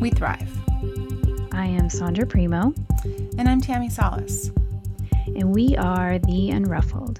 We 0.00 0.10
thrive. 0.10 0.50
I 1.52 1.66
am 1.66 1.88
Sondra 1.88 2.28
Primeaux. 2.28 2.74
And 3.38 3.48
I'm 3.48 3.60
Tammi 3.60 3.88
Salas. 3.88 4.50
And 5.26 5.54
we 5.54 5.76
are 5.76 6.18
The 6.18 6.50
Unruffled. 6.50 7.18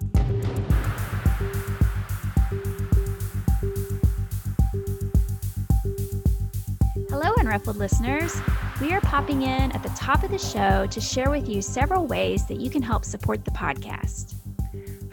Hello, 7.09 7.33
Unruffled 7.38 7.77
listeners. 7.77 8.37
We 8.80 8.93
are 8.93 9.01
popping 9.01 9.43
in 9.43 9.73
at 9.73 9.83
the 9.83 9.88
top 9.91 10.23
of 10.23 10.30
the 10.30 10.38
show 10.38 10.87
to 10.87 11.01
share 11.01 11.30
with 11.30 11.48
you 11.48 11.62
several 11.62 12.07
ways 12.07 12.46
that 12.46 12.60
you 12.60 12.69
can 12.69 12.83
help 12.83 13.05
support 13.05 13.45
the 13.45 13.51
podcast. 13.51 14.35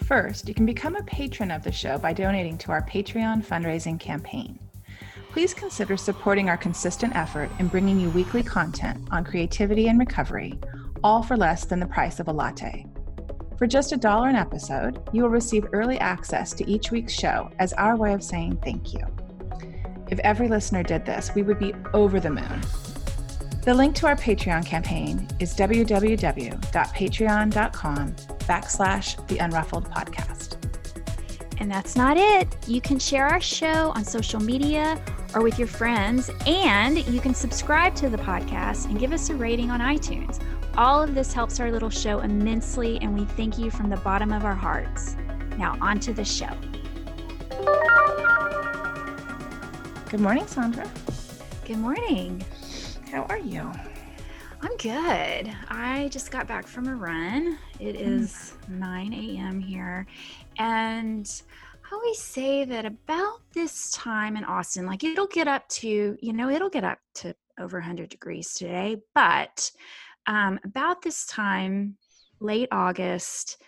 First, 0.04 0.48
you 0.48 0.54
can 0.54 0.66
become 0.66 0.96
a 0.96 1.04
patron 1.04 1.50
of 1.50 1.64
the 1.64 1.72
show 1.72 1.98
by 1.98 2.14
donating 2.14 2.58
to 2.60 2.72
our 2.72 2.82
Patreon 2.82 3.46
fundraising 3.46 4.00
campaign. 4.00 4.60
Please 5.34 5.54
consider 5.56 5.98
supporting 5.98 6.48
our 6.48 6.58
consistent 6.58 7.16
effort 7.16 7.50
in 7.58 7.68
bringing 7.68 8.00
you 8.00 8.12
weekly 8.12 8.44
content 8.44 9.08
on 9.10 9.24
creativity 9.24 9.88
and 9.88 9.98
recovery, 9.98 10.60
all 11.04 11.24
for 11.24 11.36
less 11.36 11.66
than 11.66 11.80
the 11.80 11.88
price 11.88 12.20
of 12.20 12.28
a 12.28 12.32
latte. 12.32 12.86
For 13.58 13.66
just 13.66 13.94
a 13.94 13.98
dollar 13.98 14.30
an 14.30 14.36
episode, 14.36 15.02
you 15.12 15.24
will 15.24 15.32
receive 15.32 15.66
early 15.74 15.98
access 15.98 16.54
to 16.54 16.70
each 16.70 16.92
week's 16.92 17.14
show 17.14 17.50
as 17.58 17.74
our 17.74 17.98
way 17.98 18.14
of 18.14 18.22
saying 18.22 18.60
thank 18.64 18.94
you. 18.94 19.02
If 20.12 20.20
every 20.20 20.48
listener 20.48 20.84
did 20.84 21.04
this, 21.04 21.34
we 21.34 21.42
would 21.42 21.58
be 21.58 21.74
over 21.96 22.20
the 22.20 22.30
moon. 22.30 22.62
The 23.64 23.74
link 23.74 23.96
to 23.96 24.06
our 24.06 24.16
Patreon 24.16 24.68
campaign 24.68 25.28
is 25.40 25.56
www.patreon.com 25.56 28.16
backslash 28.46 29.28
the 29.28 29.38
unruffled 29.38 29.90
podcast. 29.90 30.58
And 31.60 31.72
that's 31.72 31.96
not 31.96 32.18
it. 32.18 32.56
You 32.68 32.82
can 32.82 33.00
share 33.00 33.26
our 33.26 33.42
show 33.42 33.92
on 33.96 34.04
social 34.04 34.40
media 34.40 35.04
or 35.36 35.42
with 35.42 35.58
your 35.58 35.68
friends, 35.68 36.30
and 36.46 37.06
you 37.08 37.20
can 37.20 37.34
subscribe 37.34 37.96
to 37.96 38.10
the 38.10 38.18
podcast 38.18 38.86
and 38.86 39.00
give 39.00 39.12
us 39.12 39.30
a 39.30 39.36
rating 39.36 39.72
on 39.72 39.80
iTunes. 39.80 40.40
All 40.78 41.02
of 41.02 41.14
this 41.14 41.34
helps 41.34 41.60
our 41.60 41.72
little 41.72 41.90
show 41.90 42.20
immensely, 42.20 42.98
and 43.02 43.18
we 43.18 43.26
thank 43.26 43.58
you 43.58 43.70
from 43.70 43.90
the 43.90 43.98
bottom 43.98 44.32
of 44.32 44.46
our 44.46 44.56
hearts. 44.56 45.16
Now, 45.58 45.78
on 45.82 46.00
to 46.02 46.14
the 46.14 46.26
show. 46.26 46.50
Good 50.10 50.20
morning, 50.20 50.46
Sondra. 50.46 50.88
Good 51.66 51.78
morning. 51.78 52.44
How 53.12 53.24
are 53.24 53.40
you? 53.40 53.72
I'm 54.62 54.78
good. 54.78 55.54
I 55.70 56.08
just 56.10 56.32
got 56.32 56.48
back 56.48 56.66
from 56.66 56.88
a 56.88 56.96
run. 56.96 57.58
It 57.80 57.96
mm. 57.96 58.22
is 58.22 58.54
9 58.70 59.14
a.m. 59.14 59.60
here. 59.60 60.08
And 60.58 61.30
always 61.94 62.20
say 62.22 62.66
that 62.66 62.86
about 62.86 63.40
this 63.54 63.92
time 63.92 64.36
in 64.36 64.44
Austin, 64.44 64.86
like 64.86 65.04
it'll 65.04 65.28
get 65.28 65.48
up 65.48 65.68
to, 65.70 66.18
you 66.20 66.34
know, 66.34 66.50
it'll 66.50 66.70
get 66.70 66.84
up 66.84 67.00
to 67.16 67.36
over 67.60 67.78
100 67.78 68.10
degrees 68.10 68.54
today. 68.54 68.98
But 69.14 69.72
um, 70.28 70.60
about 70.64 71.02
this 71.02 71.26
time, 71.26 71.98
late 72.40 72.70
August, 72.72 73.62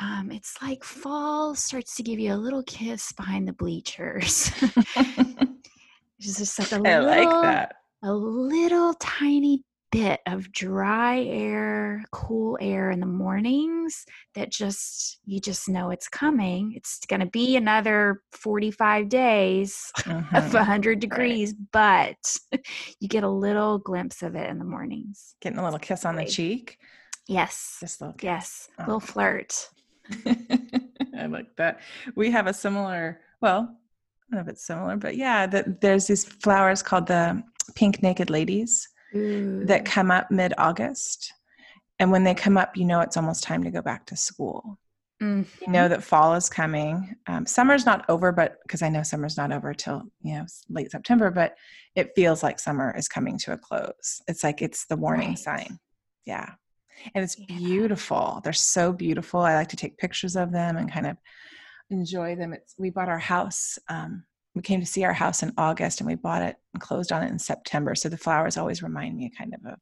um, 0.00 0.30
it's 0.30 0.56
like 0.62 0.84
fall 0.84 1.54
starts 1.54 1.96
to 1.96 2.02
give 2.02 2.18
you 2.18 2.32
a 2.32 2.36
little 2.36 2.62
kiss 2.62 3.12
behind 3.12 3.46
the 3.46 3.52
bleachers. 3.52 4.50
it's 4.96 6.38
just 6.38 6.58
like 6.58 6.72
a 6.72 6.76
I 6.76 7.00
little, 7.00 7.06
like 7.06 7.42
that. 7.42 7.74
a 8.02 8.12
little 8.12 8.94
tiny 8.94 9.64
bit 9.90 10.20
of 10.26 10.52
dry 10.52 11.20
air, 11.24 12.02
cool 12.12 12.56
air 12.60 12.90
in 12.90 13.00
the 13.00 13.06
mornings 13.06 14.06
that 14.34 14.50
just 14.50 15.18
you 15.24 15.40
just 15.40 15.68
know 15.68 15.90
it's 15.90 16.08
coming. 16.08 16.72
It's 16.76 17.00
going 17.06 17.20
to 17.20 17.26
be 17.26 17.56
another 17.56 18.22
45 18.32 19.08
days 19.08 19.90
of 19.96 20.04
Mhm. 20.04 20.54
100 20.54 21.00
degrees, 21.00 21.52
but 21.52 22.16
you 23.00 23.08
get 23.08 23.24
a 23.24 23.28
little 23.28 23.78
glimpse 23.78 24.22
of 24.22 24.36
it 24.36 24.48
in 24.48 24.58
the 24.58 24.64
mornings. 24.64 25.34
Getting 25.40 25.58
a 25.58 25.64
little 25.64 25.78
kiss 25.78 26.04
on 26.04 26.16
the 26.16 26.24
cheek. 26.24 26.78
Yes. 27.26 27.78
Just 27.80 28.00
a 28.00 28.04
little 28.04 28.16
kiss. 28.18 28.24
Yes. 28.24 28.68
Oh. 28.78 28.84
little 28.84 29.00
flirt. 29.00 29.68
I 30.26 31.26
like 31.26 31.54
that. 31.56 31.80
We 32.16 32.30
have 32.30 32.46
a 32.46 32.54
similar, 32.54 33.20
well, 33.40 33.60
I 33.60 33.64
don't 33.64 34.32
know 34.32 34.40
if 34.40 34.48
it's 34.48 34.66
similar, 34.66 34.96
but 34.96 35.16
yeah, 35.16 35.46
that 35.46 35.80
there's 35.80 36.06
these 36.06 36.24
flowers 36.24 36.82
called 36.82 37.06
the 37.06 37.42
pink 37.74 38.02
naked 38.02 38.30
ladies 38.30 38.88
that 39.12 39.84
come 39.84 40.10
up 40.10 40.30
mid 40.30 40.52
August. 40.58 41.32
And 41.98 42.10
when 42.10 42.24
they 42.24 42.34
come 42.34 42.56
up, 42.56 42.76
you 42.76 42.84
know 42.84 43.00
it's 43.00 43.16
almost 43.16 43.42
time 43.42 43.64
to 43.64 43.70
go 43.70 43.82
back 43.82 44.06
to 44.06 44.16
school. 44.16 44.78
Mhm. 45.22 45.46
You 45.60 45.68
know 45.72 45.86
that 45.88 46.02
fall 46.02 46.34
is 46.34 46.48
coming. 46.48 47.14
Um, 47.26 47.44
summer's 47.44 47.84
not 47.84 48.08
over, 48.08 48.32
but 48.32 48.58
because 48.62 48.80
I 48.80 48.88
know 48.88 49.02
summer's 49.02 49.36
not 49.36 49.52
over 49.52 49.74
till 49.74 50.04
you 50.22 50.34
know 50.38 50.46
late 50.70 50.90
September, 50.90 51.30
but 51.30 51.56
it 51.94 52.12
feels 52.16 52.42
like 52.42 52.58
summer 52.58 52.94
is 52.96 53.06
coming 53.08 53.36
to 53.38 53.52
a 53.52 53.58
close. 53.58 54.22
It's 54.28 54.42
like 54.42 54.62
it's 54.62 54.86
the 54.86 54.96
warning 54.96 55.30
Right. 55.30 55.38
sign. 55.38 55.78
Yeah, 56.24 56.54
and 57.14 57.22
it's 57.22 57.38
Yeah. 57.38 57.46
beautiful. 57.48 58.40
They're 58.42 58.52
so 58.54 58.92
beautiful. 58.94 59.40
I 59.40 59.54
like 59.54 59.68
to 59.68 59.76
take 59.76 59.98
pictures 59.98 60.36
of 60.36 60.52
them 60.52 60.78
and 60.78 60.90
kind 60.90 61.06
of 61.06 61.18
enjoy 61.90 62.34
them. 62.36 62.54
It's 62.54 62.74
we 62.78 62.88
bought 62.88 63.08
our 63.10 63.18
house. 63.18 63.78
Um, 63.88 64.24
we 64.54 64.62
came 64.62 64.80
to 64.80 64.86
see 64.86 65.04
our 65.04 65.12
house 65.12 65.42
in 65.42 65.52
August, 65.56 66.00
and 66.00 66.08
we 66.08 66.14
bought 66.16 66.42
it 66.42 66.56
and 66.74 66.80
closed 66.82 67.12
on 67.12 67.22
it 67.22 67.30
in 67.30 67.38
September. 67.38 67.94
So 67.94 68.08
the 68.08 68.16
flowers 68.18 68.56
always 68.56 68.82
remind 68.82 69.16
me 69.16 69.30
kind 69.36 69.54
of 69.54 69.64
of 69.72 69.78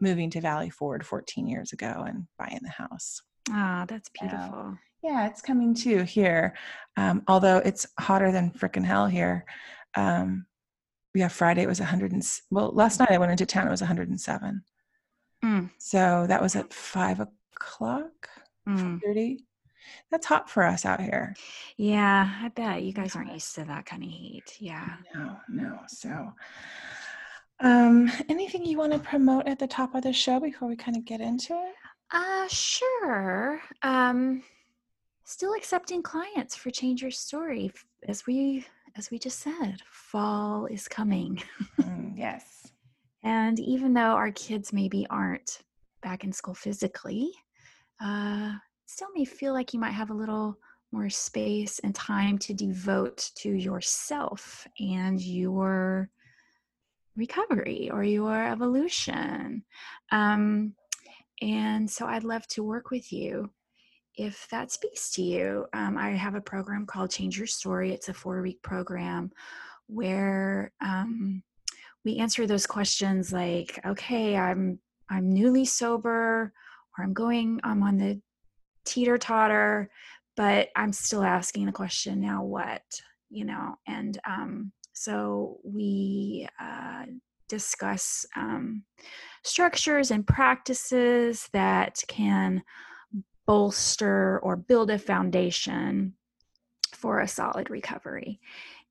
moving 0.00 0.30
to 0.30 0.40
Valley 0.40 0.70
Ford 0.70 1.04
14 1.06 1.46
years 1.46 1.72
ago 1.72 2.04
and 2.06 2.26
buying 2.38 2.60
the 2.62 2.68
house. 2.70 3.22
Ah, 3.50 3.84
that's 3.88 4.10
Yeah. 4.20 4.28
beautiful. 4.28 4.78
Yeah, 5.02 5.26
it's 5.28 5.40
coming 5.40 5.74
too 5.74 6.02
here. 6.02 6.54
Um, 6.96 7.22
although 7.28 7.58
it's 7.58 7.86
hotter 7.98 8.32
than 8.32 8.50
frickin' 8.50 8.84
hell 8.84 9.06
here. 9.06 9.44
Um, 9.94 10.46
yeah, 11.14 11.28
Friday 11.28 11.62
it 11.62 11.68
was 11.68 11.80
100 11.80 12.12
and 12.12 12.22
well, 12.50 12.72
last 12.72 12.98
night 12.98 13.10
I 13.10 13.18
went 13.18 13.32
into 13.32 13.46
town. 13.46 13.66
It 13.68 13.70
was 13.70 13.80
107. 13.80 14.62
Mm, 15.44 15.70
So 15.78 16.26
that 16.28 16.42
was 16.42 16.56
at 16.56 16.72
five 16.74 17.20
o'clock, 17.20 18.28
mm. 18.68 19.00
30. 19.02 19.45
That's 20.10 20.26
hot 20.26 20.48
for 20.50 20.64
us 20.64 20.84
out 20.84 21.00
here. 21.00 21.34
Yeah, 21.76 22.30
I 22.42 22.48
bet 22.48 22.82
you 22.82 22.92
guys 22.92 23.16
aren't 23.16 23.32
used 23.32 23.54
to 23.56 23.64
that 23.64 23.86
kind 23.86 24.02
of 24.02 24.08
heat. 24.08 24.56
Yeah. 24.60 24.94
No, 25.14 25.36
no. 25.48 25.78
So, 25.88 26.32
um, 27.60 28.10
anything 28.28 28.64
you 28.64 28.78
want 28.78 28.92
to 28.92 28.98
promote 28.98 29.46
at 29.46 29.58
the 29.58 29.66
top 29.66 29.94
of 29.94 30.02
the 30.02 30.12
show 30.12 30.40
before 30.40 30.68
we 30.68 30.76
kind 30.76 30.96
of 30.96 31.04
get 31.04 31.20
into 31.20 31.54
it? 31.54 31.74
Uh 32.12 32.46
sure. 32.48 33.60
Um 33.82 34.42
still 35.24 35.54
accepting 35.54 36.02
clients 36.02 36.54
for 36.54 36.70
Change 36.70 37.02
Your 37.02 37.10
Story 37.10 37.72
as 38.06 38.26
we 38.26 38.64
as 38.96 39.10
we 39.10 39.18
just 39.18 39.40
said. 39.40 39.78
Fall 39.90 40.66
is 40.66 40.86
coming. 40.88 41.42
Mm, 41.80 42.12
yes. 42.16 42.68
And 43.24 43.58
even 43.58 43.92
though 43.92 44.12
our 44.14 44.30
kids 44.30 44.72
maybe 44.72 45.04
aren't 45.10 45.62
back 46.00 46.22
in 46.22 46.32
school 46.32 46.54
physically, 46.54 47.32
uh 48.00 48.52
still 48.86 49.08
may 49.14 49.24
feel 49.24 49.52
like 49.52 49.74
you 49.74 49.80
might 49.80 49.92
have 49.92 50.10
a 50.10 50.14
little 50.14 50.56
more 50.92 51.10
space 51.10 51.78
and 51.80 51.94
time 51.94 52.38
to 52.38 52.54
devote 52.54 53.30
to 53.34 53.50
yourself 53.50 54.66
and 54.78 55.20
your 55.20 56.08
recovery 57.16 57.90
or 57.92 58.04
your 58.04 58.46
evolution. 58.46 59.64
Um, 60.12 60.74
and 61.42 61.90
so 61.90 62.06
I'd 62.06 62.24
love 62.24 62.46
to 62.48 62.62
work 62.62 62.90
with 62.90 63.12
you 63.12 63.50
if 64.14 64.46
that 64.50 64.70
speaks 64.70 65.10
to 65.12 65.22
you. 65.22 65.66
Um, 65.74 65.98
I 65.98 66.10
have 66.10 66.34
a 66.34 66.40
program 66.40 66.86
called 66.86 67.10
Change 67.10 67.36
Your 67.36 67.46
Story. 67.46 67.92
It's 67.92 68.08
a 68.08 68.14
four 68.14 68.40
week 68.40 68.62
program 68.62 69.30
where 69.88 70.72
um, 70.80 71.42
we 72.04 72.16
answer 72.18 72.46
those 72.46 72.66
questions 72.66 73.32
like, 73.32 73.78
okay, 73.84 74.36
I'm 74.36 74.78
I'm 75.08 75.32
newly 75.32 75.64
sober, 75.64 76.52
or 76.98 77.04
I'm 77.04 77.12
going, 77.12 77.60
I'm 77.62 77.82
on 77.82 77.96
the 77.96 78.20
teeter 78.86 79.18
totter, 79.18 79.90
but 80.36 80.68
I'm 80.76 80.92
still 80.92 81.22
asking 81.22 81.66
the 81.66 81.72
question, 81.72 82.20
now 82.20 82.42
what? 82.42 82.82
You 83.30 83.44
know, 83.44 83.76
and 83.86 84.18
um, 84.26 84.72
so 84.92 85.58
we 85.64 86.48
uh, 86.60 87.04
discuss 87.48 88.24
um, 88.36 88.84
structures 89.42 90.10
and 90.10 90.26
practices 90.26 91.48
that 91.52 92.02
can 92.08 92.62
bolster 93.46 94.38
or 94.40 94.56
build 94.56 94.90
a 94.90 94.98
foundation 94.98 96.14
for 96.92 97.20
a 97.20 97.28
solid 97.28 97.70
recovery. 97.70 98.40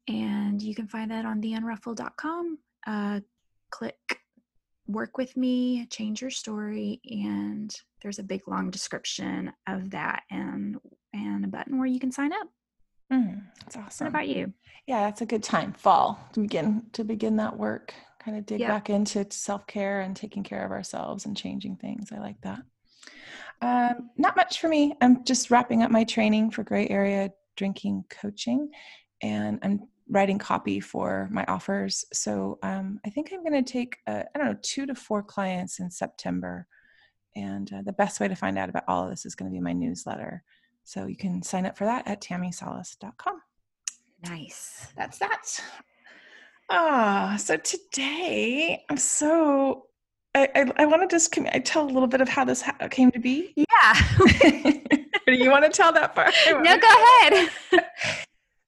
And 0.08 0.62
you 0.62 0.76
can 0.76 0.88
find 0.88 1.12
that 1.12 1.26
on 1.26 1.42
theunruffled.com. 1.42 2.60
Uh, 2.86 3.20
click 3.72 4.20
work 4.88 5.18
with 5.18 5.36
me, 5.36 5.88
change 5.88 6.22
your 6.22 6.30
story, 6.30 7.02
and 7.06 7.76
there's 8.06 8.20
a 8.20 8.24
big 8.24 8.48
long 8.48 8.70
description 8.70 9.52
of 9.68 9.90
that 9.90 10.22
and 10.30 10.78
and 11.12 11.44
a 11.44 11.48
button 11.48 11.80
where 11.80 11.88
you 11.88 12.00
can 12.00 12.12
sign 12.12 12.32
up. 12.32 12.48
Mm, 13.12 13.42
that's 13.64 13.78
awesome. 13.78 14.06
What 14.06 14.10
about 14.10 14.28
you? 14.28 14.54
Yeah, 14.86 15.06
that's 15.06 15.22
a 15.22 15.26
good 15.26 15.42
time. 15.42 15.74
Fall 15.74 16.20
to 16.34 16.42
begin 16.42 16.84
to 16.94 17.04
begin 17.04 17.36
that 17.38 17.58
work. 17.58 17.96
Kind 18.20 18.38
of 18.38 18.46
dig 18.46 18.60
Yeah. 18.60 18.68
back 18.68 18.92
into 18.92 19.26
self 19.32 19.66
care 19.66 20.02
and 20.02 20.16
taking 20.16 20.44
care 20.44 20.64
of 20.64 20.70
ourselves 20.72 21.26
and 21.26 21.36
changing 21.36 21.78
things. 21.78 22.12
I 22.12 22.20
like 22.20 22.40
that. 22.42 22.60
Um, 23.64 24.12
not 24.18 24.36
much 24.36 24.60
for 24.62 24.68
me. 24.68 24.94
I'm 25.02 25.24
just 25.24 25.50
wrapping 25.50 25.82
up 25.82 25.90
my 25.90 26.04
training 26.04 26.52
for 26.52 26.64
gray 26.64 26.88
area 26.88 27.32
drinking 27.58 28.06
coaching, 28.12 28.70
and 29.24 29.58
I'm 29.64 29.80
writing 30.12 30.38
copy 30.38 30.80
for 30.80 31.28
my 31.32 31.44
offers. 31.48 32.06
So 32.14 32.60
um, 32.62 33.00
I 33.04 33.10
think 33.10 33.32
I'm 33.34 33.44
going 33.44 33.64
to 33.64 33.74
take 33.74 33.98
uh, 34.06 34.22
I 34.36 34.38
don't 34.38 34.46
know 34.46 34.60
two 34.62 34.86
to 34.86 34.94
four 34.94 35.24
clients 35.24 35.80
in 35.80 35.90
September, 35.90 36.68
and 37.36 37.72
uh, 37.74 37.82
the 37.84 37.94
best 37.94 38.20
way 38.20 38.28
to 38.28 38.36
find 38.36 38.58
out 38.58 38.70
about 38.70 38.84
all 38.88 39.04
of 39.04 39.10
this 39.10 39.26
is 39.26 39.36
going 39.36 39.52
to 39.52 39.54
be 39.54 39.62
my 39.62 39.74
newsletter. 39.74 40.44
So 40.84 41.08
you 41.08 41.18
can 41.18 41.42
sign 41.42 41.66
up 41.66 41.78
for 41.78 41.86
that 41.86 42.08
at 42.08 42.22
tammisalas.com 42.22 43.42
Nice. 44.24 44.88
that's 44.96 45.20
that. 45.20 45.60
Ah, 46.70 47.36
so 47.40 47.58
today 47.58 48.84
I'm 48.90 48.98
so 48.98 49.88
I 50.34 50.50
I, 50.56 50.72
I 50.78 50.86
want 50.86 51.08
to 51.08 51.14
just 51.14 51.38
I 51.54 51.60
tell 51.60 51.84
a 51.86 51.92
little 51.92 52.08
bit 52.08 52.22
of 52.22 52.30
how 52.30 52.44
this 52.46 52.62
ha- 52.62 52.88
came 52.90 53.12
to 53.12 53.20
be. 53.20 53.54
Yeah. 53.56 53.94
do 55.28 55.34
you 55.34 55.52
want 55.52 55.64
to 55.66 55.70
tell 55.70 55.94
that 55.94 56.16
part? 56.16 56.34
no, 56.48 56.78
go 56.78 56.90
ahead. 57.22 57.50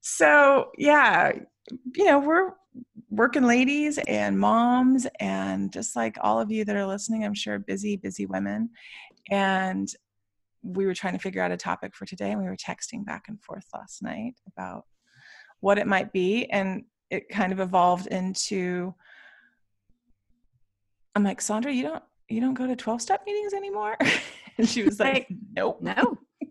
So 0.02 0.72
yeah, 0.78 1.34
you 1.96 2.06
know 2.06 2.20
we're 2.20 2.52
working 3.10 3.44
ladies 3.44 4.00
and 4.08 4.40
moms 4.40 5.08
and 5.20 5.72
just 5.72 5.96
like 5.96 6.18
all 6.22 6.40
of 6.40 6.52
you 6.52 6.66
that 6.66 6.76
are 6.76 6.86
listening, 6.86 7.24
I'm 7.24 7.34
sure 7.34 7.60
busy 7.60 7.96
busy 7.96 8.26
women, 8.26 8.70
and 9.30 9.88
we 10.64 10.86
were 10.86 10.94
trying 10.94 11.14
to 11.14 11.20
figure 11.20 11.42
out 11.42 11.52
a 11.52 11.58
topic 11.58 11.96
for 11.96 12.06
today, 12.06 12.32
and 12.32 12.42
we 12.42 12.48
were 12.48 12.58
texting 12.58 13.06
back 13.06 13.26
and 13.28 13.42
forth 13.42 13.66
last 13.74 14.02
night 14.02 14.34
about 14.48 14.86
what 15.60 15.78
it 15.78 15.88
might 15.88 16.12
be, 16.12 16.46
and 16.50 16.84
it 17.10 17.30
kind 17.30 17.54
of 17.54 17.60
evolved 17.60 18.08
into. 18.08 18.94
I'm 21.16 21.24
like 21.24 21.40
Sondra, 21.40 21.74
you 21.74 21.84
don't 21.84 22.04
you 22.30 22.42
don't 22.42 22.54
go 22.54 22.68
to 22.68 22.76
12 22.76 23.02
step 23.02 23.24
meetings 23.26 23.54
anymore, 23.54 23.98
and 24.58 24.68
she 24.68 24.84
was 24.84 25.00
like, 25.00 25.14
Like, 25.14 25.28
Nope. 25.56 25.82
No. 25.82 26.18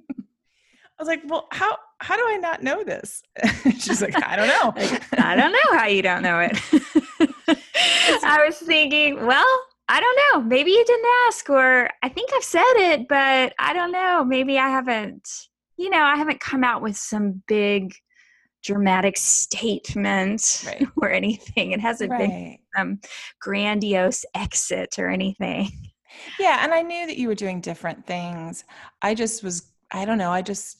I 0.99 1.03
was 1.03 1.09
like, 1.09 1.23
well, 1.27 1.47
how 1.53 1.77
how 2.01 2.17
do 2.17 2.23
I 2.27 2.37
not 2.37 2.63
know 2.63 2.85
this? 2.85 3.23
She's 3.79 4.03
like, 4.03 4.15
I 4.27 4.37
don't 4.37 4.49
know. 4.49 4.73
Like, 4.77 5.21
I 5.21 5.37
don't 5.37 5.53
know 5.53 5.79
how 5.79 5.87
you 5.87 6.03
don't 6.03 6.23
know 6.23 6.41
it. 6.41 6.59
I 8.23 8.45
was 8.45 8.59
thinking, 8.59 9.27
well, 9.27 9.47
I 9.89 10.01
don't 10.01 10.19
know. 10.33 10.49
Maybe 10.49 10.73
you 10.73 10.85
didn't 10.85 11.07
ask, 11.27 11.49
or 11.49 11.89
I 12.03 12.09
think 12.09 12.31
I've 12.35 12.45
said 12.45 12.63
it, 12.77 13.09
but 13.09 13.55
I 13.59 13.73
don't 13.73 13.93
know. 13.93 14.25
Maybe 14.25 14.59
I 14.59 14.69
haven't, 14.69 15.29
you 15.77 15.91
know, 15.91 16.03
I 16.03 16.17
haven't 16.17 16.41
come 16.41 16.65
out 16.65 16.83
with 16.83 16.97
some 16.97 17.43
big 17.47 17.95
dramatic 18.63 19.17
statement 19.17 20.65
Right. 20.67 20.87
or 20.97 21.11
anything. 21.11 21.71
It 21.71 21.81
hasn't 21.81 22.11
been 22.11 22.31
right. 22.31 22.61
some 22.77 23.01
grandiose 23.41 24.25
exit 24.35 24.99
or 24.99 25.09
anything. 25.09 25.71
Yeah, 26.41 26.65
and 26.65 26.73
I 26.73 26.83
knew 26.83 27.07
that 27.07 27.17
you 27.17 27.29
were 27.29 27.35
doing 27.35 27.61
different 27.61 28.07
things. 28.07 28.65
I 29.03 29.15
just 29.15 29.45
was, 29.45 29.71
I 29.93 30.05
don't 30.05 30.19
know, 30.19 30.33
I 30.33 30.43
just, 30.43 30.79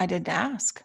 I 0.00 0.06
didn't 0.06 0.28
ask. 0.28 0.82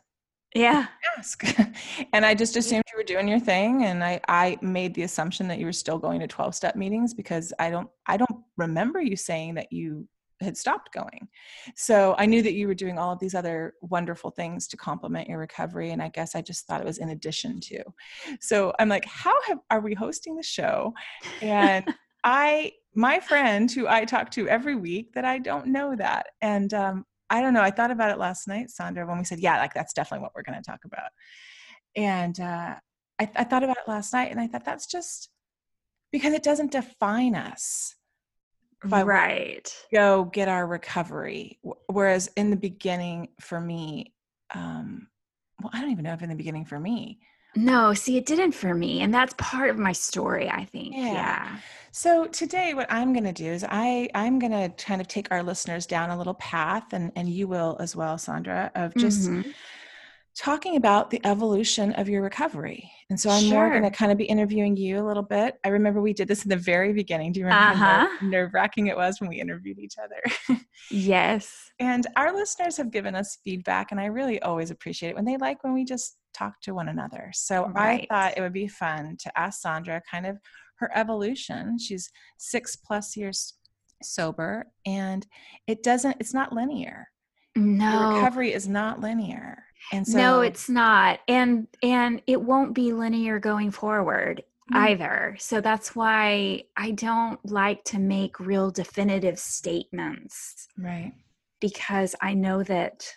Yeah. 0.54 0.88
Ask. 1.18 1.44
and 2.14 2.26
I 2.26 2.34
just 2.34 2.56
assumed 2.56 2.84
you 2.92 2.98
were 2.98 3.04
doing 3.04 3.28
your 3.28 3.40
thing. 3.40 3.84
And 3.86 4.04
I, 4.04 4.22
I 4.28 4.58
made 4.62 4.94
the 4.94 5.04
assumption 5.04 5.48
that 5.48 5.60
you 5.60 5.66
were 5.66 5.74
still 5.74 5.98
going 5.98 6.20
to 6.20 6.28
12 6.28 6.54
step 6.54 6.76
meetings 6.76 7.14
because 7.14 7.52
I 7.60 7.70
don't, 7.70 7.90
I 8.08 8.18
don't 8.18 8.44
remember 8.58 9.02
you 9.02 9.16
saying 9.16 9.56
that 9.56 9.72
you 9.72 10.08
had 10.42 10.58
stopped 10.58 10.94
going. 10.94 11.28
So 11.76 12.16
I 12.18 12.26
knew 12.26 12.42
that 12.42 12.54
you 12.54 12.68
were 12.68 12.74
doing 12.74 12.98
all 12.98 13.12
of 13.12 13.20
these 13.20 13.36
other 13.36 13.74
wonderful 13.82 14.32
things 14.32 14.68
to 14.70 14.78
complement 14.78 15.30
your 15.30 15.40
recovery. 15.40 15.92
And 15.92 16.02
I 16.02 16.10
guess 16.10 16.36
I 16.36 16.42
just 16.42 16.68
thought 16.68 16.82
it 16.82 16.88
was 16.88 16.98
in 16.98 17.10
addition 17.10 17.60
to. 17.62 17.84
So 18.40 18.74
I'm 18.80 18.90
like, 18.90 19.06
how 19.06 19.36
have, 19.48 19.60
are 19.70 19.82
we 19.82 19.94
hosting 19.94 20.36
the 20.36 20.44
show? 20.44 20.94
And 21.42 21.86
I, 22.24 22.74
my 22.96 23.20
friend 23.20 23.72
who 23.72 23.88
I 23.88 24.06
talk 24.06 24.32
to 24.32 24.48
every 24.48 24.76
week, 24.76 25.14
that 25.14 25.26
I 25.26 25.38
don't 25.38 25.68
know 25.68 25.96
that. 25.96 26.28
And 26.42 26.74
um, 26.74 27.06
I 27.36 27.42
don't 27.42 27.54
know. 27.54 27.62
I 27.62 27.72
thought 27.72 27.92
about 27.92 28.12
it 28.12 28.18
last 28.18 28.48
night, 28.48 28.68
Sondra, 28.68 29.06
when 29.06 29.18
we 29.18 29.26
said, 29.26 29.40
yeah, 29.40 29.58
like 29.58 29.74
that's 29.74 29.94
definitely 29.94 30.24
what 30.24 30.32
we're 30.34 30.44
going 30.44 30.62
to 30.62 30.72
talk 30.72 30.86
about. 30.86 31.10
And 31.96 32.40
uh, 32.40 32.76
I, 33.20 33.30
I 33.36 33.44
thought 33.44 33.64
about 33.64 33.78
it 33.78 33.90
last 33.90 34.14
night 34.14 34.32
and 34.32 34.40
I 34.40 34.48
thought 34.48 34.64
that's 34.64 34.88
just 34.88 35.30
because 36.12 36.34
it 36.34 36.44
doesn't 36.44 36.72
define 36.72 37.36
us. 37.36 37.96
Right. 38.84 39.70
Go 39.94 40.26
get 40.26 40.48
our 40.48 40.66
recovery. 40.66 41.60
Whereas 41.88 42.30
in 42.38 42.52
the 42.52 42.56
beginning, 42.56 43.30
for 43.42 43.60
me, 43.60 44.14
um, 44.54 45.08
well, 45.62 45.72
I 45.74 45.82
don't 45.82 45.92
even 45.92 46.04
know 46.04 46.14
if 46.14 46.22
in 46.22 46.30
the 46.30 46.36
beginning 46.36 46.66
for 46.66 46.80
me, 46.80 47.20
No, 47.56 47.94
see, 47.94 48.18
it 48.18 48.26
didn't 48.26 48.52
for 48.52 48.74
me. 48.74 49.02
And 49.02 49.14
that's 49.14 49.34
part 49.38 49.70
of 49.70 49.78
my 49.78 49.94
story, 49.94 50.50
I 50.50 50.66
think. 50.66 50.94
Yeah. 50.96 51.14
Yeah. 51.14 51.58
So 51.98 52.26
today 52.26 52.74
what 52.74 52.92
I'm 52.92 53.14
going 53.14 53.24
to 53.24 53.32
do 53.32 53.46
is 53.46 53.64
I 53.70 54.10
I'm 54.14 54.38
going 54.38 54.52
to 54.52 54.68
kind 54.84 55.00
of 55.00 55.08
take 55.08 55.30
our 55.32 55.42
listeners 55.42 55.86
down 55.86 56.10
a 56.10 56.18
little 56.18 56.34
path 56.34 56.92
and 56.92 57.10
and 57.16 57.30
you 57.30 57.48
will 57.48 57.78
as 57.80 57.96
well 57.96 58.18
Sondra 58.18 58.70
of 58.76 58.98
just 58.98 59.30
Mhm. 59.30 59.54
talking 60.38 60.76
about 60.76 61.10
the 61.10 61.22
evolution 61.26 61.94
of 61.94 62.10
your 62.10 62.22
recovery. 62.22 62.92
And 63.10 63.18
so 63.18 63.32
I'm 63.32 63.48
more 63.48 63.70
going 63.70 63.84
to 63.84 63.92
kind 63.92 64.12
of 64.12 64.18
be 64.18 64.26
interviewing 64.26 64.76
you 64.76 65.00
a 65.00 65.08
little 65.08 65.24
bit. 65.24 65.56
I 65.64 65.70
remember 65.70 66.02
we 66.02 66.12
did 66.12 66.28
this 66.28 66.44
in 66.44 66.50
the 66.50 66.58
very 66.58 66.92
beginning. 66.92 67.32
Do 67.32 67.40
you 67.40 67.46
remember 67.46 67.72
how 67.72 68.02
Uh-huh. 68.02 68.08
nerve-wracking 68.22 68.88
it 68.88 68.98
was 68.98 69.22
when 69.22 69.30
we 69.30 69.40
interviewed 69.40 69.80
each 69.80 69.96
other? 69.98 70.22
Yes. 70.90 71.72
and 71.80 72.08
our 72.18 72.34
listeners 72.34 72.76
have 72.78 72.92
given 72.92 73.16
us 73.16 73.38
feedback 73.44 73.92
and 73.92 74.00
I 74.02 74.06
really 74.06 74.42
always 74.42 74.72
appreciate 74.72 75.12
it 75.12 75.16
when 75.16 75.26
they 75.26 75.38
like 75.38 75.64
when 75.64 75.74
we 75.74 75.86
just 75.86 76.18
talk 76.34 76.60
to 76.64 76.74
one 76.74 76.90
another. 76.90 77.32
So 77.34 77.72
Right. 77.74 78.02
I 78.10 78.14
thought 78.14 78.38
it 78.38 78.42
would 78.42 78.54
be 78.54 78.68
fun 78.68 79.16
to 79.20 79.40
ask 79.40 79.64
Sondra 79.64 80.02
kind 80.10 80.26
of 80.26 80.38
her 80.80 80.92
evolution. 80.96 81.78
She's 81.80 82.10
six 82.38 82.76
plus 82.76 83.16
years 83.16 83.54
sober 84.04 84.68
and 84.86 85.26
it 85.68 85.82
doesn't 85.84 86.18
it's 86.20 86.34
not 86.34 86.54
linear. 86.54 87.08
No. 87.56 88.16
recovery 88.16 88.52
is 88.54 88.68
not 88.68 89.00
linear. 89.00 89.64
And 89.94 90.06
so 90.08 90.18
no, 90.18 90.42
it's 90.42 90.68
not. 90.70 91.20
And 91.28 91.68
and 91.82 92.22
it 92.28 92.42
won't 92.42 92.74
be 92.74 92.92
linear 92.92 93.40
going 93.40 93.72
forward 93.72 94.44
No. 94.70 94.80
either. 94.82 95.36
So 95.40 95.62
that's 95.62 95.96
why 95.96 96.64
I 96.76 96.92
don't 96.92 97.40
like 97.46 97.84
to 97.86 98.00
make 98.00 98.40
real 98.40 98.72
definitive 98.72 99.40
statements 99.40 100.68
right. 100.78 101.14
because 101.62 102.16
I 102.22 102.34
know 102.34 102.64
that 102.64 103.08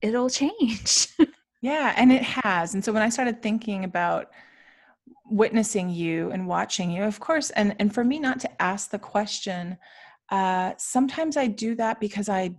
it'll 0.00 0.30
change. 0.30 1.08
Yeah, 1.64 1.94
and 1.96 2.10
it 2.10 2.22
has. 2.24 2.74
And 2.74 2.84
so 2.84 2.92
when 2.92 3.02
I 3.04 3.08
started 3.08 3.40
thinking 3.40 3.84
about 3.84 4.30
witnessing 5.26 5.88
you 5.90 6.30
and 6.30 6.46
watching 6.46 6.90
you, 6.90 7.04
of 7.04 7.20
course, 7.20 7.50
and 7.50 7.74
and 7.78 7.94
for 7.94 8.04
me 8.04 8.18
not 8.18 8.40
to 8.40 8.62
ask 8.62 8.90
the 8.90 8.98
question, 8.98 9.76
uh, 10.30 10.72
sometimes 10.78 11.36
I 11.36 11.46
do 11.46 11.74
that 11.76 12.00
because 12.00 12.28
I 12.28 12.54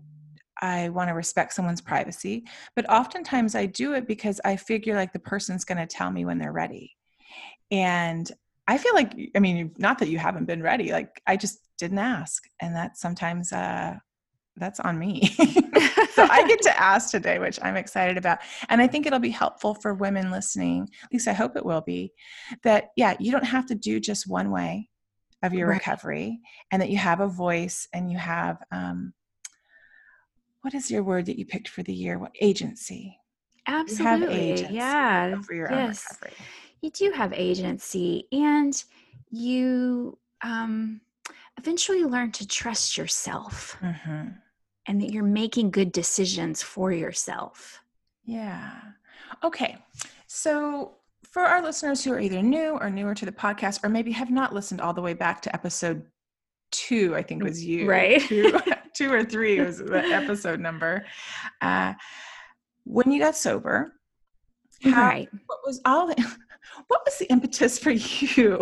I 0.61 0.89
want 0.89 1.09
to 1.09 1.13
respect 1.13 1.53
someone's 1.53 1.81
privacy, 1.81 2.45
but 2.75 2.89
oftentimes 2.89 3.55
I 3.55 3.65
do 3.65 3.93
it 3.93 4.07
because 4.07 4.39
I 4.45 4.55
figure 4.55 4.95
like 4.95 5.11
the 5.11 5.19
person's 5.19 5.65
going 5.65 5.79
to 5.79 5.87
tell 5.87 6.11
me 6.11 6.25
when 6.25 6.37
they're 6.37 6.53
ready. 6.53 6.95
And 7.71 8.31
I 8.67 8.77
feel 8.77 8.93
like 8.93 9.13
I 9.35 9.39
mean, 9.39 9.71
not 9.77 9.99
that 9.99 10.09
you 10.09 10.17
haven't 10.17 10.45
been 10.45 10.61
ready, 10.63 10.91
like 10.91 11.21
I 11.27 11.37
just 11.37 11.59
didn't 11.77 11.99
ask, 11.99 12.43
and 12.61 12.75
that 12.75 12.97
sometimes 12.97 13.51
uh, 13.51 13.95
that's 14.57 14.79
on 14.79 14.99
me. 14.99 15.27
so 16.13 16.27
I 16.29 16.45
get 16.47 16.61
to 16.63 16.79
ask 16.81 17.09
today, 17.09 17.39
which 17.39 17.59
I'm 17.61 17.75
excited 17.75 18.17
about. 18.17 18.39
And 18.69 18.81
I 18.81 18.87
think 18.87 19.05
it'll 19.05 19.19
be 19.19 19.29
helpful 19.29 19.73
for 19.75 19.93
women 19.93 20.31
listening, 20.31 20.89
at 21.03 21.11
least 21.11 21.27
I 21.27 21.33
hope 21.33 21.55
it 21.55 21.65
will 21.65 21.81
be, 21.81 22.13
that, 22.63 22.89
yeah, 22.95 23.15
you 23.19 23.31
don't 23.31 23.45
have 23.45 23.65
to 23.67 23.75
do 23.75 23.99
just 23.99 24.27
one 24.29 24.51
way 24.51 24.89
of 25.41 25.53
your 25.53 25.67
Right. 25.67 25.75
recovery 25.75 26.39
and 26.71 26.81
that 26.81 26.89
you 26.89 26.97
have 26.97 27.19
a 27.19 27.27
voice 27.27 27.87
and 27.93 28.11
you 28.11 28.17
have, 28.17 28.57
um, 28.71 29.13
what 30.61 30.73
is 30.73 30.89
your 30.89 31.03
word 31.03 31.25
that 31.25 31.37
you 31.37 31.45
picked 31.45 31.67
for 31.67 31.83
the 31.83 31.93
year? 31.93 32.17
What 32.17 32.31
agency? 32.39 33.17
You 33.67 33.73
have 33.73 33.81
Absolutely. 33.81 34.51
agency 34.51 34.75
Yeah. 34.75 35.35
over 35.35 35.53
your 35.53 35.71
own 35.71 35.77
yes. 35.79 36.05
recovery. 36.09 36.37
You 36.81 36.89
do 36.91 37.11
have 37.11 37.33
agency 37.33 38.27
and 38.31 38.83
you 39.29 40.17
um 40.43 41.01
eventually 41.57 42.03
learn 42.03 42.31
to 42.31 42.47
trust 42.47 42.97
yourself 42.97 43.77
hmm 43.79 44.29
and 44.87 45.01
that 45.01 45.11
you're 45.11 45.23
making 45.23 45.71
good 45.71 45.91
decisions 45.91 46.61
for 46.61 46.91
yourself. 46.91 47.81
Yeah. 48.25 48.73
Okay. 49.43 49.77
So, 50.27 50.95
for 51.23 51.43
our 51.43 51.63
listeners 51.63 52.03
who 52.03 52.11
are 52.13 52.19
either 52.19 52.41
new 52.41 52.77
or 52.79 52.89
newer 52.89 53.15
to 53.15 53.25
the 53.25 53.31
podcast, 53.31 53.83
or 53.83 53.89
maybe 53.89 54.11
have 54.11 54.29
not 54.29 54.53
listened 54.53 54.81
all 54.81 54.93
the 54.93 55.01
way 55.01 55.13
back 55.13 55.41
to 55.43 55.55
episode 55.55 56.05
two, 56.71 57.15
I 57.15 57.23
think 57.23 57.41
it 57.41 57.45
was 57.45 57.63
you. 57.63 57.89
Right. 57.89 58.21
Two, 58.21 58.59
two 58.93 59.11
or 59.11 59.23
three 59.23 59.59
was 59.59 59.77
the 59.77 60.03
episode 60.03 60.59
number. 60.59 61.05
Uh, 61.61 61.93
when 62.83 63.11
you 63.11 63.19
got 63.19 63.35
sober, 63.35 63.93
how, 64.83 65.07
right. 65.07 65.29
what 65.47 65.59
was 65.65 65.81
all 65.85 66.13
what 66.87 67.01
was 67.05 67.17
the 67.17 67.29
impetus 67.31 67.77
for 67.79 67.91
you? 67.91 68.57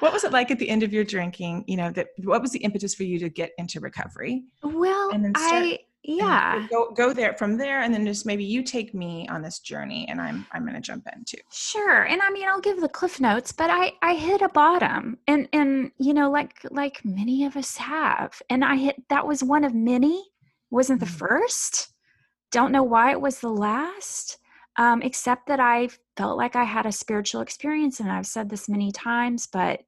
What 0.00 0.12
was 0.12 0.24
it 0.24 0.32
like 0.32 0.50
at 0.50 0.58
the 0.58 0.68
end 0.68 0.82
of 0.82 0.92
your 0.92 1.04
drinking 1.04 1.64
you 1.66 1.76
know 1.76 1.90
that 1.92 2.08
what 2.24 2.42
was 2.42 2.52
the 2.52 2.60
impetus 2.60 2.94
for 2.94 3.04
you 3.04 3.18
to 3.18 3.28
get 3.28 3.52
into 3.58 3.80
recovery? 3.80 4.44
Well 4.62 5.10
i 5.34 5.78
yeah. 6.02 6.66
go 6.70 6.90
go 6.92 7.12
there 7.12 7.34
from 7.34 7.58
there 7.58 7.82
and 7.82 7.92
then 7.92 8.06
just 8.06 8.24
maybe 8.24 8.44
you 8.44 8.62
take 8.62 8.94
me 8.94 9.28
on 9.28 9.42
this 9.42 9.58
journey 9.58 10.06
and 10.08 10.20
i'm 10.20 10.46
i'm 10.52 10.62
going 10.62 10.74
to 10.74 10.80
jump 10.80 11.06
in 11.14 11.24
too. 11.24 11.38
Sure 11.50 12.04
and 12.04 12.22
i 12.22 12.30
mean 12.30 12.48
i'll 12.48 12.60
give 12.60 12.80
the 12.80 12.88
cliff 12.88 13.20
notes 13.20 13.52
but 13.52 13.68
i 13.68 13.92
i 14.00 14.14
hit 14.14 14.40
a 14.40 14.48
bottom 14.48 15.18
and 15.26 15.48
and 15.52 15.90
you 15.98 16.14
know 16.14 16.30
like 16.30 16.54
like 16.70 17.04
many 17.04 17.44
of 17.44 17.56
us 17.56 17.76
have 17.76 18.40
and 18.48 18.64
i 18.64 18.76
hit 18.76 18.96
that 19.08 19.26
was 19.26 19.42
one 19.42 19.64
of 19.64 19.74
many 19.74 20.24
wasn't 20.70 21.00
the 21.00 21.06
mm. 21.06 21.18
first 21.18 21.88
don't 22.50 22.72
know 22.72 22.82
why 22.82 23.10
it 23.10 23.20
was 23.20 23.40
the 23.40 23.48
last 23.48 24.38
um, 24.78 25.02
except 25.02 25.46
that 25.46 25.60
i 25.60 25.88
felt 26.16 26.38
like 26.38 26.56
i 26.56 26.64
had 26.64 26.86
a 26.86 26.92
spiritual 26.92 27.40
experience 27.40 28.00
and 28.00 28.10
i've 28.10 28.26
said 28.26 28.48
this 28.48 28.68
many 28.68 28.90
times 28.90 29.46
but 29.46 29.80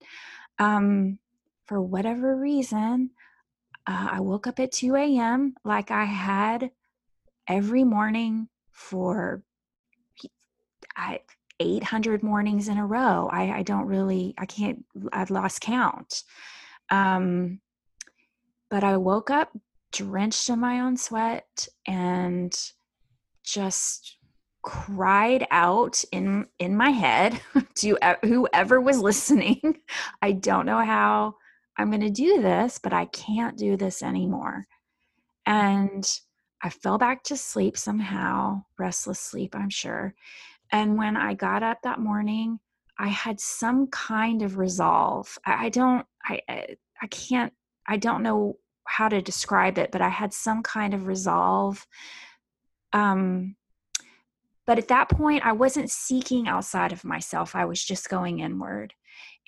um 0.59 1.19
for 1.67 1.81
whatever 1.81 2.37
reason 2.37 3.11
uh, 3.87 4.09
I 4.13 4.21
woke 4.21 4.47
up 4.47 4.61
at 4.61 4.73
2 4.73 4.95
a.m. 4.95 5.55
like 5.65 5.91
I 5.91 6.05
had 6.05 6.71
every 7.49 7.85
morning 7.85 8.49
for 8.71 9.43
I, 10.97 11.21
800 11.59 12.23
mornings 12.23 12.69
in 12.69 12.79
a 12.79 12.87
row. 12.87 13.29
I, 13.33 13.51
I 13.51 13.63
don't 13.63 13.87
really, 13.87 14.35
I 14.39 14.47
can't, 14.47 14.85
I've 15.13 15.31
lost 15.31 15.61
count. 15.61 16.23
Um, 16.91 17.61
but 18.71 18.85
I 18.85 18.97
woke 18.97 19.31
up 19.31 19.51
drenched 19.93 20.49
in 20.49 20.61
my 20.61 20.81
own 20.81 20.97
sweat 20.97 21.67
and 21.87 22.57
just 23.43 24.19
cried 24.63 25.47
out 25.51 26.05
in 26.13 26.47
in 26.59 26.77
my 26.77 26.91
head 26.91 27.41
to 27.75 27.97
whoever 28.23 28.81
was 28.81 28.99
listening 28.99 29.79
i 30.23 30.33
don't 30.33 30.67
know 30.67 30.85
how 30.85 31.35
I'm 31.81 31.89
going 31.89 32.03
to 32.03 32.11
do 32.11 32.43
this, 32.43 32.79
but 32.79 32.93
I 32.93 33.07
can't 33.07 33.57
do 33.57 33.75
this 33.75 34.03
anymore. 34.03 34.67
And 35.47 36.07
I 36.63 36.69
fell 36.69 36.99
back 36.99 37.23
to 37.25 37.39
sleep 37.39 37.79
somehow, 37.79 38.65
restless 38.79 39.19
sleep, 39.19 39.57
I'm 39.57 39.71
sure. 39.71 40.15
And 40.71 40.99
when 40.99 41.17
I 41.17 41.33
got 41.33 41.63
up 41.63 41.79
that 41.83 41.99
morning, 41.99 42.61
I 42.99 43.09
had 43.09 43.41
some 43.41 43.87
kind 43.87 44.43
of 44.43 44.59
resolve. 44.59 45.39
I, 45.47 45.71
don't, 45.71 46.05
I, 46.23 46.43
I 47.01 47.07
can't, 47.07 47.55
I 47.87 47.97
don't 47.97 48.23
know 48.23 48.59
how 48.87 49.09
to 49.09 49.23
describe 49.23 49.79
it, 49.79 49.91
but 49.91 50.03
I 50.03 50.11
had 50.11 50.35
some 50.35 50.63
kind 50.63 50.93
of 50.93 51.07
resolve. 51.07 51.87
Um, 52.93 53.57
but 54.71 54.79
at 54.79 54.87
that 54.87 55.09
point, 55.09 55.45
I 55.45 55.51
wasn't 55.51 55.91
seeking 55.91 56.47
outside 56.47 56.93
of 56.93 57.05
myself. 57.05 57.57
I 57.57 57.65
was 57.65 57.83
just 57.83 58.09
going 58.09 58.39
inward. 58.39 58.95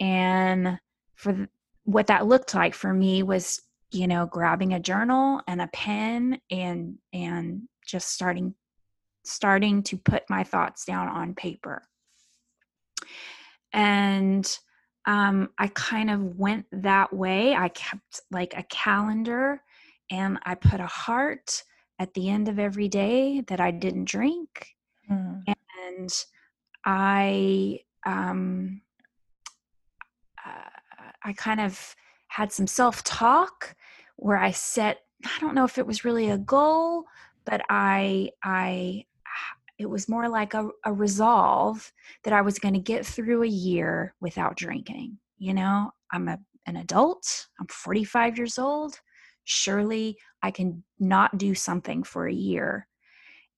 And 0.00 0.80
for 1.14 1.46
what 1.84 2.08
that 2.08 2.26
looked 2.26 2.56
like 2.56 2.74
for 2.74 2.92
me 2.92 3.22
was 3.22 3.62
you 3.92 4.08
know 4.08 4.26
grabbing 4.26 4.72
a 4.72 4.80
journal 4.80 5.40
and 5.46 5.62
a 5.62 5.68
pen 5.68 6.40
and 6.50 6.98
and 7.12 7.68
just 7.86 8.08
starting 8.08 8.52
starting 9.22 9.84
to 9.84 9.96
put 9.96 10.24
my 10.28 10.42
thoughts 10.42 10.84
down 10.84 11.06
on 11.06 11.34
paper 11.36 11.82
and 13.72 14.58
um, 15.06 15.50
i 15.58 15.68
kind 15.68 16.10
of 16.10 16.36
went 16.36 16.66
that 16.72 17.12
way 17.12 17.54
i 17.54 17.68
kept 17.68 18.22
like 18.30 18.54
a 18.56 18.64
calendar 18.64 19.60
and 20.10 20.38
i 20.44 20.54
put 20.54 20.80
a 20.80 20.86
heart 20.86 21.62
at 21.98 22.12
the 22.14 22.28
end 22.28 22.48
of 22.48 22.58
every 22.58 22.88
day 22.88 23.40
that 23.42 23.60
i 23.60 23.70
didn't 23.70 24.06
drink 24.06 24.72
mm. 25.12 25.54
and 25.88 26.10
i 26.84 27.78
um, 28.04 28.80
I 31.24 31.32
kind 31.32 31.60
of 31.60 31.94
had 32.28 32.52
some 32.52 32.66
self 32.66 33.02
talk 33.04 33.76
where 34.16 34.38
I 34.38 34.50
set, 34.50 34.98
I 35.24 35.38
don't 35.40 35.54
know 35.54 35.64
if 35.64 35.78
it 35.78 35.86
was 35.86 36.04
really 36.04 36.30
a 36.30 36.38
goal, 36.38 37.04
but 37.44 37.62
I, 37.68 38.30
I, 38.42 39.04
it 39.78 39.86
was 39.86 40.08
more 40.08 40.28
like 40.28 40.54
a, 40.54 40.68
a 40.84 40.92
resolve 40.92 41.92
that 42.24 42.32
I 42.32 42.40
was 42.40 42.58
going 42.58 42.74
to 42.74 42.80
get 42.80 43.04
through 43.04 43.42
a 43.42 43.48
year 43.48 44.14
without 44.20 44.56
drinking. 44.56 45.18
You 45.38 45.54
know, 45.54 45.90
I'm 46.12 46.28
a, 46.28 46.38
an 46.66 46.76
adult, 46.76 47.46
I'm 47.60 47.66
45 47.66 48.38
years 48.38 48.58
old. 48.58 48.94
Surely 49.44 50.16
I 50.42 50.52
can 50.52 50.84
not 51.00 51.36
do 51.36 51.54
something 51.54 52.04
for 52.04 52.28
a 52.28 52.32
year. 52.32 52.86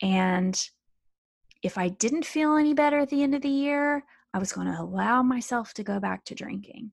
And 0.00 0.58
if 1.64 1.78
I 1.78 1.88
didn't 1.88 2.26
feel 2.26 2.56
any 2.56 2.74
better 2.74 2.98
at 2.98 3.08
the 3.08 3.22
end 3.22 3.34
of 3.34 3.40
the 3.40 3.48
year, 3.48 4.04
I 4.34 4.38
was 4.38 4.52
going 4.52 4.66
to 4.66 4.78
allow 4.78 5.22
myself 5.22 5.72
to 5.74 5.82
go 5.82 5.98
back 5.98 6.26
to 6.26 6.34
drinking. 6.34 6.92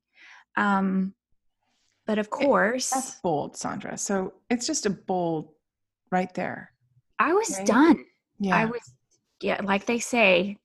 Um, 0.56 1.14
but 2.08 2.18
of 2.18 2.30
course, 2.30 2.90
that's 2.90 3.20
bold, 3.20 3.56
Sondra. 3.56 4.00
So 4.00 4.34
it's 4.50 4.66
just 4.66 4.86
a 4.86 4.90
bold 4.90 5.50
right 6.10 6.34
there. 6.34 6.72
I 7.20 7.34
was 7.34 7.58
right? 7.58 7.68
done. 7.68 8.06
Yeah. 8.40 8.56
I 8.56 8.66
was, 8.66 8.82
yeah, 9.42 9.60
like 9.62 9.86
they 9.86 10.00
say, 10.00 10.58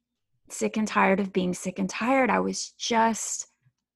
sick 0.50 0.76
and 0.76 0.86
tired 0.86 1.18
of 1.18 1.32
being 1.32 1.52
sick 1.52 1.80
and 1.80 1.90
tired. 1.90 2.30
I 2.30 2.38
was 2.38 2.70
just 2.78 3.48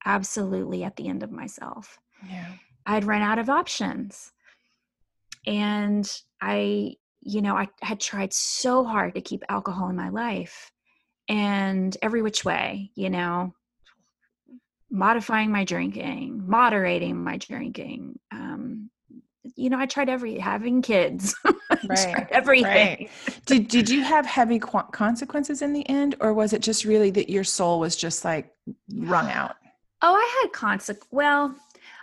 absolutely 0.05 0.83
at 0.83 0.97
the 0.97 1.07
end 1.07 1.23
of 1.23 1.31
myself. 1.31 1.99
Yeah. 2.29 2.49
I'd 2.85 3.05
run 3.05 3.23
out 3.23 3.39
of 3.39 3.49
options. 3.49 4.33
And 5.47 6.11
I, 6.41 6.97
you 7.23 7.43
know, 7.43 7.57
I 7.57 7.69
had 7.83 8.01
tried 8.01 8.33
so 8.33 8.85
hard 8.85 9.15
to 9.15 9.21
keep 9.21 9.43
alcohol 9.49 9.89
in 9.89 9.97
my 9.97 10.09
life 10.09 10.73
and 11.29 11.97
every 12.03 12.23
which 12.23 12.45
way, 12.45 12.91
you 12.95 13.11
know, 13.11 13.55
modifying 14.91 15.53
my 15.53 15.65
drinking, 15.65 16.43
moderating 16.47 17.23
my 17.23 17.37
drinking. 17.37 18.19
Um, 18.33 18.91
you 19.57 19.71
know, 19.71 19.79
I 19.79 19.87
tried 19.87 20.09
every 20.09 20.39
having 20.39 20.83
kids, 20.83 21.35
right, 21.89 22.27
everything. 22.31 22.65
Right. 22.65 23.11
Did 23.47 23.69
Did 23.69 23.89
you 23.89 24.03
have 24.03 24.27
heavy 24.27 24.59
qu- 24.59 24.91
consequences 24.93 25.63
in 25.63 25.73
the 25.73 25.89
end, 25.89 26.17
or 26.21 26.35
was 26.35 26.53
it 26.53 26.63
just 26.63 26.85
really 26.85 27.11
that 27.11 27.31
your 27.31 27.45
soul 27.45 27.81
was 27.81 27.97
just 27.97 28.25
like 28.25 28.53
wrung 28.95 29.31
out? 29.31 29.57
Oh, 30.03 30.15
I 30.15 30.43
had 30.43 30.53
consequences. 30.53 31.09
Well, 31.11 31.55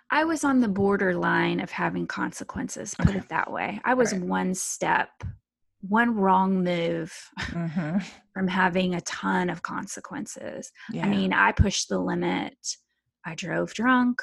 I 0.09 0.23
was 0.23 0.43
on 0.43 0.61
the 0.61 0.67
borderline 0.67 1.59
of 1.59 1.71
having 1.71 2.07
consequences. 2.07 2.95
Put 2.97 3.09
okay. 3.09 3.17
it 3.19 3.29
that 3.29 3.51
way. 3.51 3.81
I 3.83 3.93
was 3.93 4.13
right. 4.13 4.21
one 4.21 4.53
step, 4.53 5.09
one 5.81 6.15
wrong 6.15 6.63
move 6.63 7.13
mm-hmm. 7.39 7.97
from 8.33 8.47
having 8.47 8.95
a 8.95 9.01
ton 9.01 9.49
of 9.49 9.63
consequences. 9.63 10.71
Yeah. 10.91 11.05
I 11.05 11.09
mean, 11.09 11.33
I 11.33 11.51
pushed 11.51 11.89
the 11.89 11.99
limit. 11.99 12.55
I 13.25 13.35
drove 13.35 13.73
drunk. 13.73 14.21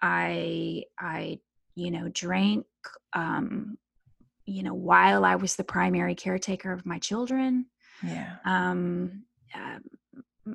I 0.00 0.84
I 0.98 1.40
you 1.74 1.90
know 1.90 2.08
drank 2.08 2.64
um 3.12 3.76
you 4.46 4.62
know 4.62 4.74
while 4.74 5.24
I 5.24 5.36
was 5.36 5.56
the 5.56 5.64
primary 5.64 6.14
caretaker 6.14 6.72
of 6.72 6.86
my 6.86 6.98
children. 6.98 7.66
Yeah. 8.02 8.36
Um 8.44 9.24
uh, 9.54 9.78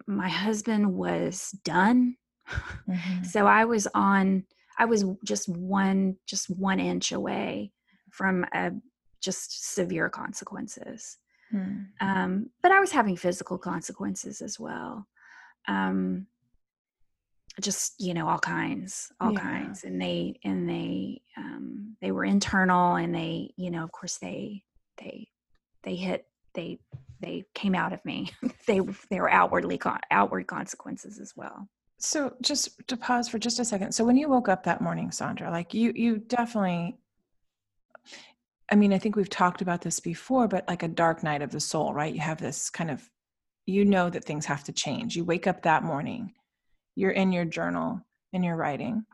my 0.07 0.29
husband 0.29 0.93
was 0.93 1.51
done. 1.63 2.15
Mm-hmm. 2.88 3.24
so 3.24 3.48
I 3.48 3.66
was 3.66 3.88
on 3.94 4.46
I 4.78 4.86
was 4.86 5.06
just 5.24 5.50
one 5.50 6.18
just 6.28 6.50
one 6.50 6.80
inch 6.80 7.12
away 7.12 7.72
from 8.12 8.46
a 8.54 8.72
just 9.22 9.74
severe 9.74 10.10
consequences. 10.10 11.18
Mm. 11.54 11.88
Um, 12.02 12.50
but 12.62 12.72
I 12.72 12.80
was 12.80 12.92
having 12.92 13.18
physical 13.18 13.58
consequences 13.58 14.42
as 14.42 14.60
well. 14.60 15.08
Um, 15.68 16.28
just 17.62 17.94
you 18.00 18.14
know 18.14 18.28
all 18.28 18.40
kinds 18.40 19.12
all 19.22 19.32
yeah. 19.32 19.40
kinds 19.40 19.86
and 19.86 20.02
they 20.02 20.38
and 20.44 20.70
they 20.70 21.22
um 21.38 21.96
they 22.02 22.12
were 22.12 22.25
internal 22.25 22.96
and 22.96 23.16
they 23.16 23.50
you 23.56 23.72
know 23.72 23.84
of 23.84 23.92
course 23.92 24.18
they 24.18 24.62
they 24.98 25.28
they 25.84 25.96
hit 25.96 26.25
they 26.54 26.78
they 27.22 27.46
came 27.54 27.74
out 27.74 27.94
of 27.94 28.04
me 28.04 28.30
they 28.68 28.82
they 29.10 29.20
were 29.20 29.32
outwardly 29.32 29.80
outward 30.12 30.48
consequences 30.48 31.20
as 31.20 31.34
well 31.36 31.70
so 31.98 32.34
just 32.42 32.88
to 32.88 32.98
pause 32.98 33.28
for 33.28 33.40
just 33.40 33.60
a 33.60 33.66
second 33.66 33.92
so 33.92 34.04
when 34.04 34.18
you 34.18 34.30
woke 34.30 34.50
up 34.50 34.64
that 34.64 34.82
morning 34.82 35.10
sondra 35.10 35.50
like 35.52 35.74
you 35.74 35.92
you 35.96 36.18
definitely 36.18 36.98
I 38.72 38.75
mean, 38.75 38.94
I 38.94 38.98
think 38.98 39.16
we've 39.16 39.30
talked 39.30 39.62
about 39.62 39.82
this 39.82 40.00
before, 40.00 40.48
but 40.48 40.68
like 40.68 40.84
a 40.84 40.88
dark 40.88 41.24
night 41.24 41.42
of 41.42 41.52
the 41.52 41.60
soul, 41.60 41.94
right? 41.94 42.14
You 42.14 42.22
have 42.22 42.40
this 42.40 42.70
kind 42.70 42.90
of, 42.90 43.08
you 43.66 43.86
know 43.86 44.10
that 44.10 44.24
things 44.24 44.46
have 44.46 44.64
to 44.66 44.72
change. 44.72 45.16
You 45.16 45.24
wake 45.24 45.48
up 45.48 45.64
that 45.64 45.84
morning, 45.84 46.34
you're 46.96 47.12
in 47.12 47.32
your 47.32 47.46
journal, 47.46 48.02
in 48.34 48.44
your 48.44 48.56
writing. 48.56 49.06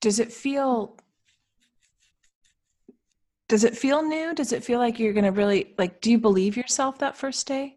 Does 0.00 0.20
it 0.20 0.32
feel, 0.32 0.96
does 3.48 3.64
it 3.64 3.76
feel 3.76 4.02
new? 4.02 4.34
Does 4.34 4.52
it 4.52 4.64
feel 4.64 4.78
like 4.78 4.98
you're 4.98 5.12
going 5.12 5.24
to 5.24 5.30
really, 5.30 5.74
like, 5.78 6.00
do 6.00 6.10
you 6.10 6.18
believe 6.18 6.56
yourself 6.56 6.98
that 6.98 7.16
first 7.16 7.46
day? 7.46 7.75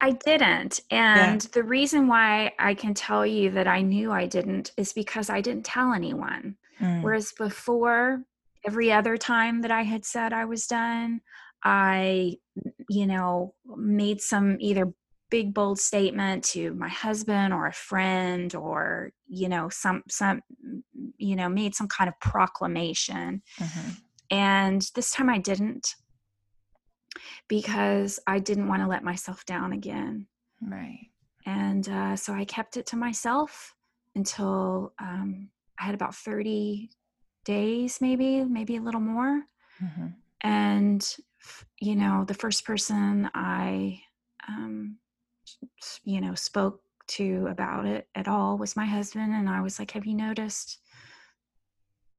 I 0.00 0.12
didn't. 0.12 0.80
And 0.90 1.42
yeah. 1.42 1.50
the 1.52 1.62
reason 1.62 2.06
why 2.06 2.52
I 2.58 2.74
can 2.74 2.94
tell 2.94 3.26
you 3.26 3.50
that 3.52 3.66
I 3.66 3.82
knew 3.82 4.12
I 4.12 4.26
didn't 4.26 4.72
is 4.76 4.92
because 4.92 5.30
I 5.30 5.40
didn't 5.40 5.64
tell 5.64 5.92
anyone. 5.92 6.56
Mm. 6.80 7.02
Whereas 7.02 7.32
before, 7.32 8.22
every 8.66 8.92
other 8.92 9.16
time 9.16 9.62
that 9.62 9.70
I 9.70 9.82
had 9.82 10.04
said 10.04 10.32
I 10.32 10.44
was 10.44 10.66
done, 10.66 11.20
I, 11.64 12.36
you 12.90 13.06
know, 13.06 13.54
made 13.76 14.20
some 14.20 14.56
either 14.60 14.92
big 15.30 15.54
bold 15.54 15.78
statement 15.78 16.44
to 16.44 16.74
my 16.74 16.88
husband 16.88 17.52
or 17.52 17.66
a 17.66 17.72
friend 17.72 18.54
or 18.54 19.10
you 19.26 19.48
know 19.48 19.68
some 19.68 20.02
some 20.08 20.40
you 21.16 21.34
know 21.34 21.48
made 21.48 21.74
some 21.74 21.88
kind 21.88 22.08
of 22.08 22.18
proclamation 22.20 23.42
Mm-hmm. 23.58 23.90
and 24.30 24.90
this 24.94 25.10
time 25.10 25.28
i 25.28 25.38
didn't 25.38 25.96
because 27.48 28.18
i 28.26 28.38
didn't 28.38 28.68
want 28.68 28.82
to 28.82 28.88
let 28.88 29.04
myself 29.04 29.44
down 29.46 29.72
again 29.72 30.26
Right. 30.62 31.10
and 31.44 31.88
uh, 31.88 32.16
so 32.16 32.32
i 32.32 32.44
kept 32.44 32.76
it 32.76 32.86
to 32.86 32.96
myself 32.96 33.74
until 34.14 34.92
um, 34.98 35.50
i 35.78 35.84
had 35.84 35.94
about 35.94 36.14
30 36.14 36.90
days 37.44 37.98
maybe 38.00 38.42
maybe 38.44 38.76
a 38.76 38.82
little 38.82 39.00
more 39.00 39.42
Mm-hmm. 39.82 40.06
and 40.40 41.16
you 41.80 41.96
know 41.96 42.24
the 42.26 42.34
first 42.34 42.64
person 42.64 43.28
i 43.34 44.00
um 44.48 44.96
you 46.02 46.20
know 46.20 46.34
spoke 46.34 46.80
to 47.08 47.46
about 47.48 47.84
it 47.84 48.08
at 48.14 48.26
all 48.26 48.56
was 48.56 48.74
my 48.74 48.86
husband 48.86 49.32
and 49.34 49.48
i 49.48 49.60
was 49.60 49.78
like 49.78 49.90
have 49.90 50.06
you 50.06 50.14
noticed 50.14 50.78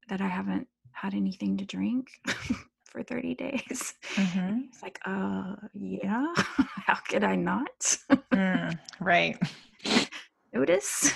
that 0.10 0.22
i 0.22 0.28
haven't 0.28 0.68
had 0.92 1.14
anything 1.16 1.58
to 1.58 1.66
drink 1.66 2.10
for 2.88 3.04
30 3.04 3.36
days 3.36 3.94
Mm-hmm. 4.16 4.62
it's 4.70 4.82
like 4.82 5.00
uh 5.06 5.56
yeah 5.74 6.34
how 6.88 6.96
could 7.08 7.24
i 7.24 7.36
not 7.36 7.98
Mm, 8.34 8.78
right. 9.00 9.38
notice 10.54 11.14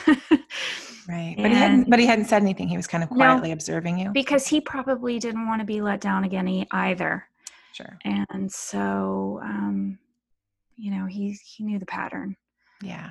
Right. 1.08 1.36
But 1.38 1.52
he 1.52 1.58
hadn't 1.58 1.90
but 1.90 2.00
he 2.00 2.06
hadn't 2.06 2.26
said 2.26 2.42
anything. 2.42 2.68
He 2.68 2.78
was 2.78 2.88
kind 2.88 3.04
of 3.04 3.10
No. 3.12 3.16
quietly 3.18 3.52
observing 3.52 3.98
you. 4.00 4.12
because 4.12 4.48
he 4.48 4.62
probably 4.62 5.20
didn't 5.20 5.48
want 5.48 5.60
to 5.62 5.66
be 5.66 5.82
let 5.82 6.00
down 6.02 6.24
again 6.24 6.66
either 6.72 7.28
Sure. 7.74 7.98
and 8.06 8.52
so 8.52 9.40
um 9.44 9.98
you 10.78 10.92
know 10.92 11.06
he 11.06 11.36
he 11.44 11.64
knew 11.64 11.80
the 11.80 11.86
pattern 11.86 12.36
Yeah. 12.82 13.10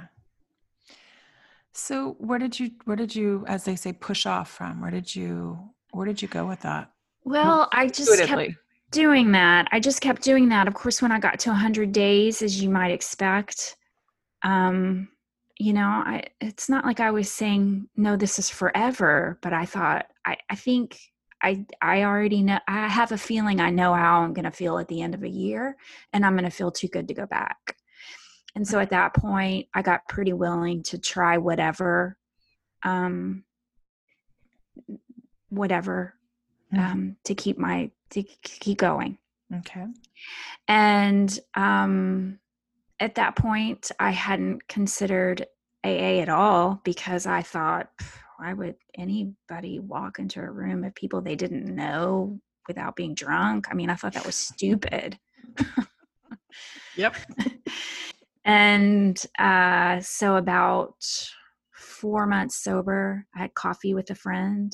So 1.73 2.17
where 2.19 2.39
did 2.39 2.59
you 2.59 2.73
where 2.85 2.97
did 2.97 3.15
you, 3.15 3.45
as 3.47 3.65
they 3.65 3.77
say, 3.77 3.93
push 3.93 4.27
off 4.27 4.51
from? 4.51 4.81
Where 4.81 4.91
did 4.91 5.15
you 5.15 5.71
where 5.93 6.07
did 6.07 6.21
you 6.23 6.29
go 6.29 6.47
with 6.47 6.61
that? 6.61 6.91
Well 7.25 7.69
i 7.73 7.87
just 7.87 8.23
kept 8.25 8.53
doing 8.91 9.31
that. 9.33 9.69
I 9.71 9.79
just 9.79 10.01
kept 10.01 10.23
doing 10.23 10.49
that. 10.49 10.67
Of 10.67 10.75
course 10.75 11.01
when 11.01 11.13
i 11.13 11.19
got 11.21 11.39
to 11.41 11.51
100 11.51 11.93
days 11.93 12.43
as 12.43 12.63
you 12.63 12.71
might 12.71 12.91
expect 12.91 13.77
um 14.43 15.09
you 15.59 15.75
know 15.75 15.87
i 15.87 16.23
it's 16.41 16.71
not 16.71 16.87
like 16.87 17.01
i 17.01 17.11
was 17.11 17.31
saying 17.31 17.87
no 17.97 18.17
this 18.17 18.39
is 18.39 18.49
forever 18.49 19.39
but 19.43 19.53
i 19.53 19.67
thought 19.67 20.07
i 20.25 20.35
i 20.49 20.55
think 20.55 20.99
i 21.43 21.63
i 21.83 22.03
already 22.05 22.43
know 22.43 22.59
i 22.67 22.89
have 22.89 23.13
a 23.13 23.19
feeling 23.19 23.61
i 23.61 23.69
know 23.69 23.93
how 23.93 24.23
i'm 24.23 24.33
going 24.33 24.47
to 24.47 24.51
feel 24.51 24.79
at 24.79 24.89
the 24.89 25.03
end 25.03 25.15
of 25.15 25.23
a 25.23 25.29
year 25.29 25.77
and 26.15 26.25
i'm 26.25 26.33
going 26.33 26.45
to 26.45 26.51
feel 26.51 26.71
too 26.71 26.89
good 26.89 27.07
to 27.09 27.15
go 27.15 27.27
back. 27.27 27.77
And 28.57 28.67
so 28.67 28.81
at 28.81 28.91
that 28.91 29.15
point 29.15 29.69
i 29.75 29.83
got 29.83 30.09
pretty 30.09 30.33
willing 30.33 30.83
to 30.85 30.99
try 30.99 31.37
whatever 31.37 32.17
um 32.83 33.45
whatever 35.51 36.15
Mhm. 36.73 36.79
um 36.79 37.17
to 37.25 37.35
keep 37.35 37.59
my 37.59 37.91
to 38.11 38.23
keep 38.43 38.79
going 38.79 39.19
Okay. 39.53 39.87
and 40.69 41.41
um, 41.55 42.39
at 43.01 43.17
that 43.17 43.35
point, 43.37 43.91
I 43.99 44.11
hadn't 44.11 44.69
considered 44.69 45.47
AA 45.85 46.21
at 46.21 46.29
all 46.29 46.81
because 46.85 47.27
I 47.27 47.43
thought, 47.43 47.91
"Pff, 47.99 48.19
why 48.39 48.53
would 48.53 48.77
anybody 48.97 49.81
walk 49.81 50.19
into 50.19 50.41
a 50.41 50.51
room 50.51 50.85
of 50.85 50.95
people 50.95 51.21
they 51.21 51.37
didn't 51.37 51.75
know 51.75 52.41
without 52.69 52.95
being 52.97 53.15
drunk? 53.15 53.67
I 53.71 53.75
mean, 53.75 53.91
I 53.91 53.95
thought 53.95 54.13
that 54.15 54.27
was 54.27 54.37
stupid. 54.37 55.19
Yep. 56.97 57.17
And 58.45 59.21
uh, 59.39 60.01
so, 60.01 60.37
about 60.37 60.95
four 61.73 62.27
months 62.27 62.63
sober, 62.63 63.27
I 63.35 63.41
had 63.41 63.55
coffee 63.55 63.93
with 63.95 64.11
a 64.11 64.15
friend 64.15 64.73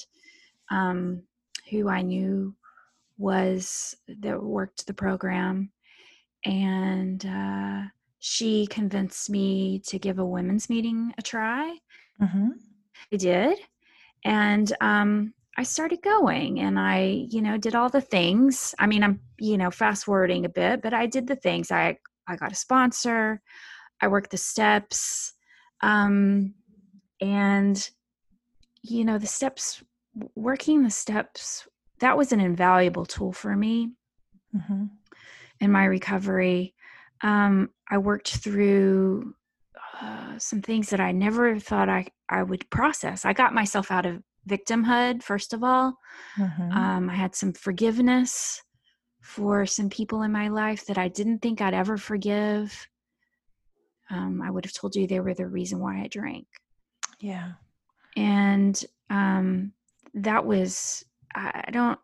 um, 0.70 1.22
who 1.70 1.88
I 1.88 2.02
knew 2.02 2.54
was 3.18 3.94
that 4.08 4.42
worked 4.42 4.86
the 4.86 4.94
program, 4.94 5.70
and 6.44 7.24
uh, 7.24 7.82
she 8.18 8.66
convinced 8.66 9.30
me 9.30 9.80
to 9.86 9.98
give 9.98 10.18
a 10.18 10.24
women's 10.24 10.68
meeting 10.68 11.12
a 11.18 11.22
try. 11.22 11.76
Mm-hmm. 12.20 12.48
I 13.12 13.16
did, 13.16 13.58
and 14.24 14.72
um, 14.80 15.34
I 15.56 15.62
started 15.62 16.02
going, 16.02 16.60
and 16.60 16.78
I, 16.78 17.26
you 17.30 17.40
know, 17.40 17.56
did 17.56 17.74
all 17.74 17.88
the 17.88 18.00
things. 18.00 18.74
I 18.78 18.86
mean, 18.86 19.02
I'm, 19.02 19.20
you 19.38 19.56
know, 19.56 19.70
fast 19.70 20.04
forwarding 20.04 20.44
a 20.44 20.50
bit, 20.50 20.82
but 20.82 20.92
I 20.92 21.06
did 21.06 21.26
the 21.26 21.36
things. 21.36 21.70
I 21.70 21.98
I 22.26 22.36
got 22.36 22.52
a 22.52 22.56
sponsor. 22.56 23.40
I 24.00 24.08
worked 24.08 24.30
the 24.30 24.36
steps, 24.36 25.32
um, 25.80 26.54
and 27.20 27.90
you 28.82 29.04
know, 29.04 29.18
the 29.18 29.26
steps. 29.26 29.82
Working 30.34 30.82
the 30.82 30.90
steps 30.90 31.66
that 31.98 32.16
was 32.16 32.32
an 32.32 32.40
invaluable 32.40 33.06
tool 33.06 33.32
for 33.32 33.54
me 33.56 33.92
Mm-hmm. 34.56 34.84
in 35.60 35.70
my 35.72 35.84
recovery. 35.84 36.74
Um, 37.22 37.70
I 37.90 37.98
worked 37.98 38.36
through 38.36 39.34
uh, 40.00 40.38
some 40.38 40.62
things 40.62 40.88
that 40.90 41.00
I 41.00 41.12
never 41.12 41.58
thought 41.58 41.88
I, 41.90 42.06
I 42.28 42.42
would 42.42 42.68
process. 42.70 43.24
I 43.26 43.32
got 43.34 43.52
myself 43.54 43.90
out 43.90 44.06
of 44.06 44.22
victimhood, 44.48 45.22
first 45.22 45.52
of 45.52 45.62
all. 45.62 45.98
Mm-hmm. 46.38 46.70
Um, 46.72 47.10
I 47.10 47.14
had 47.14 47.34
some 47.34 47.52
forgiveness 47.52 48.62
for 49.20 49.66
some 49.66 49.90
people 49.90 50.22
in 50.22 50.32
my 50.32 50.48
life 50.48 50.86
that 50.86 50.96
I 50.98 51.08
didn't 51.08 51.40
think 51.40 51.60
I'd 51.60 51.74
ever 51.74 51.96
forgive. 51.98 52.88
Um, 54.08 54.40
I 54.40 54.50
would 54.50 54.64
have 54.64 54.72
told 54.74 54.94
you 54.96 55.06
they 55.06 55.20
were 55.20 55.34
the 55.34 55.48
reason 55.48 55.80
why 55.80 56.00
I 56.00 56.06
drank. 56.08 56.46
yeah. 57.20 57.52
And 58.16 58.82
um, 59.10 59.72
that 60.16 60.44
was, 60.44 61.04
I 61.34 61.70
don't, 61.72 61.98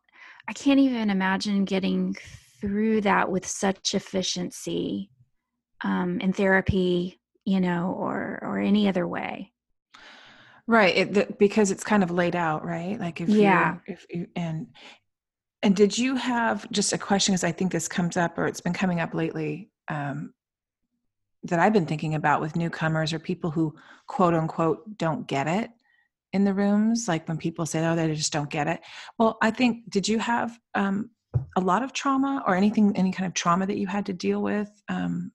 I 0.48 0.53
can't 0.53 0.81
even 0.81 1.11
imagine 1.11 1.64
getting 1.64 2.14
through 2.61 3.01
that 3.03 3.31
with 3.31 3.46
such 3.46 3.94
efficiency 3.94 5.11
um, 5.85 6.20
in 6.20 6.33
therapy, 6.33 7.20
you 7.44 7.61
know, 7.61 7.94
or 7.98 8.38
or 8.42 8.59
any 8.59 8.88
other 8.88 9.07
way. 9.07 9.53
Right. 10.66 10.96
It, 10.96 11.14
the, 11.14 11.29
because 11.38 11.70
it's 11.70 11.85
kind 11.85 12.03
of 12.03 12.11
laid 12.11 12.37
out, 12.37 12.64
right? 12.64 12.98
Like 12.98 13.20
if 13.20 13.29
Yeah. 13.29 13.79
if 13.87 14.07
you 14.11 14.29
and 14.37 14.68
and 15.62 15.77
did 15.77 15.96
you 15.96 16.16
have 16.16 16.70
just 16.70 16.92
a 16.92 16.98
question 16.98 17.33
because 17.33 17.44
I 17.44 17.53
think 17.53 17.72
this 17.72 17.88
comes 17.88 18.16
up 18.16 18.38
or 18.38 18.46
it's 18.46 18.61
been 18.61 18.72
coming 18.72 19.01
up 19.01 19.14
lately 19.14 19.70
um, 19.88 20.35
that 21.44 21.59
I've 21.59 21.72
been 21.72 21.87
thinking 21.87 22.14
about 22.14 22.40
with 22.40 22.57
newcomers 22.57 23.12
or 23.12 23.18
people 23.18 23.51
who 23.51 23.75
quote 24.07 24.35
unquote 24.35 24.98
don't 24.98 25.27
get 25.27 25.46
it 25.46 25.70
in 26.33 26.45
the 26.45 26.55
rooms, 26.55 27.09
like 27.09 27.29
when 27.29 27.37
people 27.38 27.66
say, 27.66 27.87
"Oh, 27.87 27.95
they 27.95 28.14
just 28.14 28.33
don't 28.33 28.51
get 28.51 28.66
it." 28.68 28.81
Well, 29.18 29.38
I 29.42 29.51
think 29.51 29.90
did 29.90 30.09
you 30.09 30.18
have 30.18 30.59
um, 30.75 31.11
a 31.57 31.61
lot 31.61 31.83
of 31.83 31.92
trauma 31.92 32.42
or 32.47 32.55
anything, 32.57 32.97
any 32.97 33.12
kind 33.12 33.27
of 33.27 33.35
trauma 33.35 33.66
that 33.66 33.79
you 33.79 33.87
had 33.87 34.07
to 34.07 34.12
deal 34.12 34.42
with 34.42 34.71
um, 34.88 35.33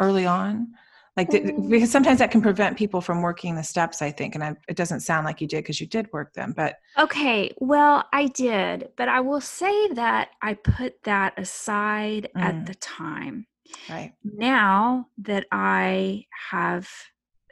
early 0.00 0.26
on? 0.26 0.68
Like, 1.16 1.28
did, 1.28 1.68
because 1.68 1.90
sometimes 1.90 2.20
that 2.20 2.30
can 2.30 2.40
prevent 2.40 2.78
people 2.78 3.02
from 3.02 3.20
working 3.20 3.54
the 3.54 3.62
steps. 3.62 4.00
I 4.00 4.10
think, 4.10 4.34
and 4.34 4.42
I, 4.42 4.54
it 4.66 4.76
doesn't 4.76 5.00
sound 5.00 5.26
like 5.26 5.40
you 5.42 5.46
did 5.46 5.58
because 5.62 5.80
you 5.80 5.86
did 5.86 6.10
work 6.12 6.32
them, 6.32 6.54
but 6.56 6.76
Okay, 6.98 7.54
well, 7.58 8.04
I 8.12 8.26
did, 8.28 8.90
but 8.96 9.08
I 9.08 9.20
will 9.20 9.40
say 9.40 9.88
that 9.88 10.30
I 10.42 10.54
put 10.54 11.02
that 11.04 11.38
aside 11.38 12.28
Mm. 12.36 12.42
at 12.42 12.66
the 12.66 12.74
time. 12.74 13.46
right, 13.90 14.12
Now 14.24 15.06
that 15.18 15.46
I 15.52 16.26
have 16.50 16.88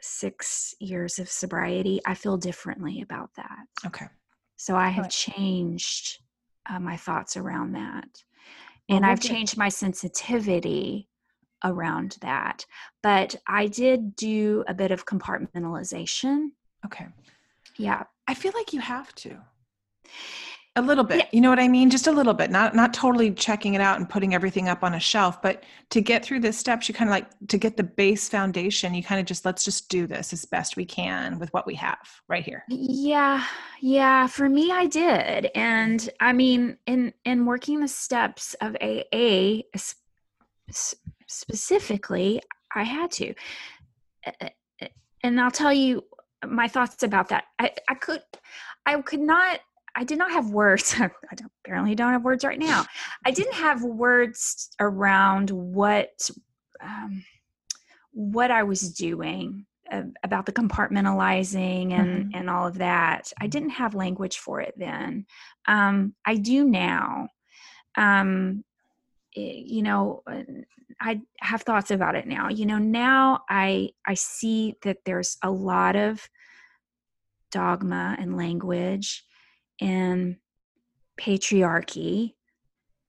six 0.01 0.73
years 0.79 1.19
of 1.19 1.29
sobriety, 1.29 1.99
I 2.05 2.13
feel 2.13 2.37
differently 2.37 3.01
about 3.01 3.29
that. 3.35 3.65
okay, 3.85 4.07
So 4.57 4.75
I 4.75 4.89
have 4.89 5.05
Right. 5.05 5.11
changed 5.11 6.19
uh, 6.69 6.79
my 6.79 6.97
thoughts 6.97 7.37
around 7.37 7.73
that. 7.73 8.23
And 8.89 9.01
we'll 9.03 9.11
I've 9.11 9.21
changed 9.21 9.57
my 9.57 9.69
sensitivity 9.69 11.07
around 11.63 12.17
that. 12.21 12.65
But 13.03 13.35
I 13.47 13.67
did 13.67 14.15
do 14.15 14.63
a 14.67 14.73
bit 14.73 14.91
of 14.91 15.05
compartmentalization. 15.05 16.49
okay. 16.85 17.07
Yeah. 17.77 18.03
I 18.27 18.33
feel 18.33 18.51
like 18.55 18.73
you 18.73 18.81
have 18.81 19.13
to. 19.15 19.37
A 20.77 20.81
little 20.81 21.03
bit. 21.03 21.27
You 21.33 21.41
know 21.41 21.49
what 21.49 21.59
I 21.59 21.67
mean? 21.67 21.89
Just 21.89 22.07
a 22.07 22.13
little 22.13 22.33
bit. 22.33 22.49
Not 22.49 22.73
not 22.73 22.93
totally 22.93 23.31
checking 23.31 23.73
it 23.73 23.81
out 23.81 23.97
and 23.97 24.07
putting 24.07 24.33
everything 24.33 24.69
up 24.69 24.83
on 24.85 24.93
a 24.93 25.01
shelf, 25.01 25.41
but 25.41 25.65
to 25.89 25.99
get 25.99 26.23
through 26.23 26.39
the 26.39 26.53
steps, 26.53 26.87
you 26.87 26.95
kind 26.95 27.09
of 27.09 27.11
like 27.11 27.27
to 27.49 27.57
get 27.57 27.75
the 27.75 27.83
base 27.83 28.29
foundation, 28.29 28.93
you 28.93 29.03
kind 29.03 29.19
of 29.19 29.25
just 29.27 29.43
let's 29.43 29.65
just 29.65 29.89
do 29.89 30.07
this 30.07 30.31
as 30.31 30.45
best 30.45 30.77
we 30.77 30.85
can 30.85 31.39
with 31.39 31.51
what 31.53 31.67
we 31.67 31.75
have 31.75 32.21
right 32.29 32.45
here. 32.45 32.63
Yeah, 32.69 33.45
yeah, 33.81 34.27
for 34.27 34.47
me 34.47 34.71
I 34.71 34.85
did. 34.85 35.51
And 35.55 36.09
I 36.21 36.31
mean 36.31 36.77
in 36.87 37.13
in 37.25 37.45
working 37.45 37.81
the 37.81 37.89
steps 37.89 38.53
of 38.61 38.77
AA 38.81 39.63
specifically, 41.27 42.41
I 42.73 42.83
had 42.83 43.11
to. 43.11 43.33
And 45.21 45.41
I'll 45.41 45.51
tell 45.51 45.73
you 45.73 46.05
my 46.47 46.69
thoughts 46.69 47.03
about 47.03 47.27
that. 47.27 47.43
I 47.59 47.73
I 47.89 47.95
could 47.95 48.21
I 48.85 49.01
could 49.01 49.19
not 49.19 49.59
I 49.95 50.03
did 50.03 50.17
not 50.17 50.31
have 50.31 50.49
words. 50.51 50.95
I 50.99 51.09
don't, 51.35 51.51
apparently 51.65 51.95
don't 51.95 52.13
have 52.13 52.23
words 52.23 52.43
right 52.43 52.59
now. 52.59 52.85
I 53.25 53.31
didn't 53.31 53.53
have 53.55 53.83
words 53.83 54.69
around 54.79 55.49
what 55.51 56.29
um 56.81 57.23
what 58.13 58.51
I 58.51 58.63
was 58.63 58.93
doing 58.93 59.65
uh, 59.91 60.03
about 60.23 60.45
the 60.45 60.51
compartmentalizing 60.53 61.91
and 61.91 62.25
Mhm. 62.25 62.35
and 62.37 62.49
all 62.49 62.67
of 62.67 62.77
that. 62.79 63.31
I 63.39 63.47
didn't 63.47 63.71
have 63.71 63.93
language 63.95 64.37
for 64.39 64.59
it 64.61 64.73
then. 64.77 65.25
Um, 65.67 66.15
I 66.25 66.35
do 66.35 66.63
now. 66.65 67.29
Um, 67.95 68.63
i- 69.35 69.63
you 69.65 69.81
know, 69.81 70.23
uh, 70.27 70.43
I 70.99 71.21
have 71.39 71.61
thoughts 71.63 71.91
about 71.91 72.15
it 72.15 72.27
now. 72.27 72.49
You 72.49 72.65
know, 72.65 72.77
now 72.77 73.41
I 73.49 73.91
I 74.05 74.13
see 74.15 74.75
that 74.83 74.99
there's 75.05 75.37
a 75.41 75.51
lot 75.51 75.95
of 75.95 76.27
dogma 77.51 78.15
and 78.19 78.37
language 78.37 79.25
and 79.81 80.37
patriarchy 81.19 82.33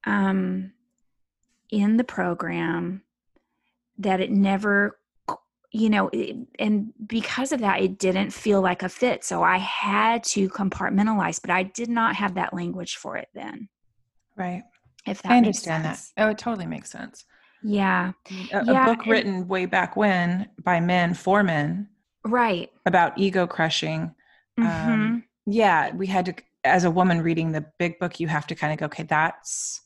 um, 0.05 0.73
in 1.71 1.97
the 1.97 2.05
program 2.05 3.03
that 3.99 4.21
it 4.21 4.31
never 4.31 4.99
you 5.71 5.89
know 5.89 6.11
it, 6.13 6.37
and 6.59 6.93
because 7.07 7.53
of 7.53 7.61
that 7.61 7.81
it 7.81 7.99
didn't 7.99 8.31
feel 8.31 8.61
like 8.61 8.83
a 8.83 8.89
fit 8.89 9.25
so 9.25 9.43
i 9.43 9.57
had 9.57 10.23
to 10.23 10.49
compartmentalize 10.51 11.41
but 11.41 11.51
i 11.51 11.63
did 11.63 11.89
not 11.89 12.15
have 12.15 12.35
that 12.35 12.53
language 12.53 12.97
for 12.97 13.17
it 13.17 13.29
then 13.35 13.69
Right. 14.37 14.63
if 15.07 15.23
that 15.23 15.31
I 15.33 15.41
makes 15.41 15.67
understand 15.67 15.85
that. 15.85 16.01
Oh, 16.17 16.29
it 16.31 16.39
totally 16.39 16.67
makes 16.67 16.91
sense. 16.91 17.25
yeah 17.63 18.13
A, 18.53 18.65
Yeah, 18.65 18.83
a 18.83 18.87
book 18.87 19.05
and- 19.05 19.13
written 19.13 19.49
way 19.49 19.67
back 19.67 19.97
when 19.97 20.49
by 20.65 20.81
men 20.81 21.15
for 21.15 21.43
men 21.43 21.89
right 22.25 22.71
about 22.87 23.17
ego 23.19 23.47
crushing. 23.47 24.15
Mhm. 24.59 24.89
Um, 24.89 25.25
yeah, 25.47 25.95
we 25.95 26.07
had 26.07 26.27
to, 26.27 26.35
as 26.65 26.85
a 26.85 26.91
woman 26.91 27.23
reading 27.23 27.53
the 27.53 27.65
big 27.79 27.99
book, 27.99 28.21
you 28.21 28.29
have 28.29 28.47
to 28.49 28.55
kind 28.55 28.73
of 28.73 28.79
go, 28.79 28.87
okay, 28.87 29.03
that's 29.05 29.81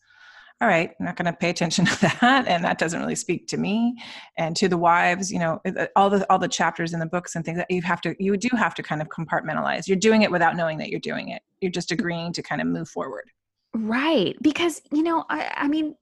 all 0.61 0.69
right. 0.69 0.91
I'm 0.99 1.05
not 1.07 1.17
going 1.17 1.27
to 1.27 1.33
pay 1.35 1.51
attention 1.51 1.85
to 1.87 2.01
that, 2.01 2.45
and 2.49 2.65
that 2.65 2.79
doesn't 2.79 2.99
really 3.01 3.15
speak 3.15 3.47
to 3.49 3.57
me 3.59 3.95
and 4.39 4.57
to 4.57 4.69
the 4.69 4.79
wives. 4.79 5.31
You 5.31 5.39
know, 5.39 5.61
all 5.97 6.09
the 6.11 6.27
all 6.31 6.39
the 6.39 6.49
chapters 6.49 6.95
in 6.95 7.01
the 7.01 7.07
books 7.07 7.35
and 7.37 7.45
things 7.45 7.59
that 7.59 7.71
you 7.71 7.83
have 7.83 8.01
to, 8.03 8.15
you 8.19 8.37
do 8.37 8.49
have 8.57 8.75
to 8.77 8.83
kind 8.83 9.03
of 9.03 9.09
compartmentalize. 9.09 9.87
You're 9.87 9.99
doing 9.99 10.23
it 10.23 10.31
without 10.31 10.57
knowing 10.57 10.79
that 10.79 10.89
you're 10.89 11.01
doing 11.01 11.29
it. 11.29 11.43
You're 11.61 11.71
just 11.71 11.91
agreeing 11.93 12.33
to 12.35 12.43
kind 12.43 12.61
of 12.61 12.67
move 12.67 12.89
forward. 12.89 13.31
right 13.75 14.35
because 14.41 14.81
you 14.91 15.03
know 15.03 15.25
i, 15.29 15.53
I 15.55 15.69
mean 15.69 15.95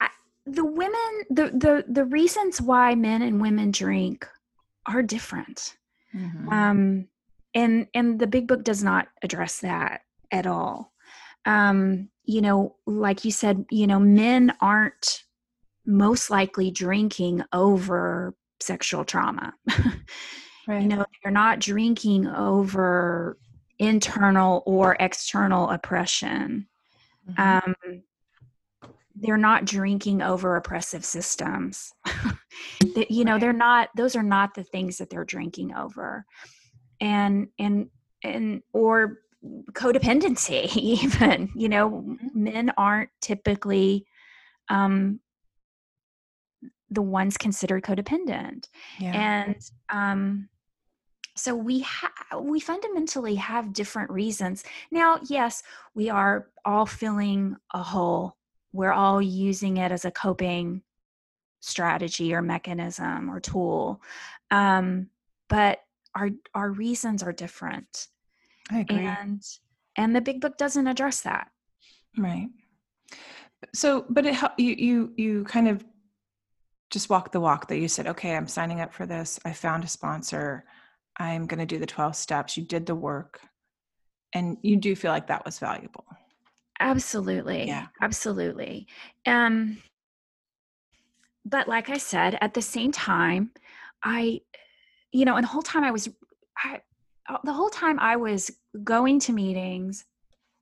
I, 0.00 0.08
the 0.44 0.64
women 0.64 1.24
the, 1.30 1.44
the 1.56 1.84
the 1.88 2.04
reasons 2.04 2.60
why 2.60 2.94
men 2.94 3.22
and 3.22 3.40
women 3.40 3.70
drink 3.70 4.26
are 4.86 5.02
different 5.02 5.76
Mm-hmm. 6.14 6.48
um 6.50 7.08
and 7.56 7.88
and 7.94 8.18
the 8.20 8.26
big 8.26 8.46
book 8.46 8.62
does 8.62 8.84
not 8.84 9.08
address 9.22 9.60
that 9.60 10.02
at 10.30 10.46
all 10.46 10.92
um 11.46 12.08
you 12.24 12.40
know 12.40 12.76
like 12.86 13.24
you 13.24 13.32
said 13.32 13.64
you 13.70 13.86
know 13.86 13.98
men 13.98 14.52
aren't 14.60 15.24
most 15.86 16.30
likely 16.30 16.70
drinking 16.70 17.42
over 17.52 18.36
sexual 18.60 19.04
trauma 19.04 19.52
right. 20.68 20.82
you 20.82 20.88
know 20.88 21.04
they're 21.22 21.32
not 21.32 21.58
drinking 21.58 22.26
over 22.26 23.38
internal 23.78 24.62
or 24.66 24.96
external 25.00 25.70
oppression 25.70 26.68
Mhm. 27.28 27.64
um 27.66 27.74
they're 29.16 29.36
not 29.38 29.64
drinking 29.64 30.22
over 30.22 30.56
oppressive 30.56 31.04
systems 31.04 31.92
that 32.94 33.10
you 33.10 33.24
know 33.24 33.32
Right. 33.32 33.40
they're 33.40 33.52
not 33.52 33.88
those 33.96 34.14
are 34.14 34.22
not 34.22 34.54
the 34.54 34.62
things 34.64 34.98
that 34.98 35.10
they're 35.10 35.24
drinking 35.24 35.74
over 35.74 36.24
and 37.00 37.48
and 37.58 37.88
and 38.22 38.62
or 38.72 39.18
codependency 39.72 40.74
even 40.76 41.50
you 41.54 41.68
know 41.68 41.90
Mhm. 41.90 42.34
men 42.34 42.72
aren't 42.76 43.10
typically 43.20 44.06
um 44.68 45.20
the 46.90 47.02
ones 47.02 47.36
considered 47.36 47.82
codependent 47.82 48.68
yeah. 48.98 49.12
and 49.14 49.56
um 49.90 50.48
so 51.36 51.54
we 51.54 51.80
ha- 51.80 52.38
we 52.40 52.60
fundamentally 52.60 53.34
have 53.34 53.72
different 53.72 54.10
reasons 54.10 54.64
now 54.90 55.18
yes 55.28 55.62
we 55.94 56.08
are 56.08 56.48
all 56.64 56.86
filling 56.86 57.56
a 57.74 57.82
hole 57.82 58.36
we're 58.72 58.92
all 58.92 59.20
using 59.20 59.76
it 59.76 59.92
as 59.92 60.04
a 60.04 60.10
coping 60.10 60.82
strategy 61.60 62.32
or 62.34 62.40
mechanism 62.42 63.28
or 63.30 63.40
tool 63.40 64.00
um 64.50 65.08
but 65.48 65.80
our 66.16 66.30
our 66.54 66.70
reasons 66.72 67.22
are 67.22 67.32
different 67.32 68.08
I 68.70 68.80
agree. 68.80 69.06
and 69.06 69.42
and 69.96 70.16
the 70.16 70.20
big 70.20 70.40
book 70.40 70.58
doesn't 70.58 70.88
address 70.88 71.20
that 71.20 71.48
Right. 72.18 72.48
So, 73.74 74.06
but 74.08 74.26
it 74.26 74.36
you 74.58 74.74
you 74.74 75.12
you 75.16 75.44
kind 75.44 75.68
of 75.68 75.84
just 76.90 77.10
walk 77.10 77.32
the 77.32 77.40
walk 77.40 77.68
that 77.68 77.78
you 77.78 77.88
said, 77.88 78.06
okay, 78.06 78.36
I'm 78.36 78.46
signing 78.46 78.80
up 78.80 78.94
for 78.94 79.06
this. 79.06 79.40
I 79.44 79.52
found 79.52 79.84
a 79.84 79.88
sponsor. 79.88 80.64
I'm 81.18 81.46
going 81.46 81.58
to 81.58 81.66
do 81.66 81.78
the 81.78 81.86
12 81.86 82.14
steps. 82.14 82.56
You 82.56 82.62
did 82.62 82.86
the 82.86 82.94
work. 82.94 83.40
And 84.32 84.56
you 84.62 84.76
do 84.76 84.94
feel 84.94 85.10
like 85.10 85.26
that 85.26 85.44
was 85.44 85.58
valuable. 85.58 86.04
Absolutely. 86.78 87.66
Yeah. 87.66 87.86
Absolutely. 88.00 88.86
Um 89.24 89.78
but 91.44 91.68
like 91.68 91.90
I 91.90 91.98
said, 91.98 92.36
at 92.40 92.54
the 92.54 92.62
same 92.62 92.90
time, 92.90 93.52
I 94.02 94.40
you 95.12 95.24
know, 95.24 95.36
and 95.36 95.44
the 95.44 95.48
whole 95.48 95.62
time 95.62 95.84
I 95.84 95.90
was 95.90 96.08
I 96.56 96.80
uh, 97.28 97.38
the 97.44 97.52
whole 97.52 97.70
time 97.70 97.98
I 97.98 98.16
was 98.16 98.50
going 98.84 99.20
to 99.20 99.32
meetings 99.32 100.04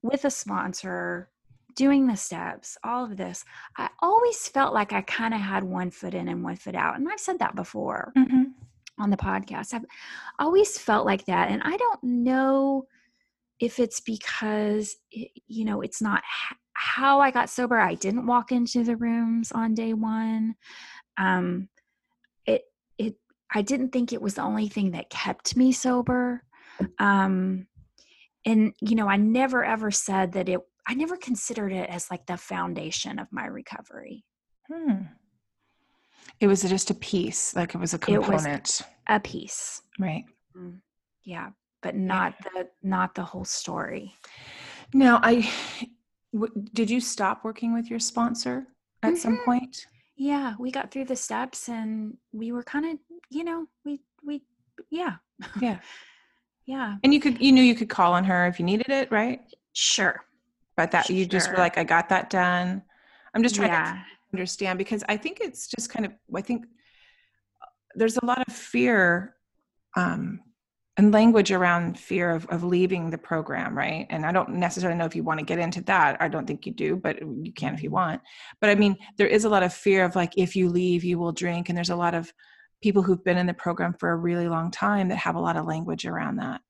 with 0.02 0.24
a 0.24 0.30
sponsor, 0.30 1.30
doing 1.76 2.06
the 2.06 2.16
steps, 2.16 2.76
all 2.84 3.04
of 3.04 3.16
this, 3.16 3.44
I 3.76 3.88
always 4.00 4.48
felt 4.48 4.74
like 4.74 4.92
I 4.92 5.02
kind 5.02 5.34
of 5.34 5.40
had 5.40 5.64
one 5.64 5.90
foot 5.90 6.14
in 6.14 6.28
and 6.28 6.42
one 6.42 6.56
foot 6.56 6.74
out. 6.74 6.96
And 6.96 7.08
I've 7.08 7.20
said 7.20 7.38
that 7.40 7.56
before 7.56 8.12
on 8.98 9.10
the 9.10 9.16
podcast. 9.16 9.74
I've 9.74 9.84
always 10.38 10.78
felt 10.78 11.06
like 11.06 11.24
that. 11.26 11.50
And 11.50 11.62
I 11.64 11.76
don't 11.76 12.02
know 12.02 12.86
if 13.60 13.78
it's 13.78 14.00
because, 14.00 14.96
it, 15.10 15.30
you 15.46 15.64
know, 15.64 15.80
it's 15.80 16.02
not 16.02 16.18
h- 16.18 16.58
how 16.74 17.20
I 17.20 17.30
got 17.30 17.50
sober. 17.50 17.78
I 17.78 17.94
didn't 17.94 18.26
walk 18.26 18.52
into 18.52 18.84
the 18.84 18.96
rooms 18.96 19.52
on 19.52 19.74
day 19.74 19.94
one. 19.94 20.54
Um, 21.18 21.68
I 23.54 23.62
didn't 23.62 23.90
think 23.90 24.12
it 24.12 24.20
was 24.20 24.34
the 24.34 24.42
only 24.42 24.68
thing 24.68 24.90
that 24.92 25.10
kept 25.10 25.56
me 25.56 25.70
sober. 25.72 26.42
Um, 26.98 27.66
and, 28.44 28.74
you 28.80 28.96
know, 28.96 29.08
I 29.08 29.16
never 29.16 29.64
ever 29.64 29.90
said 29.90 30.32
that 30.32 30.48
it, 30.48 30.60
I 30.86 30.94
never 30.94 31.16
considered 31.16 31.72
it 31.72 31.88
as 31.88 32.10
like 32.10 32.26
the 32.26 32.36
foundation 32.36 33.18
of 33.18 33.28
my 33.30 33.46
recovery. 33.46 34.24
Hmm. 34.70 35.02
It 36.40 36.48
was 36.48 36.62
just 36.62 36.90
a 36.90 36.94
piece, 36.94 37.54
like 37.54 37.74
it 37.74 37.78
was 37.78 37.94
a 37.94 38.00
It 38.08 38.18
was- 38.18 38.26
component. 38.26 38.82
A 39.06 39.20
piece. 39.20 39.82
right. 40.00 40.24
Yeah. 41.24 41.50
But 41.82 41.94
not 41.94 42.34
the, 42.42 42.68
not 42.82 43.14
the 43.14 43.22
whole 43.22 43.44
story. 43.44 44.14
Now, 44.94 45.20
I 45.22 45.48
w- 46.32 46.52
did 46.72 46.90
you 46.90 47.00
stop 47.00 47.44
working 47.44 47.72
with 47.74 47.88
your 47.90 47.98
sponsor 47.98 48.66
at 49.02 49.16
some 49.18 49.36
Mhm. 49.38 49.44
point? 49.44 49.86
Yeah, 50.16 50.54
we 50.58 50.70
got 50.70 50.90
through 50.90 51.06
the 51.06 51.16
steps 51.16 51.68
and 51.68 52.16
we 52.32 52.52
were 52.52 52.62
kind 52.62 52.86
of, 52.86 52.98
you 53.30 53.44
know, 53.44 53.66
we 53.84 54.00
we 54.24 54.42
yeah. 54.90 55.16
Yeah. 55.60 55.78
Yeah. 56.66 56.96
And 57.02 57.12
you 57.12 57.20
could, 57.20 57.42
you 57.42 57.52
knew 57.52 57.62
you 57.62 57.74
could 57.74 57.90
call 57.90 58.14
on 58.14 58.24
her 58.24 58.46
if 58.46 58.58
you 58.58 58.64
needed 58.64 58.88
it, 58.88 59.12
right? 59.12 59.42
Sure. 59.74 60.24
But 60.78 60.92
that 60.92 61.10
you 61.10 61.26
just 61.26 61.50
were 61.50 61.58
like, 61.58 61.76
I 61.76 61.84
got 61.84 62.08
that 62.08 62.30
done. 62.30 62.82
I'm 63.34 63.42
just 63.42 63.54
trying 63.54 63.70
to 63.70 64.02
understand 64.32 64.78
because 64.78 65.04
I 65.06 65.18
think 65.18 65.40
it's 65.40 65.68
just 65.68 65.90
kind 65.90 66.06
of 66.06 66.12
I 66.34 66.40
think 66.40 66.64
uh, 66.64 67.66
there's 67.94 68.16
a 68.16 68.24
lot 68.24 68.42
of 68.48 68.54
fear 68.54 69.36
um, 69.94 70.40
and 70.96 71.12
language 71.12 71.50
around 71.50 71.98
fear 71.98 72.30
of, 72.30 72.46
of 72.46 72.62
leaving 72.62 73.10
the 73.10 73.18
program, 73.18 73.76
right? 73.76 74.06
And 74.10 74.24
I 74.24 74.30
don't 74.30 74.50
necessarily 74.50 74.96
know 74.96 75.06
if 75.06 75.16
you 75.16 75.24
want 75.24 75.40
to 75.40 75.46
get 75.46 75.58
into 75.58 75.82
that. 75.82 76.16
I 76.20 76.28
don't 76.28 76.46
think 76.46 76.66
you 76.66 76.72
do, 76.72 76.96
but 76.96 77.20
you 77.20 77.52
can 77.52 77.74
if 77.74 77.82
you 77.82 77.90
want. 77.90 78.20
But 78.60 78.70
I 78.70 78.76
mean, 78.76 78.96
there 79.18 79.26
is 79.26 79.44
a 79.44 79.48
lot 79.48 79.64
of 79.64 79.74
fear 79.74 80.04
of 80.04 80.14
like 80.14 80.32
if 80.36 80.54
you 80.54 80.68
leave, 80.68 81.02
you 81.02 81.18
will 81.18 81.32
drink, 81.32 81.68
and 81.68 81.76
there's 81.76 81.90
a 81.90 81.96
lot 81.96 82.14
of 82.14 82.32
people 82.82 83.02
who've 83.02 83.24
been 83.24 83.38
in 83.38 83.46
the 83.46 83.54
program 83.54 83.94
for 83.98 84.10
a 84.10 84.16
really 84.16 84.48
long 84.48 84.70
time 84.70 85.08
that 85.08 85.16
have 85.16 85.34
a 85.34 85.40
lot 85.40 85.56
of 85.56 85.66
language 85.66 86.06
around 86.06 86.36
that, 86.36 86.60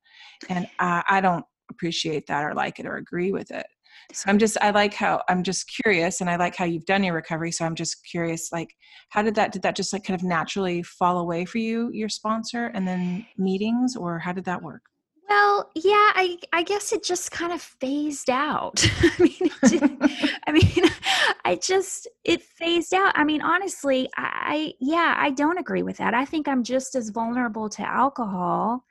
and 0.49 0.67
I, 0.79 1.03
I 1.07 1.21
don't 1.21 1.45
appreciate 1.69 2.27
that 2.27 2.43
or 2.43 2.53
like 2.53 2.79
it 2.79 2.85
or 2.85 2.95
agree 2.95 3.31
with 3.31 3.51
it. 3.51 3.65
So 4.13 4.29
I'm 4.29 4.39
just 4.39 4.57
I 4.61 4.71
like 4.71 4.93
how 4.93 5.21
I'm 5.27 5.43
just 5.43 5.71
curious 5.83 6.21
and 6.21 6.29
I 6.29 6.35
like 6.35 6.55
how 6.55 6.65
you've 6.65 6.85
done 6.85 7.03
your 7.03 7.13
recovery. 7.13 7.51
So 7.51 7.65
I'm 7.65 7.75
just 7.75 8.05
curious, 8.09 8.51
like 8.51 8.69
how 9.09 9.21
did 9.21 9.35
that 9.35 9.51
did 9.51 9.61
that 9.63 9.75
just 9.75 9.93
like 9.93 10.03
kind 10.03 10.19
of 10.19 10.23
naturally 10.23 10.83
fall 10.83 11.19
away 11.19 11.45
for 11.45 11.57
you, 11.57 11.89
your 11.93 12.09
sponsor, 12.09 12.67
and 12.67 12.87
then 12.87 13.25
meetings, 13.37 13.95
or 13.95 14.19
how 14.19 14.31
did 14.31 14.45
that 14.45 14.61
work? 14.61 14.81
Well, 15.27 15.71
yeah, 15.75 16.11
I 16.13 16.37
I 16.53 16.63
guess 16.63 16.93
it 16.93 17.03
just 17.03 17.31
kind 17.31 17.51
of 17.51 17.61
phased 17.61 18.29
out. 18.29 18.85
I 19.01 19.11
mean, 19.19 19.51
I 20.47 20.51
mean, 20.51 20.91
I 21.45 21.55
just 21.55 22.07
it 22.23 22.43
phased 22.43 22.93
out. 22.93 23.13
I 23.15 23.23
mean, 23.23 23.41
honestly, 23.41 24.09
I 24.17 24.73
yeah, 24.79 25.15
I 25.17 25.31
don't 25.31 25.57
agree 25.57 25.83
with 25.83 25.97
that. 25.97 26.13
I 26.13 26.25
think 26.25 26.47
I'm 26.47 26.63
just 26.63 26.95
as 26.95 27.09
vulnerable 27.09 27.69
to 27.69 27.81
alcohol 27.81 28.83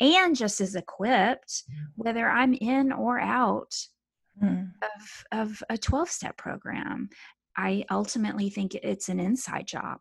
and 0.00 0.34
just 0.34 0.60
as 0.60 0.74
equipped 0.74 1.64
mm. 1.70 1.86
whether 1.96 2.28
I'm 2.28 2.54
in 2.54 2.92
or 2.92 3.20
out 3.20 3.74
Hmm. 4.40 4.64
of 4.82 5.48
of 5.48 5.62
a 5.68 5.76
12 5.76 6.08
step 6.08 6.36
program. 6.36 7.08
I 7.56 7.84
ultimately 7.90 8.48
think 8.48 8.74
it's 8.74 9.08
an 9.08 9.20
inside 9.20 9.66
job. 9.66 9.98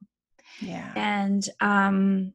Yeah. 0.62 0.92
And 0.96 1.48
um, 1.60 2.34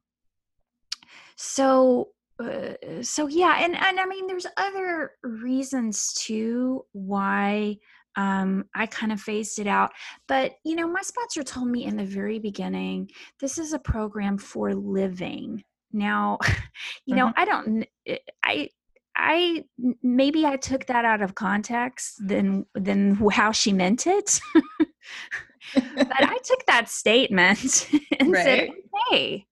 so 1.35 2.09
uh, 2.39 2.73
so 3.01 3.27
yeah 3.27 3.59
and 3.61 3.75
and 3.77 3.97
i 3.97 4.05
mean 4.05 4.27
there's 4.27 4.45
other 4.57 5.11
reasons 5.23 6.13
too 6.15 6.85
why 6.91 7.77
um, 8.17 8.65
I 8.73 8.85
kind 8.85 9.11
of 9.11 9.19
phased 9.19 9.59
it 9.59 9.67
out. 9.67 9.91
But, 10.27 10.53
you 10.63 10.75
know, 10.75 10.87
my 10.87 11.01
sponsor 11.01 11.43
told 11.43 11.67
me 11.67 11.85
in 11.85 11.97
the 11.97 12.05
very 12.05 12.39
beginning 12.39 13.09
this 13.39 13.57
is 13.57 13.73
a 13.73 13.79
program 13.79 14.37
for 14.37 14.73
living. 14.73 15.63
Now, 15.91 16.39
you 17.05 17.15
know, 17.15 17.27
mm-hmm. 17.27 17.41
I 17.41 17.45
don't, 17.45 17.85
eh, 18.07 18.17
I, 18.43 18.69
I 19.15 19.63
maybe 20.03 20.45
I 20.45 20.57
took 20.57 20.85
that 20.87 21.05
out 21.05 21.21
of 21.21 21.35
context 21.35 22.15
than 22.19 22.65
than 22.75 23.15
how 23.31 23.51
she 23.51 23.71
meant 23.73 24.07
it. 24.07 24.39
but 25.73 25.85
I 26.09 26.37
took 26.43 26.65
that 26.67 26.89
statement 26.89 27.89
and 28.19 28.31
right. 28.31 28.43
said, 28.43 28.69
"Hey, 29.09 29.45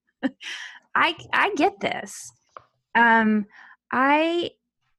I 0.96 1.16
I 1.34 1.54
get 1.56 1.80
this." 1.80 2.32
Um, 2.96 3.46
I 3.92 4.52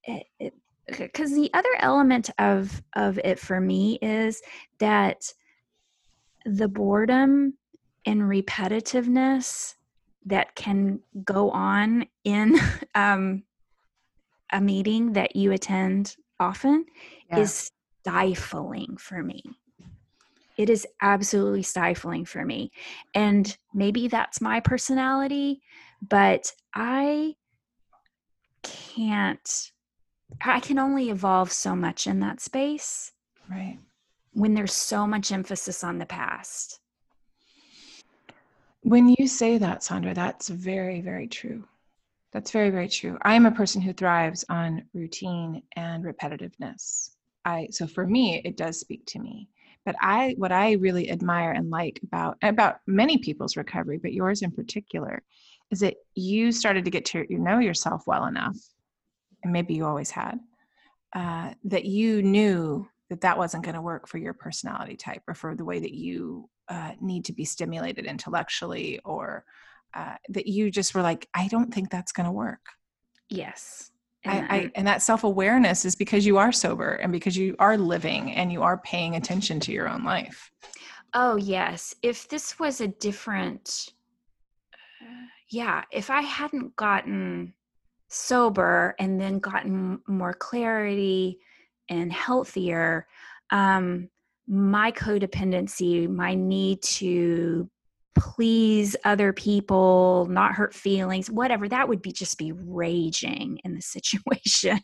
it, 0.05 0.27
eh, 0.41 0.51
because 0.87 1.35
the 1.35 1.51
other 1.55 1.75
element 1.79 2.31
of 2.39 2.83
of 2.95 3.19
it 3.19 3.39
for 3.39 3.61
me 3.61 3.99
is 4.03 4.43
that 4.81 5.33
the 6.45 6.69
boredom 6.69 7.55
and 8.07 8.21
repetitiveness 8.23 9.75
that 10.27 10.55
can 10.55 11.01
go 11.25 11.51
on 11.51 12.07
in 12.25 12.59
um, 12.95 13.43
a 14.55 14.61
meeting 14.61 15.13
that 15.13 15.37
you 15.37 15.53
attend 15.53 16.17
often 16.41 16.87
yeah. 17.31 17.41
is 17.41 17.71
stifling 18.01 18.97
for 18.97 19.23
me 19.23 19.43
it 20.57 20.71
is 20.71 20.87
absolutely 21.03 21.63
stifling 21.63 22.25
for 22.25 22.45
me 22.45 22.71
and 23.15 23.57
maybe 23.75 24.09
that's 24.09 24.41
my 24.41 24.61
personality 24.61 25.61
but 26.01 26.53
i 26.75 27.35
can't 28.63 29.73
I 30.43 30.61
can 30.61 30.79
only 30.79 31.11
evolve 31.11 31.53
so 31.53 31.75
much 31.77 32.07
in 32.07 32.21
that 32.21 32.41
space. 32.41 33.13
Right. 33.51 33.79
When 34.33 34.55
there's 34.55 34.75
so 34.75 35.07
much 35.07 35.33
emphasis 35.33 35.85
on 35.85 35.99
the 35.99 36.07
past. 36.07 36.81
When 38.83 39.15
you 39.17 39.27
say 39.29 39.59
that, 39.59 39.81
Sondra, 39.81 40.15
that's 40.15 40.49
very, 40.49 41.01
very 41.01 41.27
true. 41.27 41.65
That's 42.35 42.51
very, 42.51 42.71
very 42.71 42.89
true. 42.89 43.17
I 43.23 43.35
am 43.35 43.47
a 43.47 43.53
person 43.53 43.81
who 43.81 43.93
thrives 43.93 44.45
on 44.49 44.83
routine 44.93 45.63
and 45.77 46.05
repetitiveness. 46.05 47.11
I 47.45 47.69
so 47.71 47.87
for 47.87 48.07
me, 48.07 48.43
it 48.45 48.57
does 48.57 48.81
speak 48.81 49.07
to 49.07 49.21
me. 49.21 49.49
But 49.87 49.95
I 50.01 50.35
what 50.37 50.51
I 50.51 50.73
really 50.73 51.11
admire 51.11 51.53
and 51.53 51.71
like 51.71 52.01
about 52.03 52.37
about 52.43 52.79
many 52.89 53.19
people's 53.19 53.57
recovery, 53.57 53.99
but 53.99 54.13
yours 54.13 54.43
in 54.43 54.51
particular, 54.51 55.23
is 55.71 55.81
that 55.81 55.95
you 56.17 56.51
started 56.51 56.85
to 56.87 56.91
get 56.91 57.05
to 57.07 57.25
you 57.29 57.39
know 57.39 57.61
yourself 57.61 58.03
well 58.07 58.27
enough 58.27 58.57
and 59.45 59.53
maybe 59.53 59.75
you 59.75 59.87
always 59.87 60.11
had, 60.11 60.41
uh, 61.15 61.53
that 61.65 61.85
you 61.85 62.23
knew 62.23 62.89
that 63.11 63.21
that 63.21 63.39
wasn't 63.39 63.63
going 63.63 63.75
to 63.75 63.83
work 63.83 64.09
for 64.09 64.19
your 64.19 64.33
personality 64.33 64.97
type 64.97 65.23
or 65.29 65.35
for 65.35 65.55
the 65.55 65.65
way 65.65 65.79
that 65.79 65.95
you 65.95 66.49
uh, 66.69 66.93
need 67.01 67.27
to 67.27 67.33
be 67.33 67.45
stimulated 67.45 68.07
intellectually 68.07 68.99
or 69.05 69.45
uh, 69.95 70.17
that 70.29 70.47
you 70.47 70.71
just 70.71 70.95
were 70.95 71.03
like, 71.03 71.29
I 71.35 71.49
don't 71.49 71.73
think 71.73 71.91
that's 71.91 72.13
going 72.13 72.27
to 72.27 72.33
work. 72.33 72.61
Yes. 73.29 73.91
And, 74.25 74.47
I, 74.47 74.57
I, 74.57 74.71
and 74.75 74.87
that 74.87 75.03
self-awareness 75.03 75.85
is 75.85 75.95
because 75.95 76.25
you 76.25 76.39
are 76.39 76.51
sober 76.51 76.95
and 76.95 77.13
because 77.13 77.37
you 77.37 77.55
are 77.59 77.77
living 77.77 78.33
and 78.33 78.51
you 78.51 78.63
are 78.63 78.79
paying 78.79 79.17
attention 79.17 79.61
to 79.61 79.73
your 79.73 79.87
own 79.87 80.03
life 80.03 80.51
oh 81.15 81.37
yes 81.37 81.95
if 82.03 82.29
this 82.29 82.59
was 82.59 82.81
a 82.81 82.89
different 82.89 83.93
uh, 84.75 85.27
yeah 85.51 85.83
if 85.93 86.11
i 86.11 86.21
hadn't 86.21 86.75
gotten 86.77 87.53
sober 88.09 88.95
and 88.99 89.21
then 89.21 89.39
gotten 89.39 90.01
more 90.07 90.35
clarity 90.35 91.39
and 91.89 92.13
healthier 92.13 93.07
um, 93.51 94.09
my 94.49 94.91
codependency 94.93 96.09
my 96.09 96.35
need 96.35 96.83
to 96.83 97.69
please 98.15 98.97
other 99.05 99.33
people 99.33 100.27
not 100.31 100.55
hurt 100.55 100.75
feelings 100.75 101.31
whatever 101.31 101.69
that 101.69 101.89
would 101.89 102.03
be 102.03 102.13
just 102.13 102.39
be 102.39 102.53
raging 102.53 103.59
in 103.65 103.75
the 103.75 103.83
situation. 103.83 104.81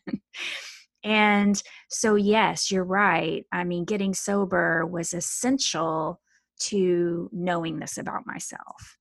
And 1.02 1.60
so 1.88 2.14
yes 2.14 2.70
you're 2.70 2.84
right. 2.84 3.44
I 3.52 3.64
mean 3.64 3.84
getting 3.84 4.14
sober 4.14 4.84
was 4.86 5.12
essential 5.12 6.20
to 6.60 7.30
knowing 7.32 7.78
this 7.78 7.96
about 7.96 8.26
myself 8.26 8.98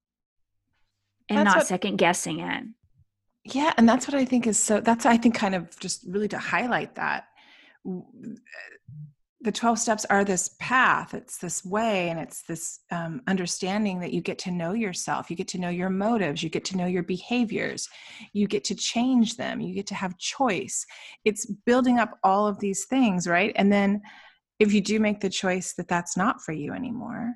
and 1.27 1.39
That's 1.39 1.45
not 1.45 1.57
what, 1.57 1.67
second 1.67 1.97
guessing 1.97 2.39
it. 2.39 2.63
Yeah 3.45 3.73
and 3.77 3.87
that's 3.87 4.07
what 4.07 4.15
i 4.15 4.25
think 4.25 4.47
is 4.47 4.57
so 4.57 4.79
that's 4.79 5.05
i 5.05 5.17
think 5.17 5.35
kind 5.35 5.55
of 5.55 5.77
just 5.79 6.05
really 6.07 6.27
to 6.27 6.37
highlight 6.37 6.95
that 6.95 7.25
the 9.41 9.51
12 9.51 9.79
steps 9.79 10.05
are 10.05 10.25
this 10.25 10.55
path 10.59 11.13
it's 11.13 11.37
this 11.37 11.63
way 11.63 12.09
and 12.09 12.19
it's 12.19 12.41
this 12.43 12.79
um, 12.91 13.21
understanding 13.27 13.99
that 13.99 14.11
you 14.11 14.21
get 14.21 14.37
to 14.37 14.51
know 14.51 14.73
yourself 14.73 15.29
you 15.29 15.35
get 15.35 15.47
to 15.47 15.57
know 15.57 15.69
your 15.69 15.89
motives 15.89 16.43
you 16.43 16.49
get 16.49 16.65
to 16.65 16.75
know 16.75 16.85
your 16.85 17.03
behaviors 17.03 17.87
you 18.33 18.47
get 18.47 18.63
to 18.65 18.75
change 18.75 19.37
them 19.37 19.61
you 19.61 19.73
get 19.73 19.87
to 19.87 19.95
have 19.95 20.17
choice. 20.17 20.85
It's 21.25 21.45
building 21.45 21.99
up 21.99 22.17
all 22.23 22.47
of 22.47 22.59
these 22.59 22.85
things 22.85 23.27
right? 23.27 23.53
And 23.55 23.71
then 23.71 24.01
if 24.59 24.73
you 24.73 24.81
do 24.81 24.99
make 24.99 25.21
the 25.21 25.29
choice 25.29 25.73
that 25.73 25.87
that's 25.87 26.17
not 26.17 26.41
for 26.41 26.51
you 26.51 26.73
anymore 26.73 27.33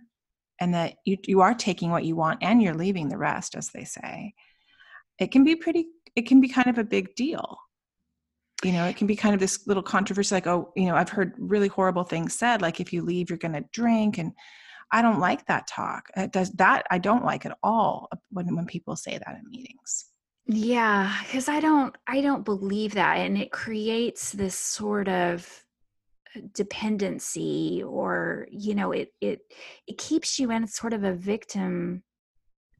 and 0.59 0.73
that 0.73 0.95
you, 1.05 1.17
you 1.25 1.41
are 1.41 1.53
taking 1.53 1.89
what 1.89 2.03
you 2.03 2.15
want 2.15 2.39
and 2.41 2.61
you're 2.61 2.73
leaving 2.73 3.09
the 3.09 3.17
rest 3.17 3.55
as 3.55 3.69
they 3.69 3.85
say 3.85 4.33
it 5.19 5.31
can 5.31 5.43
be 5.43 5.55
pretty 5.55 5.87
it 6.15 6.27
can 6.27 6.41
be 6.41 6.47
kind 6.47 6.67
of 6.67 6.77
a 6.77 6.83
big 6.83 7.15
deal 7.15 7.57
you 8.63 8.71
know 8.71 8.85
it 8.85 8.95
can 8.95 9.07
be 9.07 9.15
kind 9.15 9.33
of 9.33 9.39
this 9.39 9.65
little 9.67 9.83
controversy 9.83 10.35
like 10.35 10.47
oh 10.47 10.71
you 10.75 10.85
know 10.85 10.95
i've 10.95 11.09
heard 11.09 11.33
really 11.37 11.67
horrible 11.67 12.03
things 12.03 12.33
said 12.33 12.61
like 12.61 12.79
if 12.79 12.93
you 12.93 13.01
leave 13.01 13.29
you're 13.29 13.37
going 13.37 13.53
to 13.53 13.63
drink 13.71 14.17
and 14.17 14.31
i 14.91 15.01
don't 15.01 15.19
like 15.19 15.45
that 15.47 15.67
talk 15.67 16.09
it 16.15 16.31
does 16.31 16.51
that 16.51 16.85
i 16.91 16.97
don't 16.97 17.25
like 17.25 17.45
at 17.45 17.57
all 17.63 18.09
when 18.29 18.55
when 18.55 18.65
people 18.65 18.95
say 18.95 19.17
that 19.17 19.35
in 19.35 19.49
meetings 19.49 20.05
yeah 20.45 21.17
because 21.25 21.47
i 21.47 21.59
don't 21.59 21.95
i 22.07 22.21
don't 22.21 22.45
believe 22.45 22.93
that 22.93 23.17
and 23.17 23.37
it 23.37 23.51
creates 23.51 24.31
this 24.31 24.57
sort 24.57 25.07
of 25.07 25.63
uh, 26.35 26.41
dependency 26.53 27.83
or 27.85 28.47
you 28.51 28.75
know 28.75 28.91
it 28.91 29.13
it 29.21 29.39
it 29.87 29.97
keeps 29.97 30.39
you 30.39 30.51
in 30.51 30.67
sort 30.67 30.93
of 30.93 31.03
a 31.03 31.13
victim 31.13 32.03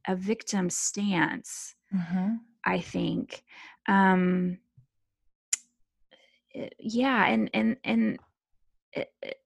a 0.08 0.16
victim 0.16 0.70
stance 0.70 1.76
mm-hmm. 1.96 2.34
I 2.66 2.80
think. 2.80 3.44
Um, 3.88 4.60
yeah, 6.80 7.26
and 7.28 7.50
and 7.54 7.78
and 7.84 8.20
it, 8.94 9.12
eh, 9.24 9.28
it, 9.28 9.38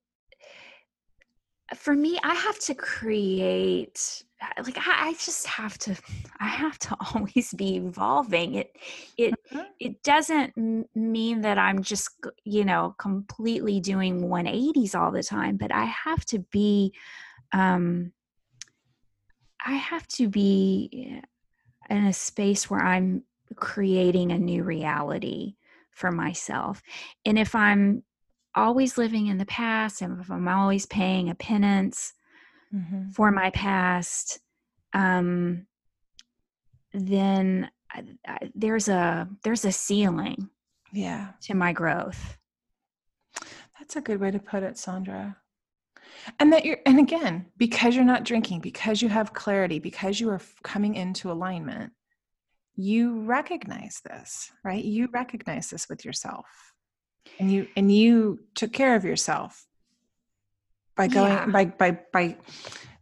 eh, 1.72 1.76
for 1.76 1.94
me, 1.94 2.20
I 2.24 2.34
have 2.34 2.60
to 2.60 2.76
create 2.76 4.24
like 4.64 4.78
I, 4.78 5.08
I, 5.08 5.14
just 5.14 5.48
have 5.48 5.80
to 5.80 5.98
i 6.40 6.48
have 6.48 6.78
to 6.78 6.96
always 7.16 7.52
be 7.56 7.78
evolving 7.78 8.54
it 8.54 8.72
it 9.18 9.34
mm-hmm. 9.52 9.64
it 9.80 10.04
doesn't 10.04 10.54
mean 10.94 11.42
that 11.42 11.58
i'm 11.58 11.82
just 11.82 12.12
you 12.44 12.64
know 12.64 12.94
completely 13.00 13.80
doing 13.80 14.22
180s 14.22 14.94
all 14.94 15.12
the 15.12 15.24
time 15.24 15.58
but 15.58 15.74
i 15.74 15.86
have 15.86 16.24
to 16.26 16.38
be 16.52 16.94
um 17.52 18.12
i 19.66 19.74
have 19.74 20.08
to 20.10 20.30
be 20.30 21.20
in 21.90 22.06
a 22.06 22.14
space 22.14 22.70
where 22.70 22.82
I'm 22.82 23.24
creating 23.56 24.32
a 24.32 24.40
new 24.40 24.64
reality 24.64 25.56
for 25.98 26.12
myself. 26.12 26.82
And 27.26 27.40
if 27.40 27.56
I'm 27.56 28.04
always 28.54 28.98
living 28.98 29.28
in 29.28 29.38
the 29.38 29.46
past 29.46 30.02
and 30.02 30.22
if 30.22 30.30
I'm 30.32 30.48
always 30.48 30.86
paying 30.86 31.30
a 31.30 31.36
penance 31.36 32.14
mm-hmm. 32.74 33.10
for 33.10 33.32
my 33.32 33.50
past, 33.50 34.40
um, 34.94 35.66
then 36.94 37.70
I, 37.92 38.04
I, 38.28 38.38
there's 38.54 38.90
a 38.90 39.28
there's 39.44 39.66
a 39.66 39.72
ceiling 39.72 40.50
yeah 40.94 41.30
to 41.42 41.54
my 41.54 41.74
growth 41.74 42.38
that's 43.80 43.96
a 43.96 44.02
good 44.02 44.20
way 44.20 44.32
to 44.32 44.40
put 44.40 44.64
it 44.64 44.76
sondra 44.76 45.36
and 46.40 46.52
that 46.52 46.66
you're 46.66 46.80
and 46.86 47.00
again 47.00 47.46
because 47.58 47.96
you're 47.96 48.06
not 48.06 48.24
drinking 48.24 48.62
because 48.62 49.02
you 49.02 49.10
have 49.10 49.34
clarity 49.34 49.80
because 49.80 50.20
you 50.20 50.30
are 50.30 50.42
coming 50.64 50.96
into 50.96 51.32
alignment 51.32 51.92
you 52.78 53.22
recognize 53.22 54.02
this 54.06 54.52
right? 54.64 54.84
You 54.84 55.10
recognize 55.12 55.70
this 55.70 55.90
with 55.90 56.06
yourself. 56.06 56.46
And 57.40 57.52
you 57.52 57.68
and 57.76 57.94
you 57.94 58.40
took 58.56 58.72
care 58.72 58.96
of 58.96 59.04
yourself 59.04 59.66
by 60.96 61.08
going 61.08 61.34
yeah. 61.34 61.46
by 61.48 61.66
by 61.66 62.00
by 62.14 62.38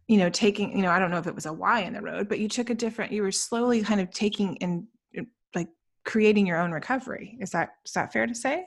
you 0.08 0.18
know 0.18 0.28
taking 0.28 0.76
you 0.76 0.82
know 0.82 0.90
i 0.90 0.98
don't 0.98 1.10
know 1.10 1.18
if 1.18 1.28
it 1.28 1.34
was 1.34 1.46
a 1.46 1.52
y 1.52 1.80
in 1.80 1.94
the 1.94 2.02
road 2.02 2.28
but 2.28 2.38
you 2.38 2.48
took 2.48 2.68
a 2.68 2.74
different 2.74 3.12
you 3.12 3.22
were 3.22 3.32
slowly 3.32 3.82
kind 3.82 4.00
of 4.00 4.10
taking 4.10 4.58
and 4.60 4.86
like 5.54 5.68
creating 6.04 6.46
your 6.46 6.58
own 6.58 6.72
recovery. 6.72 7.38
Is 7.40 7.50
that 7.50 7.70
is 7.84 7.92
that 7.92 8.12
fair 8.12 8.26
to 8.26 8.34
say? 8.34 8.66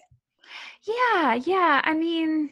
Yeah 0.88 1.36
yeah. 1.36 1.82
I 1.84 1.93
mean 1.93 2.52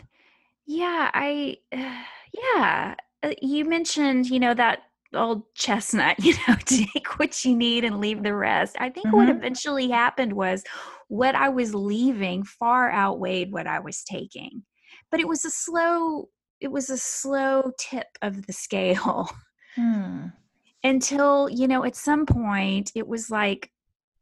yeah, 0.67 1.09
I 1.13 1.57
uh, 1.73 1.77
yeah, 2.33 2.95
uh, 3.23 3.31
you 3.41 3.65
mentioned, 3.65 4.27
you 4.27 4.39
know, 4.39 4.53
that 4.53 4.83
old 5.13 5.43
chestnut, 5.55 6.17
you 6.23 6.33
know, 6.47 6.55
take 6.65 7.19
what 7.19 7.43
you 7.45 7.55
need 7.55 7.83
and 7.83 7.99
leave 7.99 8.23
the 8.23 8.35
rest. 8.35 8.75
I 8.79 8.89
think 8.89 9.11
what 9.13 9.29
Mhm. 9.29 9.29
eventually 9.29 9.89
happened 9.89 10.33
was 10.33 10.63
what 11.07 11.35
I 11.35 11.49
was 11.49 11.73
leaving 11.75 12.43
far 12.43 12.91
outweighed 12.91 13.51
what 13.51 13.67
I 13.67 13.79
was 13.79 14.03
taking. 14.03 14.63
But 15.11 15.19
it 15.19 15.27
was 15.27 15.45
a 15.45 15.51
slow 15.51 16.29
it 16.59 16.71
was 16.71 16.89
a 16.89 16.97
slow 16.97 17.71
tip 17.79 18.07
of 18.23 18.47
the 18.47 18.53
scale 18.53 19.29
Hmm. 19.75 20.33
until, 20.83 21.49
you 21.49 21.67
know, 21.67 21.83
at 21.83 21.95
some 21.95 22.25
point 22.25 22.91
it 22.95 23.07
was 23.07 23.29
like 23.29 23.71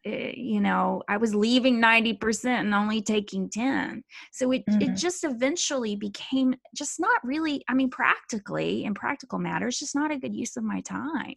you 0.05 0.59
know, 0.61 1.01
I 1.07 1.17
was 1.17 1.33
leaving 1.33 1.79
90% 1.81 2.45
and 2.45 2.73
only 2.73 3.01
taking 3.01 3.49
10. 3.49 4.03
So 4.31 4.51
it 4.51 4.63
it 4.79 4.89
Mhm. 4.91 4.99
just 4.99 5.23
eventually 5.23 5.95
became 5.95 6.55
just 6.75 6.99
not 6.99 7.23
really, 7.23 7.63
I 7.67 7.73
mean 7.73 7.89
practically 7.89 8.85
in 8.85 8.93
practical 8.93 9.39
matters 9.39 9.79
just 9.79 9.95
not 9.95 10.11
a 10.11 10.17
good 10.19 10.35
use 10.35 10.57
of 10.57 10.63
my 10.63 10.81
time. 10.81 11.35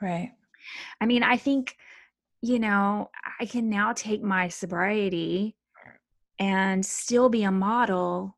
Right. 0.00 0.32
I 1.00 1.06
mean, 1.06 1.22
I 1.22 1.36
think, 1.36 1.76
you 2.40 2.58
know, 2.58 3.10
I 3.40 3.46
can 3.46 3.68
now 3.68 3.92
take 3.92 4.22
my 4.22 4.48
sobriety 4.48 5.56
and 6.38 6.84
still 6.84 7.28
be 7.28 7.42
a 7.42 7.50
model 7.50 8.36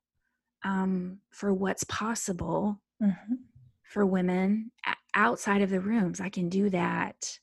um, 0.65 1.21
for 1.31 1.53
what's 1.53 1.85
possible 1.85 2.81
Mhm. 3.03 3.45
for 3.85 4.05
women 4.07 4.73
outside 5.15 5.63
of 5.63 5.71
the 5.71 5.81
rooms. 5.81 6.21
I 6.21 6.29
can 6.29 6.49
do 6.49 6.71
that 6.71 7.39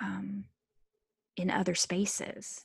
um, 0.00 0.44
in 1.36 1.50
other 1.50 1.74
spaces. 1.74 2.64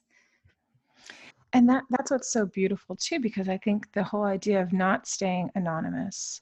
And 1.53 1.69
that 1.69 1.83
that's 1.89 2.11
what's 2.11 2.31
so 2.31 2.45
beautiful 2.45 2.95
too, 2.95 3.19
because 3.19 3.47
I 3.47 3.57
think 3.57 3.91
the 3.93 4.03
whole 4.03 4.23
idea 4.23 4.61
of 4.61 4.73
not 4.73 5.07
staying 5.07 5.49
anonymous 5.55 6.41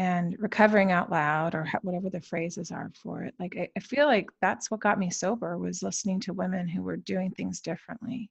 and 0.00 0.34
recovering 0.38 0.92
out 0.92 1.10
loud 1.10 1.54
or 1.54 1.70
whatever 1.82 2.08
the 2.08 2.22
phrases 2.22 2.70
are 2.70 2.90
for 3.02 3.22
it 3.22 3.34
like 3.38 3.54
I, 3.58 3.68
I 3.76 3.80
feel 3.80 4.06
like 4.06 4.30
that's 4.40 4.70
what 4.70 4.80
got 4.80 4.98
me 4.98 5.10
sober 5.10 5.58
was 5.58 5.82
listening 5.82 6.20
to 6.20 6.32
women 6.32 6.66
who 6.66 6.82
were 6.82 6.96
doing 6.96 7.30
things 7.32 7.60
differently 7.60 8.30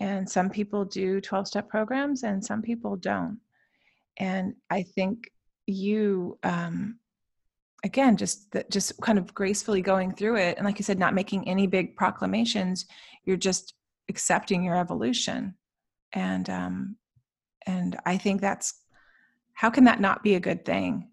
and 0.00 0.26
some 0.28 0.48
people 0.48 0.86
do 0.86 1.20
12 1.20 1.48
step 1.48 1.68
programs 1.68 2.22
and 2.22 2.42
some 2.42 2.62
people 2.62 2.96
don't 2.96 3.38
and 4.16 4.54
i 4.70 4.82
think 4.82 5.30
you 5.66 6.38
um 6.44 6.98
again 7.84 8.16
just 8.16 8.50
that 8.52 8.70
just 8.70 9.00
kind 9.00 9.18
of 9.18 9.32
gracefully 9.34 9.80
going 9.80 10.12
through 10.12 10.36
it 10.36 10.56
and 10.56 10.66
like 10.66 10.78
you 10.78 10.84
said 10.84 10.98
not 10.98 11.14
making 11.14 11.48
any 11.48 11.66
big 11.66 11.96
proclamations 11.96 12.86
you're 13.24 13.36
just 13.36 13.74
accepting 14.08 14.62
your 14.62 14.76
evolution 14.76 15.54
and 16.12 16.50
um 16.50 16.96
and 17.66 17.98
i 18.06 18.16
think 18.16 18.40
that's 18.40 18.80
how 19.54 19.70
can 19.70 19.84
that 19.84 20.00
not 20.00 20.22
be 20.22 20.34
a 20.34 20.40
good 20.40 20.64
thing 20.64 21.08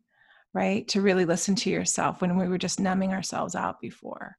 right 0.53 0.87
to 0.87 1.01
really 1.01 1.25
listen 1.25 1.55
to 1.55 1.69
yourself 1.69 2.21
when 2.21 2.37
we 2.37 2.47
were 2.47 2.57
just 2.57 2.79
numbing 2.79 3.11
ourselves 3.13 3.55
out 3.55 3.79
before 3.79 4.37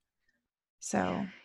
so 0.80 0.98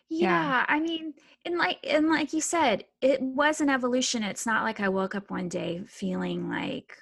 Yeah, 0.10 0.30
Yeah. 0.30 0.66
I 0.68 0.80
mean, 0.80 1.14
and 1.46 1.58
like 1.58 1.80
and 1.88 2.08
like 2.10 2.34
you 2.34 2.42
said, 2.42 2.86
it 3.02 3.22
was 3.22 3.62
an 3.62 3.70
evolution. 3.70 4.24
It's 4.24 4.46
not 4.46 4.64
like 4.64 4.80
I 4.80 4.90
woke 4.90 5.16
up 5.16 5.30
one 5.32 5.50
day 5.50 5.82
feeling 5.88 6.50
like 6.50 6.96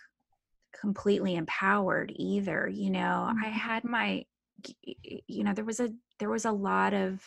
completely 0.81 1.35
empowered 1.37 2.13
either. 2.17 2.67
You 2.69 2.91
know, 2.91 3.31
I 3.43 3.49
Mhm. 3.49 3.51
had 3.51 3.85
my 3.85 4.25
you 5.27 5.43
know, 5.43 5.53
there 5.53 5.65
was 5.65 5.79
a 5.79 5.91
there 6.19 6.29
was 6.29 6.45
a 6.45 6.51
lot 6.51 6.93
of 6.93 7.23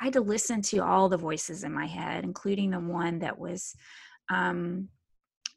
I 0.00 0.04
had 0.04 0.12
to 0.14 0.20
listen 0.20 0.62
to 0.62 0.78
all 0.78 1.08
the 1.08 1.16
voices 1.18 1.64
in 1.64 1.72
my 1.72 1.86
head, 1.86 2.24
including 2.24 2.70
the 2.70 2.80
one 2.80 3.20
that 3.20 3.38
was 3.38 3.76
um 4.30 4.90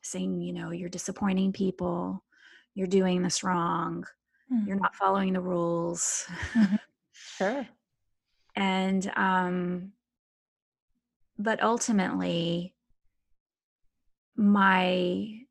saying, 0.04 0.42
you 0.42 0.54
know, 0.54 0.72
you're 0.72 0.90
disappointing 0.90 1.54
people, 1.54 2.26
you're 2.76 2.88
doing 2.88 3.24
this 3.24 3.44
wrong, 3.44 4.06
Mm. 4.50 4.68
you're 4.68 4.80
not 4.80 4.96
following 4.96 5.34
the 5.34 5.42
rules. 5.42 6.28
Mhm. 6.54 6.78
sure 7.24 7.70
and 8.56 9.08
um 9.16 9.94
but 11.38 11.62
ultimately 11.62 12.74
my 14.36 15.46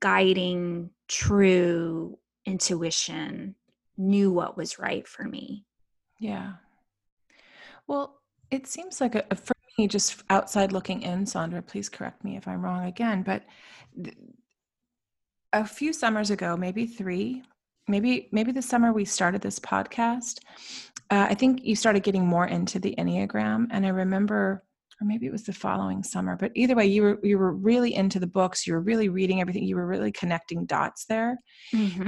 guiding 0.00 0.90
true 1.08 2.18
intuition 2.44 3.54
knew 3.96 4.30
what 4.32 4.56
was 4.56 4.78
right 4.78 5.06
for 5.06 5.24
me. 5.24 5.64
Yeah. 6.20 6.54
Well 7.86 8.20
it 8.50 8.66
seems 8.66 9.00
like 9.00 9.14
a, 9.14 9.24
a- 9.30 9.36
for 9.36 9.54
me 9.78 9.88
just 9.88 10.22
outside 10.30 10.72
looking 10.72 11.02
in 11.02 11.24
sondra 11.24 11.64
please 11.66 11.88
correct 11.90 12.24
me 12.24 12.36
if 12.36 12.48
i'm 12.48 12.64
wrong 12.64 12.86
again 12.86 13.22
but 13.22 13.42
th- 14.02 14.16
a 15.52 15.66
few 15.66 15.92
summers 15.92 16.30
ago 16.30 16.56
maybe 16.56 16.86
three 16.86 17.42
maybe 17.88 18.28
maybe 18.32 18.52
the 18.52 18.62
summer 18.62 18.92
we 18.92 19.04
started 19.04 19.42
this 19.42 19.58
podcast 19.58 20.38
uh, 21.10 21.26
i 21.28 21.34
think 21.34 21.62
you 21.62 21.76
started 21.76 22.02
getting 22.02 22.24
more 22.26 22.46
into 22.46 22.78
the 22.78 22.94
enneagram 22.96 23.66
and 23.70 23.84
i 23.84 23.90
remember 23.90 24.62
or 25.00 25.06
maybe 25.06 25.26
it 25.26 25.32
was 25.32 25.44
the 25.44 25.52
following 25.52 26.02
summer 26.02 26.36
but 26.36 26.50
either 26.54 26.74
way 26.74 26.86
you 26.86 27.02
were 27.02 27.18
you 27.22 27.36
were 27.38 27.52
really 27.52 27.94
into 27.94 28.18
the 28.18 28.26
books 28.26 28.66
you 28.66 28.72
were 28.72 28.80
really 28.80 29.08
reading 29.08 29.40
everything 29.40 29.64
you 29.64 29.76
were 29.76 29.86
really 29.86 30.12
connecting 30.12 30.64
dots 30.66 31.04
there. 31.06 31.38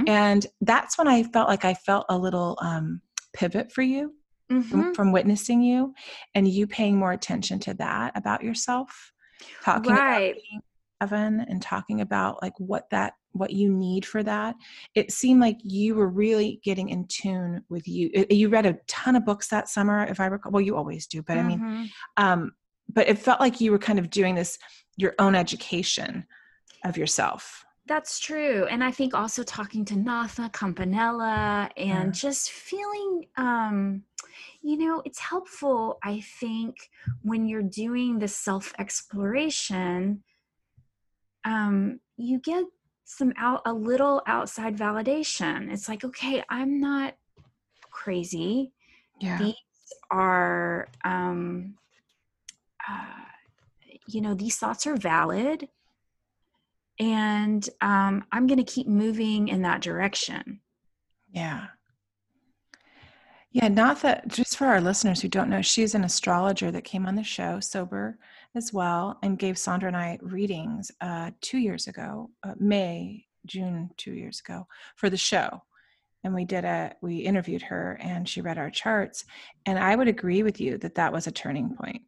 And 0.07 0.45
that's 0.61 0.97
when 0.97 1.07
i 1.07 1.23
felt 1.23 1.47
like 1.49 1.65
i 1.65 1.73
felt 1.73 2.05
a 2.09 2.17
little 2.17 2.57
um, 2.61 3.01
pivot 3.33 3.71
for 3.71 3.81
you 3.83 4.13
from, 4.47 4.63
Mhm. 4.63 4.95
from 4.95 5.11
witnessing 5.11 5.61
you 5.61 5.93
and 6.33 6.47
you 6.47 6.65
paying 6.65 6.97
more 6.97 7.11
attention 7.11 7.59
to 7.59 7.73
that 7.75 8.17
about 8.17 8.43
yourself 8.43 9.11
talking 9.63 9.91
about 9.91 10.01
right. 10.09 10.33
being 10.35 10.61
Evan 11.01 11.39
and 11.41 11.61
talking 11.61 12.01
about 12.01 12.41
like 12.41 12.53
what 12.57 12.89
that 12.89 13.13
what 13.33 13.51
you 13.51 13.71
need 13.71 14.05
for 14.05 14.23
that. 14.23 14.55
It 14.95 15.11
seemed 15.11 15.39
like 15.39 15.57
you 15.63 15.93
were 15.95 16.09
really 16.09 16.59
getting 16.63 16.89
in 16.89 17.05
tune 17.07 17.63
with 17.69 17.87
you. 17.87 18.09
You 18.29 18.49
read 18.49 18.65
a 18.65 18.75
ton 18.87 19.15
of 19.15 19.23
books 19.23 19.47
that 19.49 19.69
summer 19.69 20.03
if 20.05 20.19
i 20.19 20.25
recall 20.25 20.51
well 20.51 20.61
you 20.61 20.75
always 20.75 21.05
do 21.07 21.21
but 21.21 21.37
i 21.37 21.43
mean 21.43 21.59
Mhm. 21.59 21.89
um 22.17 22.51
but 22.93 23.07
it 23.07 23.17
felt 23.19 23.39
like 23.39 23.61
you 23.61 23.71
were 23.71 23.79
kind 23.79 23.99
of 23.99 24.09
doing 24.09 24.35
this 24.35 24.57
your 24.97 25.13
own 25.19 25.35
education 25.35 26.25
of 26.85 26.97
yourself 26.97 27.65
That's 27.87 28.19
true. 28.19 28.67
And 28.69 28.83
I 28.83 28.91
think 28.91 29.15
also 29.15 29.41
talking 29.43 29.83
to 29.85 29.95
Natha 29.95 30.49
Campanella 30.53 31.71
and 31.75 32.13
Yeah. 32.13 32.19
just 32.23 32.51
feeling, 32.51 33.25
um, 33.35 34.03
you 34.61 34.77
know, 34.77 35.01
it's 35.05 35.17
helpful, 35.19 35.97
I 36.03 36.21
think, 36.39 36.75
when 37.23 37.47
you're 37.47 37.63
doing 37.63 38.19
the 38.19 38.27
self 38.27 38.73
exploration, 38.77 40.23
um, 41.45 41.99
you 42.17 42.39
get 42.39 42.65
some 43.05 43.33
out 43.37 43.61
a 43.65 43.73
little 43.73 44.21
outside 44.27 44.77
validation. 44.77 45.71
It's 45.73 45.89
like, 45.89 46.03
okay, 46.03 46.43
I'm 46.49 46.79
not 46.79 47.15
crazy. 47.89 48.71
yeah 49.19 49.39
These 49.39 49.55
are, 50.11 50.87
um, 51.03 51.75
you 54.07 54.21
know, 54.21 54.33
these 54.33 54.57
thoughts 54.57 54.87
are 54.87 54.95
valid 54.95 55.67
and 56.99 57.69
um, 57.81 58.25
i'm 58.31 58.45
going 58.45 58.57
to 58.57 58.63
keep 58.63 58.87
moving 58.87 59.47
in 59.47 59.61
that 59.61 59.81
direction 59.81 60.59
Yeah. 61.31 61.67
Yeah, 63.51 63.67
not 63.67 64.01
that 64.03 64.27
just 64.27 64.57
for 64.57 64.67
our 64.67 64.79
listeners 64.79 65.21
who 65.21 65.27
don't 65.27 65.49
know, 65.49 65.63
she's 65.63 65.95
an 65.95 66.03
astrologer 66.03 66.69
that 66.71 66.83
came 66.83 67.07
on 67.07 67.15
the 67.15 67.23
show 67.23 67.59
sober 67.59 68.19
as 68.55 68.71
well 68.71 69.17
and 69.23 69.39
gave 69.39 69.55
Sondra 69.55 69.87
and 69.87 69.97
I 69.97 70.19
readings 70.21 70.91
uh, 71.01 71.31
two 71.41 71.57
years 71.57 71.87
ago, 71.87 72.29
uh, 72.43 72.53
May, 72.59 73.25
June, 73.47 73.89
two 73.97 74.13
years 74.13 74.39
ago 74.39 74.67
for 74.97 75.09
the 75.09 75.17
show. 75.17 75.63
And 76.23 76.35
we 76.35 76.45
did 76.45 76.63
a, 76.63 76.93
we 77.01 77.17
interviewed 77.17 77.63
her 77.63 77.97
and 77.99 78.29
she 78.29 78.41
read 78.41 78.59
our 78.59 78.69
charts. 78.69 79.25
And 79.65 79.79
I 79.79 79.95
would 79.95 80.07
agree 80.07 80.43
with 80.43 80.61
you 80.61 80.77
that 80.79 80.95
that 80.95 81.11
was 81.11 81.25
a 81.25 81.31
turning 81.31 81.75
point. 81.75 82.03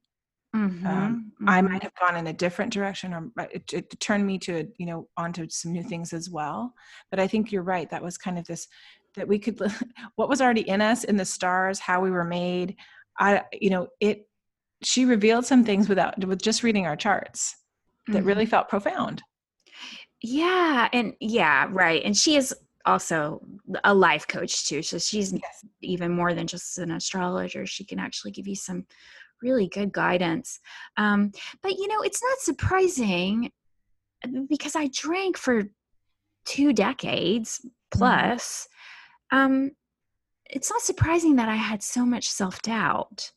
Um, 0.86 1.18
I 1.48 1.62
Mhm, 1.62 1.62
might 1.62 1.84
have 1.84 1.94
gone 2.00 2.18
in 2.18 2.28
a 2.28 2.34
different 2.34 2.74
direction 2.74 3.14
or 3.14 3.32
it, 3.52 3.72
it 3.74 4.00
turned 4.00 4.26
me 4.26 4.40
to, 4.40 4.68
you 4.78 4.86
know, 4.86 5.08
onto 5.18 5.48
some 5.50 5.72
new 5.74 5.84
things 5.84 6.14
as 6.14 6.30
well. 6.30 6.74
But 7.12 7.20
I 7.20 7.28
think 7.28 7.52
you're 7.52 7.64
right. 7.64 7.90
That 7.90 8.04
was 8.04 8.18
kind 8.18 8.40
of 8.40 8.46
this, 8.46 8.68
that 9.16 9.28
we 9.28 9.40
could, 9.40 9.60
what 10.16 10.30
was 10.30 10.42
already 10.42 10.68
in 10.68 10.82
us 10.82 11.04
in 11.04 11.18
the 11.18 11.26
stars, 11.26 11.80
how 11.80 12.02
we 12.02 12.12
were 12.12 12.24
made. 12.26 12.76
I, 13.20 13.44
you 13.54 13.70
know, 13.70 13.88
it, 14.00 14.28
she 14.84 15.06
revealed 15.06 15.46
some 15.46 15.64
things 15.64 15.88
without, 15.90 16.24
with 16.26 16.42
just 16.42 16.64
reading 16.64 16.88
our 16.88 16.96
charts 16.96 17.56
that 18.12 18.24
mhm. 18.24 18.26
really 18.26 18.46
felt 18.48 18.70
profound. 18.70 19.24
yeah 20.22 20.88
and 20.94 21.14
yeah 21.20 21.68
right 21.72 22.04
and 22.04 22.16
she 22.16 22.36
is 22.36 22.54
also 22.86 23.42
a 23.84 23.94
life 23.94 24.28
coach 24.28 24.68
too 24.68 24.82
so 24.82 24.98
she's 24.98 25.36
Yes. 25.42 25.66
even 25.82 26.12
more 26.12 26.34
than 26.34 26.48
just 26.48 26.78
an 26.78 26.92
astrologer 26.92 27.66
she 27.66 27.86
can 27.86 28.00
actually 28.00 28.32
give 28.32 28.48
you 28.48 28.56
some 28.56 28.86
really 29.42 29.68
good 29.68 29.92
guidance 29.92 30.60
um, 30.98 31.32
but 31.62 31.74
you 31.74 31.88
know 31.88 32.02
it's 32.02 32.22
not 32.24 32.38
surprising 32.40 33.52
uh, 34.24 34.42
because 34.50 34.76
i 34.76 34.88
drank 34.94 35.38
for 35.38 35.64
two 36.46 36.74
decades 36.74 37.66
plus 37.92 38.68
um, 39.32 39.72
it's 40.46 40.70
not 40.70 40.82
surprising 40.82 41.36
that 41.36 41.50
i 41.50 41.56
had 41.56 41.82
so 41.84 42.06
much 42.06 42.30
self-doubt 42.30 43.32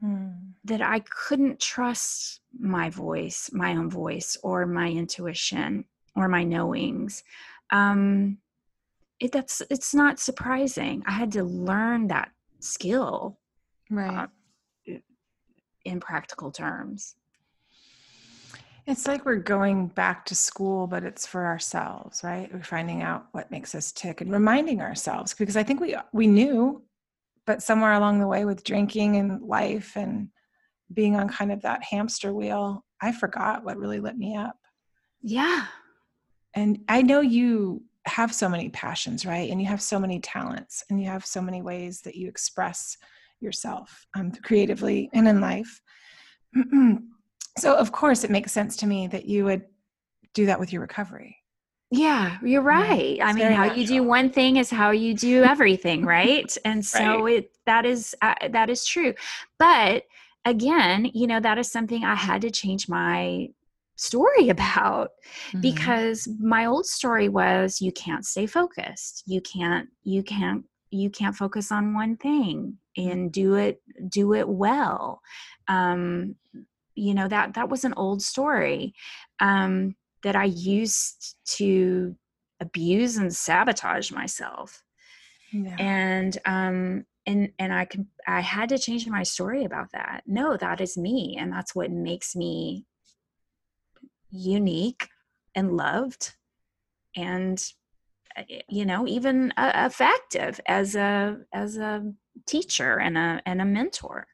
Hmm. 0.00 0.30
that 0.64 0.80
I 0.80 1.00
couldn't 1.00 1.58
trust 1.58 2.40
my 2.58 2.88
voice, 2.90 3.50
my 3.52 3.72
own 3.72 3.90
voice, 3.90 4.36
or 4.42 4.64
my 4.66 4.88
intuition, 4.88 5.84
or 6.14 6.28
my 6.28 6.44
knowings. 6.44 7.24
Um, 7.70 8.38
it, 9.18 9.32
that's 9.32 9.60
it's 9.70 9.94
not 9.94 10.20
surprising. 10.20 11.02
I 11.06 11.12
had 11.12 11.32
to 11.32 11.42
learn 11.42 12.08
that 12.08 12.30
skill 12.60 13.38
Right. 13.90 14.16
uh, 14.18 14.26
in 15.88 16.00
practical 16.00 16.50
terms. 16.50 17.14
It's 18.86 19.06
like 19.06 19.26
we're 19.26 19.36
going 19.36 19.88
back 19.88 20.24
to 20.26 20.34
school, 20.34 20.86
but 20.86 21.04
it's 21.04 21.26
for 21.26 21.44
ourselves, 21.44 22.24
right? 22.24 22.50
We're 22.52 22.62
finding 22.62 23.02
out 23.02 23.26
what 23.32 23.50
makes 23.50 23.74
us 23.74 23.92
tick 23.92 24.22
and 24.22 24.32
reminding 24.32 24.80
ourselves 24.80 25.34
because 25.34 25.58
I 25.58 25.62
think 25.62 25.80
we 25.80 25.94
we 26.12 26.26
knew, 26.26 26.82
but 27.46 27.62
somewhere 27.62 27.92
along 27.92 28.20
the 28.20 28.26
way 28.26 28.46
with 28.46 28.64
drinking 28.64 29.16
and 29.16 29.42
life 29.42 29.92
and 29.94 30.30
being 30.94 31.16
on 31.16 31.28
kind 31.28 31.52
of 31.52 31.60
that 31.62 31.82
hamster 31.82 32.32
wheel, 32.32 32.82
I 33.02 33.12
forgot 33.12 33.62
what 33.62 33.76
really 33.76 34.00
lit 34.00 34.16
me 34.16 34.36
up. 34.36 34.56
Yeah. 35.20 35.66
And 36.54 36.78
I 36.88 37.02
know 37.02 37.20
you 37.20 37.82
have 38.06 38.34
so 38.34 38.48
many 38.48 38.70
passions, 38.70 39.26
right? 39.26 39.50
And 39.50 39.60
you 39.60 39.66
have 39.68 39.82
so 39.82 40.00
many 40.00 40.18
talents 40.18 40.82
and 40.88 41.00
you 41.00 41.08
have 41.08 41.26
so 41.26 41.42
many 41.42 41.60
ways 41.60 42.00
that 42.02 42.16
you 42.16 42.26
express 42.28 42.96
yourself 43.40 44.06
um, 44.16 44.32
creatively 44.42 45.10
and 45.12 45.28
in 45.28 45.40
life. 45.40 45.80
so, 47.58 47.74
of 47.74 47.92
course, 47.92 48.24
it 48.24 48.30
makes 48.30 48.52
sense 48.52 48.76
to 48.78 48.86
me 48.86 49.06
that 49.08 49.26
you 49.26 49.44
would 49.44 49.62
do 50.34 50.46
that 50.46 50.60
with 50.60 50.72
your 50.72 50.82
recovery. 50.82 51.36
Yeah, 51.90 52.36
you're 52.42 52.62
right. 52.62 53.18
I 53.22 53.32
mean, 53.32 53.52
how 53.52 53.74
you 53.74 53.86
do 53.86 54.02
one 54.02 54.30
thing 54.30 54.56
is 54.56 54.70
how 54.70 54.90
you 54.90 55.14
do 55.14 55.42
everything, 55.54 56.04
right? 56.04 56.54
And 56.64 56.84
so 56.84 57.26
it 57.26 57.50
that 57.66 57.86
is 57.86 58.14
uh, 58.20 58.34
that 58.50 58.68
is 58.68 58.84
true. 58.84 59.14
But 59.58 60.04
again, 60.44 61.10
you 61.14 61.26
know, 61.26 61.40
that 61.40 61.58
is 61.58 61.70
something 61.70 62.04
I 62.04 62.14
had 62.14 62.42
to 62.42 62.50
change 62.50 62.88
my 62.88 63.48
story 63.96 64.48
about 64.50 65.10
Mhm. 65.52 65.62
because 65.62 66.28
my 66.38 66.66
old 66.66 66.86
story 66.86 67.28
was 67.28 67.80
you 67.80 67.92
can't 67.92 68.26
stay 68.26 68.46
focused. 68.46 69.22
You 69.26 69.40
can't 69.40 69.88
you 70.04 70.22
can't 70.22 70.64
you 70.90 71.10
can't 71.10 71.36
focus 71.36 71.72
on 71.72 71.94
one 71.94 72.16
thing 72.16 72.78
and 72.98 73.32
do 73.32 73.54
it 73.54 73.80
do 74.08 74.34
it 74.34 74.48
well. 74.48 75.22
Um 75.68 76.34
you 76.94 77.14
know 77.14 77.28
that 77.28 77.54
that 77.54 77.68
was 77.68 77.84
an 77.84 77.94
old 77.96 78.22
story. 78.22 78.94
Um 79.40 79.96
that 80.22 80.36
I 80.36 80.44
used 80.44 81.36
to 81.56 82.16
abuse 82.60 83.16
and 83.16 83.34
sabotage 83.34 84.10
myself. 84.10 84.82
Yeah. 85.52 85.76
And 85.78 86.38
um 86.44 87.04
and 87.26 87.52
and 87.58 87.72
I 87.72 87.84
can 87.84 88.08
I 88.26 88.40
had 88.40 88.70
to 88.70 88.78
change 88.78 89.06
my 89.06 89.22
story 89.22 89.64
about 89.64 89.92
that. 89.92 90.22
No, 90.26 90.56
that 90.56 90.80
is 90.80 90.96
me 90.96 91.36
and 91.38 91.52
that's 91.52 91.74
what 91.74 91.90
makes 91.90 92.34
me 92.34 92.84
unique 94.30 95.08
and 95.54 95.76
loved 95.76 96.34
and 97.16 97.72
uh, 98.36 98.42
you 98.68 98.84
know 98.84 99.06
even 99.06 99.52
uh, 99.56 99.72
effective 99.74 100.60
as 100.66 100.94
a 100.94 101.38
as 101.52 101.76
a 101.76 102.12
teacher 102.46 102.98
and 102.98 103.16
a 103.16 103.42
and 103.46 103.60
a 103.60 103.64
mentor. 103.64 104.26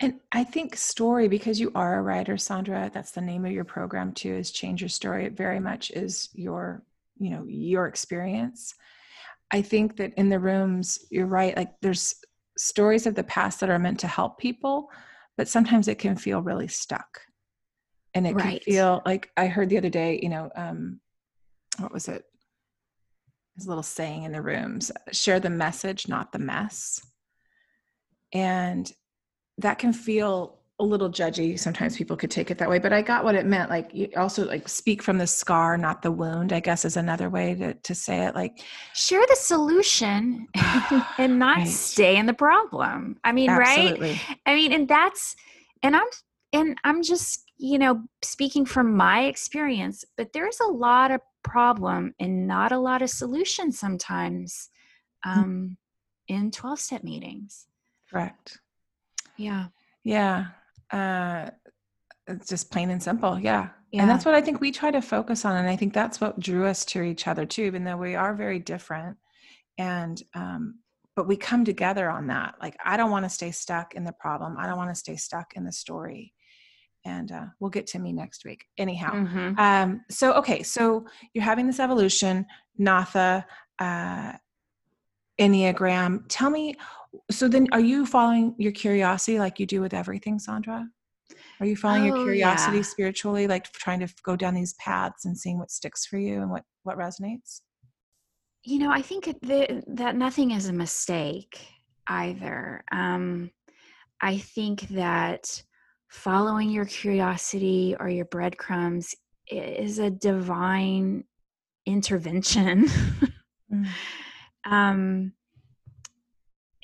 And 0.00 0.14
I 0.32 0.42
think 0.42 0.76
story, 0.76 1.28
because 1.28 1.60
you 1.60 1.70
are 1.76 1.98
a 1.98 2.02
writer, 2.02 2.34
Sondra, 2.34 2.92
that's 2.92 3.12
the 3.12 3.20
name 3.20 3.44
of 3.44 3.52
your 3.52 3.64
program 3.64 4.12
too, 4.12 4.34
is 4.34 4.50
Change 4.50 4.80
Your 4.80 4.88
Story. 4.88 5.26
It 5.26 5.36
very 5.36 5.60
much 5.60 5.92
is 5.92 6.28
your, 6.32 6.82
you 7.18 7.30
know, 7.30 7.44
your 7.46 7.86
experience. 7.86 8.74
I 9.52 9.62
think 9.62 9.96
that 9.98 10.12
in 10.16 10.28
the 10.28 10.40
rooms, 10.40 10.98
you're 11.10 11.26
right, 11.26 11.56
like 11.56 11.70
there's 11.82 12.16
stories 12.58 13.06
of 13.06 13.14
the 13.14 13.22
past 13.22 13.60
that 13.60 13.70
are 13.70 13.78
meant 13.78 14.00
to 14.00 14.08
help 14.08 14.38
people, 14.38 14.90
but 15.36 15.46
sometimes 15.46 15.86
it 15.86 15.98
can 15.98 16.16
feel 16.16 16.42
really 16.42 16.68
stuck. 16.68 17.20
And 18.14 18.26
it 18.26 18.34
Right. 18.34 18.60
can 18.64 18.72
feel 18.72 19.02
like 19.06 19.30
I 19.36 19.46
heard 19.46 19.68
the 19.68 19.78
other 19.78 19.90
day, 19.90 20.18
you 20.20 20.30
know, 20.30 20.50
um, 20.56 21.00
what 21.78 21.92
was 21.92 22.08
it? 22.08 22.24
There's 23.56 23.66
a 23.66 23.68
little 23.68 23.82
saying 23.82 24.24
in 24.24 24.32
the 24.32 24.42
rooms 24.42 24.90
share 25.12 25.40
the 25.40 25.50
message, 25.50 26.08
not 26.08 26.32
the 26.32 26.38
mess. 26.38 27.04
And 28.32 28.90
that 29.58 29.78
can 29.78 29.92
feel 29.92 30.58
a 30.80 30.84
little 30.84 31.10
judgy 31.10 31.56
sometimes 31.56 31.96
people 31.96 32.16
could 32.16 32.30
take 32.30 32.50
it 32.50 32.58
that 32.58 32.68
way 32.68 32.78
but 32.78 32.92
i 32.92 33.00
got 33.02 33.22
what 33.22 33.36
it 33.36 33.46
meant 33.46 33.70
like 33.70 33.90
you 33.92 34.08
also 34.16 34.44
like 34.46 34.68
speak 34.68 35.00
from 35.00 35.16
the 35.16 35.26
scar 35.26 35.76
not 35.76 36.02
the 36.02 36.10
wound 36.10 36.52
i 36.52 36.58
guess 36.58 36.84
is 36.84 36.96
another 36.96 37.30
way 37.30 37.54
to, 37.54 37.74
to 37.74 37.94
say 37.94 38.26
it 38.26 38.34
like 38.34 38.58
Share 38.94 39.24
the 39.28 39.36
solution 39.36 40.48
and 41.18 41.38
not 41.38 41.58
Right. 41.58 41.68
stay 41.68 42.16
in 42.16 42.26
the 42.26 42.34
problem. 42.34 43.16
I 43.24 43.32
mean, 43.32 43.50
right? 43.50 43.96
I 44.46 44.54
mean, 44.54 44.72
and 44.72 44.88
that's 44.88 45.36
and 45.82 45.96
I'm 45.96 46.06
and 46.52 46.76
I'm 46.84 47.02
just, 47.02 47.44
you 47.56 47.78
know, 47.78 48.02
speaking 48.22 48.66
from 48.66 48.94
my 48.94 49.24
experience, 49.24 50.04
but 50.16 50.32
there's 50.32 50.60
a 50.60 50.66
lot 50.70 51.10
of 51.10 51.20
problem 51.42 52.14
and 52.18 52.46
not 52.46 52.72
a 52.72 52.78
lot 52.78 53.02
of 53.02 53.10
solutions 53.10 53.78
sometimes 53.78 54.70
um 55.24 55.76
in 56.28 56.50
12 56.50 56.78
step 56.78 57.02
meetings. 57.04 57.66
correct 58.10 58.58
Yeah. 59.36 59.66
yeah 60.04 60.46
uh 60.90 61.50
it's 62.28 62.48
just 62.48 62.70
plain 62.70 62.90
and 62.90 63.02
simple 63.02 63.38
yeah. 63.38 63.70
Yeah. 63.90 64.02
and 64.02 64.10
that's 64.10 64.24
what 64.24 64.34
i 64.34 64.40
think 64.40 64.60
we 64.60 64.70
try 64.70 64.90
to 64.90 65.02
focus 65.02 65.44
on 65.44 65.56
and 65.56 65.68
i 65.68 65.76
think 65.76 65.92
that's 65.92 66.20
what 66.20 66.38
drew 66.38 66.66
us 66.66 66.84
to 66.86 67.02
each 67.02 67.26
other 67.26 67.44
too 67.46 67.62
even 67.64 67.84
though 67.84 67.96
we 67.96 68.14
are 68.14 68.34
very 68.34 68.58
different 68.58 69.16
and 69.78 70.22
um 70.34 70.78
but 71.16 71.26
we 71.28 71.36
come 71.36 71.64
together 71.64 72.08
on 72.10 72.26
that 72.28 72.54
like 72.60 72.76
i 72.84 72.96
don't 72.96 73.10
want 73.10 73.24
to 73.24 73.28
stay 73.28 73.50
stuck 73.50 73.94
in 73.94 74.04
the 74.04 74.12
problem 74.12 74.56
i 74.58 74.66
don't 74.66 74.76
want 74.78 74.90
to 74.90 74.94
stay 74.94 75.16
stuck 75.16 75.54
in 75.56 75.64
the 75.64 75.72
story 75.72 76.32
and 77.04 77.32
uh, 77.32 77.44
we'll 77.60 77.70
get 77.70 77.86
to 77.88 77.98
me 77.98 78.12
next 78.12 78.44
week 78.44 78.64
anyhow 78.78 79.12
Mhm. 79.12 79.58
Um, 79.58 80.00
so 80.10 80.32
okay, 80.34 80.62
so 80.62 81.04
you're 81.34 81.44
having 81.44 81.66
this 81.66 81.80
evolution, 81.80 82.46
Natha, 82.78 83.44
uh, 83.78 84.32
Enneagram. 85.40 86.24
Tell 86.28 86.50
me, 86.50 86.74
so 87.30 87.48
then 87.48 87.66
are 87.72 87.80
you 87.80 88.06
following 88.06 88.54
your 88.58 88.72
curiosity 88.72 89.38
like 89.38 89.58
you 89.58 89.66
do 89.66 89.80
with 89.80 89.94
everything, 89.94 90.38
Sondra? 90.38 90.86
Are 91.60 91.66
you 91.66 91.76
following 91.76 92.04
your 92.04 92.16
Oh, 92.16 92.22
curiosity 92.22 92.78
yeah. 92.78 92.82
spiritually, 92.82 93.46
like 93.46 93.70
trying 93.72 94.00
to 94.00 94.08
go 94.24 94.36
down 94.36 94.54
these 94.54 94.74
paths 94.74 95.24
and 95.24 95.36
seeing 95.36 95.58
what 95.58 95.70
sticks 95.70 96.06
for 96.06 96.18
you 96.18 96.40
and 96.42 96.50
what 96.50 96.64
what 96.84 96.98
resonates? 96.98 97.60
You 98.64 98.78
know, 98.78 98.90
I 98.90 99.02
think 99.02 99.24
the, 99.42 99.82
that 99.88 100.14
nothing 100.16 100.52
is 100.52 100.68
a 100.68 100.72
mistake 100.72 101.66
either. 102.06 102.84
Um, 102.92 103.50
I 104.20 104.38
think 104.38 104.82
that 104.90 105.62
following 106.12 106.68
your 106.68 106.84
curiosity 106.84 107.96
or 107.98 108.06
your 108.06 108.26
breadcrumbs 108.26 109.14
is 109.50 109.98
a 109.98 110.10
divine 110.10 111.24
intervention. 111.86 112.86
Mm. 113.72 113.88
um, 114.70 115.32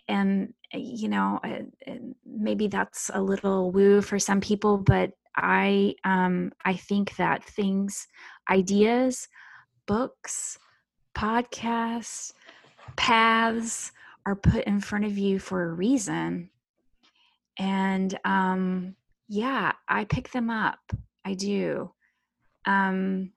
and 0.09 0.55
you 0.73 1.09
know, 1.09 1.41
maybe 2.25 2.69
that's 2.69 3.11
a 3.13 3.21
little 3.21 3.71
woo 3.71 4.01
for 4.01 4.19
some 4.19 4.41
people, 4.41 4.79
but 4.79 5.13
I 5.37 5.95
um, 6.05 6.53
I 6.65 6.75
think 6.75 7.15
that 7.17 7.45
things, 7.45 8.09
ideas, 8.51 9.29
books, 9.87 10.59
podcasts, 11.15 12.33
paths 12.97 13.93
are 14.25 14.37
put 14.37 14.65
in 14.65 14.81
front 14.81 15.05
of 15.05 15.19
you 15.19 15.39
for 15.39 15.65
a 15.65 15.73
reason. 15.73 16.49
And 17.59 18.19
um, 18.25 18.95
yeah, 19.29 19.73
I 19.89 20.05
pick 20.05 20.31
them 20.31 20.51
up. 20.51 20.79
I 21.25 21.35
do. 21.35 21.93
Um, 22.65 23.33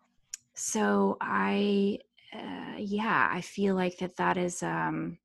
so 0.56 1.18
I, 1.22 2.00
uh, 2.34 2.78
yeah, 2.78 3.30
I 3.32 3.42
feel 3.42 3.76
like 3.76 3.98
that 4.00 4.16
that 4.18 4.38
is, 4.38 4.64
um, 4.64 5.18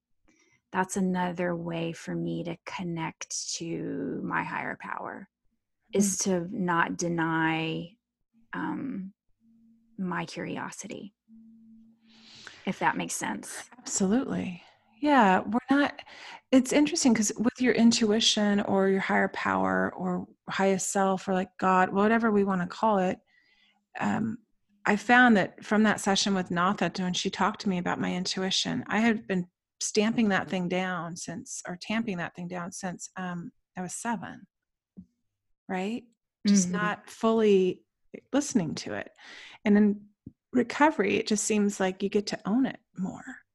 that's 0.72 0.96
another 0.96 1.54
way 1.54 1.92
for 1.92 2.14
me 2.14 2.44
to 2.44 2.56
connect 2.66 3.54
to 3.54 4.20
my 4.24 4.42
higher 4.42 4.76
power 4.80 5.28
is 5.92 6.18
to 6.18 6.46
not 6.50 6.98
deny 6.98 7.92
um, 8.52 9.12
my 9.96 10.26
curiosity 10.26 11.14
if 12.66 12.80
that 12.80 12.96
makes 12.96 13.14
sense. 13.14 13.70
Absolutely. 13.78 14.62
Yeah, 15.06 15.42
we're 15.46 15.76
not. 15.76 16.02
It's 16.50 16.72
interesting 16.72 17.12
because 17.12 17.30
with 17.38 17.60
your 17.60 17.74
intuition 17.74 18.60
or 18.62 18.88
your 18.88 18.98
higher 19.00 19.28
power 19.28 19.94
or 19.96 20.26
highest 20.50 20.90
self 20.90 21.28
or 21.28 21.32
like 21.32 21.50
God, 21.60 21.90
whatever 21.92 22.32
we 22.32 22.42
want 22.42 22.60
to 22.62 22.66
call 22.66 22.98
it, 22.98 23.16
um, 24.00 24.38
I 24.84 24.96
found 24.96 25.36
that 25.36 25.64
from 25.64 25.84
that 25.84 26.00
session 26.00 26.34
with 26.34 26.50
Natha, 26.50 26.90
when 26.98 27.12
she 27.12 27.30
talked 27.30 27.60
to 27.60 27.68
me 27.68 27.78
about 27.78 28.00
my 28.00 28.12
intuition, 28.12 28.82
I 28.88 28.98
had 28.98 29.28
been 29.28 29.46
stamping 29.80 30.30
that 30.30 30.50
thing 30.50 30.68
down 30.68 31.14
since, 31.14 31.62
or 31.68 31.78
tamping 31.80 32.16
that 32.16 32.34
thing 32.34 32.48
down 32.48 32.72
since 32.72 33.08
um, 33.16 33.52
I 33.78 33.82
was 33.82 33.94
seven, 33.94 34.44
right? 35.68 36.02
Just 36.48 36.68
Mhm. 36.70 36.72
not 36.72 37.08
fully 37.08 37.82
listening 38.32 38.74
to 38.76 38.94
it. 38.94 39.12
And 39.64 39.76
in 39.76 40.00
recovery, 40.52 41.16
it 41.16 41.28
just 41.28 41.44
seems 41.44 41.78
like 41.78 42.02
you 42.02 42.08
get 42.08 42.26
to 42.28 42.40
own 42.44 42.66
it 42.66 42.80
more 42.98 43.45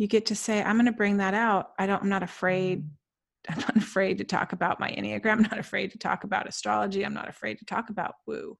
you 0.00 0.06
get 0.06 0.26
to 0.26 0.34
say 0.34 0.62
i'm 0.62 0.76
going 0.76 0.86
to 0.86 0.92
bring 0.92 1.18
that 1.18 1.34
out 1.34 1.70
i 1.78 1.86
don't 1.86 2.02
i'm 2.02 2.08
not 2.08 2.22
afraid 2.22 2.82
mm. 2.82 2.88
i'm 3.48 3.58
not 3.58 3.76
afraid 3.76 4.18
to 4.18 4.24
talk 4.24 4.52
about 4.52 4.80
my 4.80 4.90
enneagram 4.90 5.32
i'm 5.32 5.42
not 5.42 5.58
afraid 5.58 5.90
to 5.90 5.98
talk 5.98 6.24
about 6.24 6.48
astrology 6.48 7.04
i'm 7.04 7.14
not 7.14 7.28
afraid 7.28 7.58
to 7.58 7.64
talk 7.64 7.90
about 7.90 8.14
woo 8.26 8.56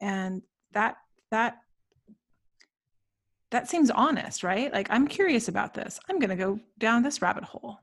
and 0.00 0.42
that 0.72 0.96
that 1.30 1.56
that 3.50 3.68
seems 3.68 3.90
honest, 3.90 4.42
right? 4.42 4.72
Like 4.72 4.88
I'm 4.90 5.06
curious 5.06 5.48
about 5.48 5.74
this. 5.74 6.00
I'm 6.08 6.18
going 6.18 6.30
to 6.30 6.36
go 6.36 6.58
down 6.78 7.02
this 7.02 7.22
rabbit 7.22 7.44
hole. 7.44 7.78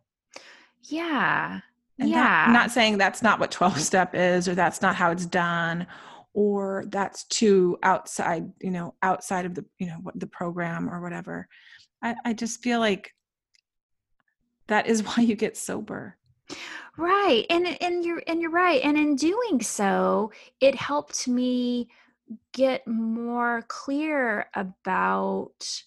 Yeah. 0.84 1.62
And 2.00 2.10
yeah. 2.10 2.22
That, 2.22 2.48
I'm 2.48 2.54
not 2.54 2.72
saying 2.72 2.98
that's 2.98 3.22
not 3.22 3.40
what 3.40 3.52
12 3.52 3.80
step 3.80 4.16
is 4.16 4.48
or 4.48 4.56
that's 4.56 4.82
not 4.82 4.96
how 4.96 5.12
it's 5.12 5.26
done 5.26 5.88
or 6.34 6.86
that's 6.88 7.24
too 7.26 7.78
outside, 7.84 8.52
you 8.60 8.72
know, 8.72 8.96
outside 9.02 9.46
of 9.46 9.56
the, 9.56 9.64
you 9.80 9.88
know, 9.88 9.98
what 10.02 10.20
the 10.20 10.28
program 10.28 10.90
or 10.90 11.02
whatever. 11.02 11.48
I, 12.04 12.16
I 12.26 12.34
just 12.34 12.62
feel 12.62 12.80
like 12.80 13.14
that 14.68 14.88
is 14.88 15.04
why 15.06 15.24
you 15.24 15.36
get 15.36 15.58
sober. 15.58 16.18
Right. 16.98 17.46
And 17.50 17.82
and 17.82 18.06
you're 18.06 18.22
and 18.28 18.42
you're 18.42 18.52
right. 18.52 18.82
And 18.84 18.98
in 18.98 19.16
doing 19.16 19.62
so, 19.62 20.32
it 20.60 20.76
helped 20.76 21.28
me 21.28 21.90
get 22.52 22.88
more 22.88 23.64
clear 23.68 24.48
about 24.56 25.84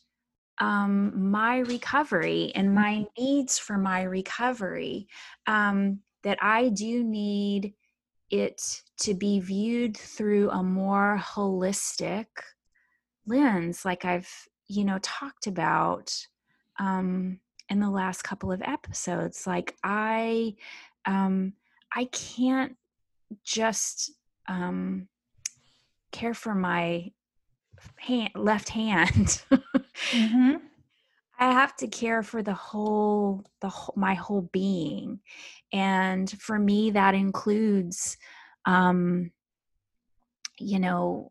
um, 0.59 1.31
my 1.31 1.59
recovery 1.59 2.51
and 2.55 2.75
my 2.75 2.95
mm-hmm. 2.95 3.23
needs 3.23 3.59
for 3.59 3.79
my 3.79 4.03
recovery. 4.03 5.07
Um, 5.47 6.01
that 6.27 6.39
I 6.43 6.71
do 6.71 7.05
need 7.05 7.75
it 8.31 8.83
to 8.99 9.14
be 9.14 9.39
viewed 9.39 9.97
through 9.97 10.51
a 10.51 10.61
more 10.61 11.23
holistic 11.23 12.27
lens, 13.27 13.85
like 13.85 14.05
I've, 14.05 14.29
you 14.69 14.85
know, 14.85 14.99
talked 15.03 15.47
about 15.47 16.14
um, 16.79 17.41
in 17.69 17.81
the 17.81 17.91
last 17.91 18.23
couple 18.23 18.53
of 18.53 18.62
episodes. 18.62 19.47
Like 19.47 19.77
I, 19.83 20.55
um, 21.05 21.53
I 21.95 22.07
can't 22.07 22.77
just 23.45 24.12
um, 24.49 25.09
care 26.12 26.35
for 26.35 26.55
my 26.55 27.11
hand, 27.97 28.31
left 28.35 28.69
hand. 28.69 29.43
mm-hmm. 29.51 30.57
I 31.39 31.53
have 31.53 31.77
to 31.77 31.87
care 31.87 32.23
for 32.23 32.43
the 32.43 32.55
whole, 32.55 33.45
the 33.61 33.69
whole, 33.69 33.95
my 33.95 34.14
whole 34.14 34.49
being, 34.53 35.21
and 35.71 36.31
for 36.41 36.59
me, 36.59 36.93
that 36.93 37.14
includes, 37.14 38.17
um, 38.64 39.33
you 40.59 40.79
know, 40.79 41.31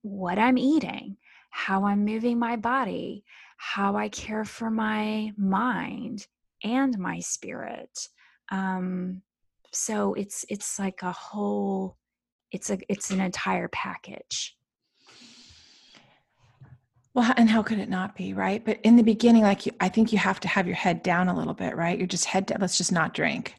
what 0.00 0.38
I'm 0.38 0.56
eating, 0.56 1.18
how 1.50 1.84
I'm 1.84 2.04
moving 2.04 2.38
my 2.38 2.56
body, 2.56 3.24
how 3.56 3.96
I 3.96 4.08
care 4.08 4.44
for 4.44 4.70
my 4.70 5.32
mind 5.36 6.26
and 6.62 6.98
my 6.98 7.20
spirit. 7.20 8.08
Um, 8.50 9.22
so 9.72 10.14
it's 10.14 10.44
it's 10.48 10.78
like 10.78 11.02
a 11.02 11.12
whole 11.12 11.96
it's 12.50 12.70
a 12.70 12.78
it's 12.88 13.10
an 13.10 13.20
entire 13.20 13.68
package 13.68 14.56
well 17.14 17.32
and 17.36 17.48
how 17.48 17.62
could 17.62 17.78
it 17.78 17.88
not 17.88 18.16
be 18.16 18.34
right 18.34 18.64
but 18.64 18.78
in 18.82 18.96
the 18.96 19.02
beginning 19.02 19.42
like 19.42 19.66
you, 19.66 19.72
i 19.80 19.88
think 19.88 20.12
you 20.12 20.18
have 20.18 20.40
to 20.40 20.48
have 20.48 20.66
your 20.66 20.76
head 20.76 21.02
down 21.02 21.28
a 21.28 21.36
little 21.36 21.54
bit 21.54 21.76
right 21.76 21.98
you're 21.98 22.06
just 22.06 22.24
head 22.24 22.46
down 22.46 22.58
let's 22.60 22.78
just 22.78 22.92
not 22.92 23.14
drink 23.14 23.54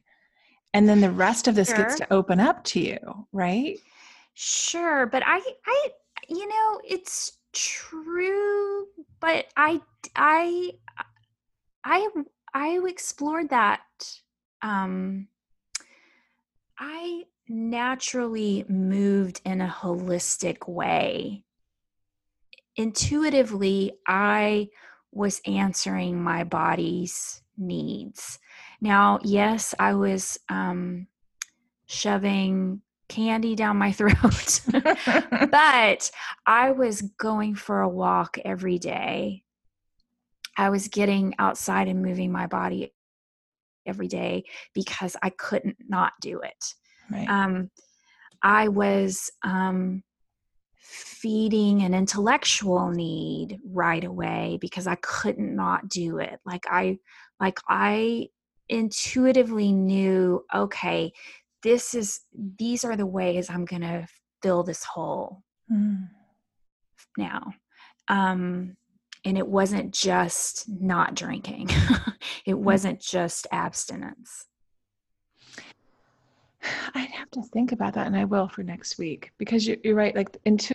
and 0.73 0.87
then 0.87 1.01
the 1.01 1.11
rest 1.11 1.47
of 1.47 1.55
this 1.55 1.69
sure. 1.69 1.77
gets 1.77 1.95
to 1.97 2.13
open 2.13 2.39
up 2.39 2.63
to 2.63 2.79
you 2.79 2.97
right 3.31 3.77
sure 4.33 5.05
but 5.05 5.23
i 5.25 5.39
i 5.65 5.87
you 6.27 6.47
know 6.47 6.81
it's 6.83 7.37
true 7.53 8.87
but 9.19 9.45
i 9.57 9.81
i 10.15 10.71
i 11.83 12.07
i 12.53 12.79
explored 12.85 13.49
that 13.49 13.81
um 14.61 15.27
i 16.79 17.23
naturally 17.51 18.65
moved 18.67 19.41
in 19.43 19.61
a 19.61 19.67
holistic 19.67 20.67
way. 20.67 21.43
Intuitively, 22.75 23.91
I 24.07 24.69
was 25.11 25.41
answering 25.45 26.23
my 26.23 26.45
body's 26.45 27.43
needs. 27.57 28.39
Now, 28.79 29.19
yes, 29.23 29.75
I 29.77 29.93
was 29.93 30.39
um, 30.47 31.07
shoving 31.85 32.81
candy 33.11 33.55
down 33.55 33.77
my 33.77 33.91
throat, 33.91 34.61
but 34.71 36.11
I 36.45 36.71
was 36.71 37.01
going 37.19 37.55
for 37.55 37.81
a 37.81 37.89
walk 37.89 38.37
every 38.43 38.79
day. 38.79 39.43
I 40.57 40.69
was 40.69 40.87
getting 40.87 41.35
outside 41.37 41.87
and 41.87 42.01
moving 42.01 42.31
my 42.31 42.47
body 42.47 42.93
every 43.85 44.07
day 44.07 44.43
because 44.73 45.15
I 45.21 45.29
couldn't 45.31 45.77
not 45.87 46.13
do 46.21 46.39
it. 46.39 46.73
Right. 47.11 47.27
Um, 47.27 47.69
I 48.43 48.69
was 48.69 49.29
um, 49.43 50.03
feeding 50.77 51.81
an 51.81 51.93
intellectual 51.93 52.91
need 52.91 53.59
right 53.65 54.03
away 54.03 54.57
because 54.61 54.87
I 54.87 54.95
couldn't 54.95 55.55
not 55.55 55.89
do 55.89 56.19
it. 56.19 56.39
Like 56.45 56.65
I, 56.69 56.97
like 57.39 57.59
I 57.67 58.27
intuitively 58.69 59.71
knew, 59.73 60.43
okay, 60.53 61.11
this 61.63 61.93
is 61.93 62.21
these 62.57 62.83
are 62.83 62.95
the 62.95 63.05
ways 63.05 63.49
I'm 63.49 63.65
gonna 63.65 64.07
fill 64.41 64.63
this 64.63 64.83
hole 64.83 65.43
mm. 65.71 66.07
now. 67.17 67.53
Um, 68.07 68.75
and 69.23 69.37
it 69.37 69.47
wasn't 69.47 69.93
just 69.93 70.67
not 70.67 71.15
drinking; 71.15 71.69
it 72.45 72.55
mm. 72.55 72.59
wasn't 72.59 72.99
just 72.99 73.47
abstinence. 73.51 74.47
I'd 76.95 77.11
have 77.11 77.29
to 77.31 77.43
think 77.53 77.71
about 77.71 77.93
that, 77.93 78.07
and 78.07 78.15
I 78.15 78.25
will 78.25 78.47
for 78.47 78.63
next 78.63 78.97
week 78.97 79.31
because 79.37 79.67
you're, 79.67 79.77
you're 79.83 79.95
right. 79.95 80.15
Like 80.15 80.35
intu- 80.45 80.73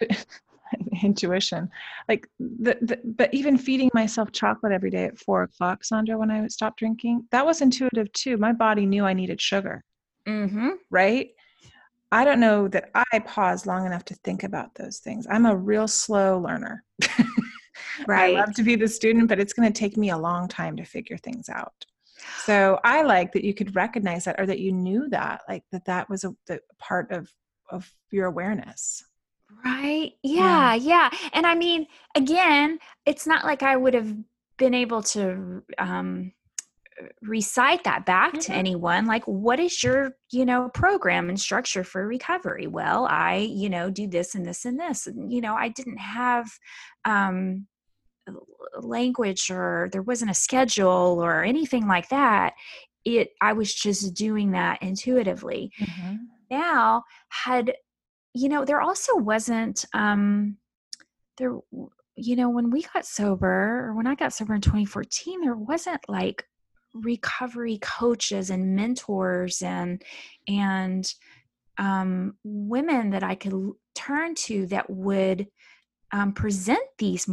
intuition, 1.03 1.69
like 2.09 2.29
the, 2.39 2.79
the 2.83 3.01
but 3.05 3.33
even 3.35 3.59
feeding 3.59 3.91
myself 3.95 4.31
chocolate 4.33 4.73
every 4.73 4.91
day 4.91 5.05
at 5.05 5.19
four 5.19 5.43
o'clock, 5.43 5.83
Sondra, 5.83 6.19
when 6.19 6.31
I 6.31 6.47
stopped 6.49 6.79
drinking, 6.79 7.27
that 7.33 7.45
was 7.45 7.61
intuitive 7.61 8.13
too. 8.13 8.37
My 8.37 8.53
body 8.53 8.87
knew 8.87 9.05
I 9.05 9.13
needed 9.13 9.41
sugar. 9.41 9.83
Mm-hmm. 10.27 10.71
Right. 10.91 11.31
I 12.13 12.25
don't 12.25 12.41
know 12.41 12.69
that 12.69 12.91
I 12.95 13.19
pause 13.21 13.67
long 13.67 13.85
enough 13.87 14.05
to 14.07 14.15
think 14.15 14.45
about 14.45 14.75
those 14.75 14.99
things. 14.99 15.27
I'm 15.29 15.47
a 15.47 15.57
real 15.57 15.89
slow 15.89 16.39
learner. 16.39 16.85
right. 18.07 18.37
I 18.37 18.41
love 18.41 18.55
to 18.55 18.63
be 18.63 18.77
the 18.77 18.89
student, 18.89 19.29
but 19.29 19.41
it's 19.41 19.53
going 19.53 19.71
to 19.71 19.79
take 19.79 19.97
me 19.97 20.11
a 20.11 20.19
long 20.19 20.49
time 20.49 20.77
to 20.77 20.85
figure 20.85 21.17
things 21.17 21.49
out. 21.49 21.85
So 22.45 22.81
I 22.85 23.03
like 23.03 23.33
that 23.33 23.45
you 23.45 23.55
could 23.55 23.75
recognize 23.75 24.25
that 24.25 24.41
or 24.41 24.47
that 24.47 24.61
you 24.61 24.73
knew 24.73 25.09
that, 25.11 25.43
like 25.49 25.65
that 25.73 25.85
that 25.87 26.09
was 26.09 26.25
a 26.25 26.35
the 26.47 26.61
part 26.79 27.11
of 27.11 27.31
of 27.71 27.91
your 28.11 28.27
awareness. 28.27 29.05
Right. 29.65 30.13
Yeah, 30.23 30.75
yeah. 30.75 31.11
Yeah. 31.13 31.29
And 31.33 31.47
I 31.47 31.55
mean, 31.55 31.87
again, 32.15 32.79
it's 33.05 33.27
not 33.27 33.45
like 33.45 33.63
I 33.63 33.77
would 33.77 33.95
have 33.95 34.15
been 34.57 34.75
able 34.75 35.03
to 35.03 35.63
um 35.79 36.33
recite 37.23 37.85
that 37.85 38.07
back 38.07 38.33
mm-hmm. 38.33 38.41
to 38.41 38.53
anyone 38.53 39.07
like 39.07 39.25
what 39.25 39.61
is 39.61 39.83
your 39.83 40.13
you 40.31 40.45
know 40.45 40.69
program 40.71 41.29
and 41.29 41.39
structure 41.39 41.85
for 41.85 42.07
recovery 42.07 42.67
well 42.67 43.07
i 43.11 43.37
you 43.37 43.69
know 43.69 43.91
do 43.91 44.07
this 44.07 44.35
and 44.35 44.47
this 44.47 44.65
and 44.65 44.79
this 44.81 45.07
and 45.07 45.33
you 45.33 45.41
know 45.41 45.55
i 45.55 45.69
didn't 45.69 45.99
have 45.99 46.49
um 47.05 47.67
language 48.81 49.51
or 49.51 49.89
there 49.93 50.03
wasn't 50.03 50.31
a 50.31 50.35
schedule 50.35 51.19
or 51.21 51.45
anything 51.45 51.87
like 51.87 52.09
that 52.09 52.55
it 53.05 53.31
i 53.41 53.53
was 53.53 53.75
just 53.75 54.15
doing 54.15 54.53
that 54.53 54.83
intuitively 54.83 55.71
mm-hmm. 55.79 56.17
now 56.51 57.03
had 57.29 57.75
you 58.35 58.49
know 58.49 58.65
there 58.65 58.81
also 58.81 59.17
wasn't 59.17 59.85
um 59.93 60.57
there 61.37 61.57
you 62.17 62.35
know 62.35 62.49
when 62.49 62.71
we 62.71 62.83
got 62.95 63.05
sober 63.07 63.87
or 63.87 63.95
when 63.95 64.07
i 64.07 64.15
got 64.15 64.33
sober 64.33 64.55
in 64.55 64.61
2014 64.61 65.43
there 65.43 65.55
wasn't 65.55 66.01
like 66.09 66.45
recovery 67.03 67.79
coaches 67.81 68.51
and 68.51 68.75
mentors 68.75 69.63
and 69.63 70.03
and 70.49 71.13
um, 71.79 72.35
women 72.45 73.11
that 73.11 73.23
i 73.23 73.35
could 73.35 73.73
turn 73.95 74.35
to 74.35 74.67
that 74.67 74.89
would 74.89 75.47
um, 76.13 76.33
present 76.33 76.79
these 76.99 77.29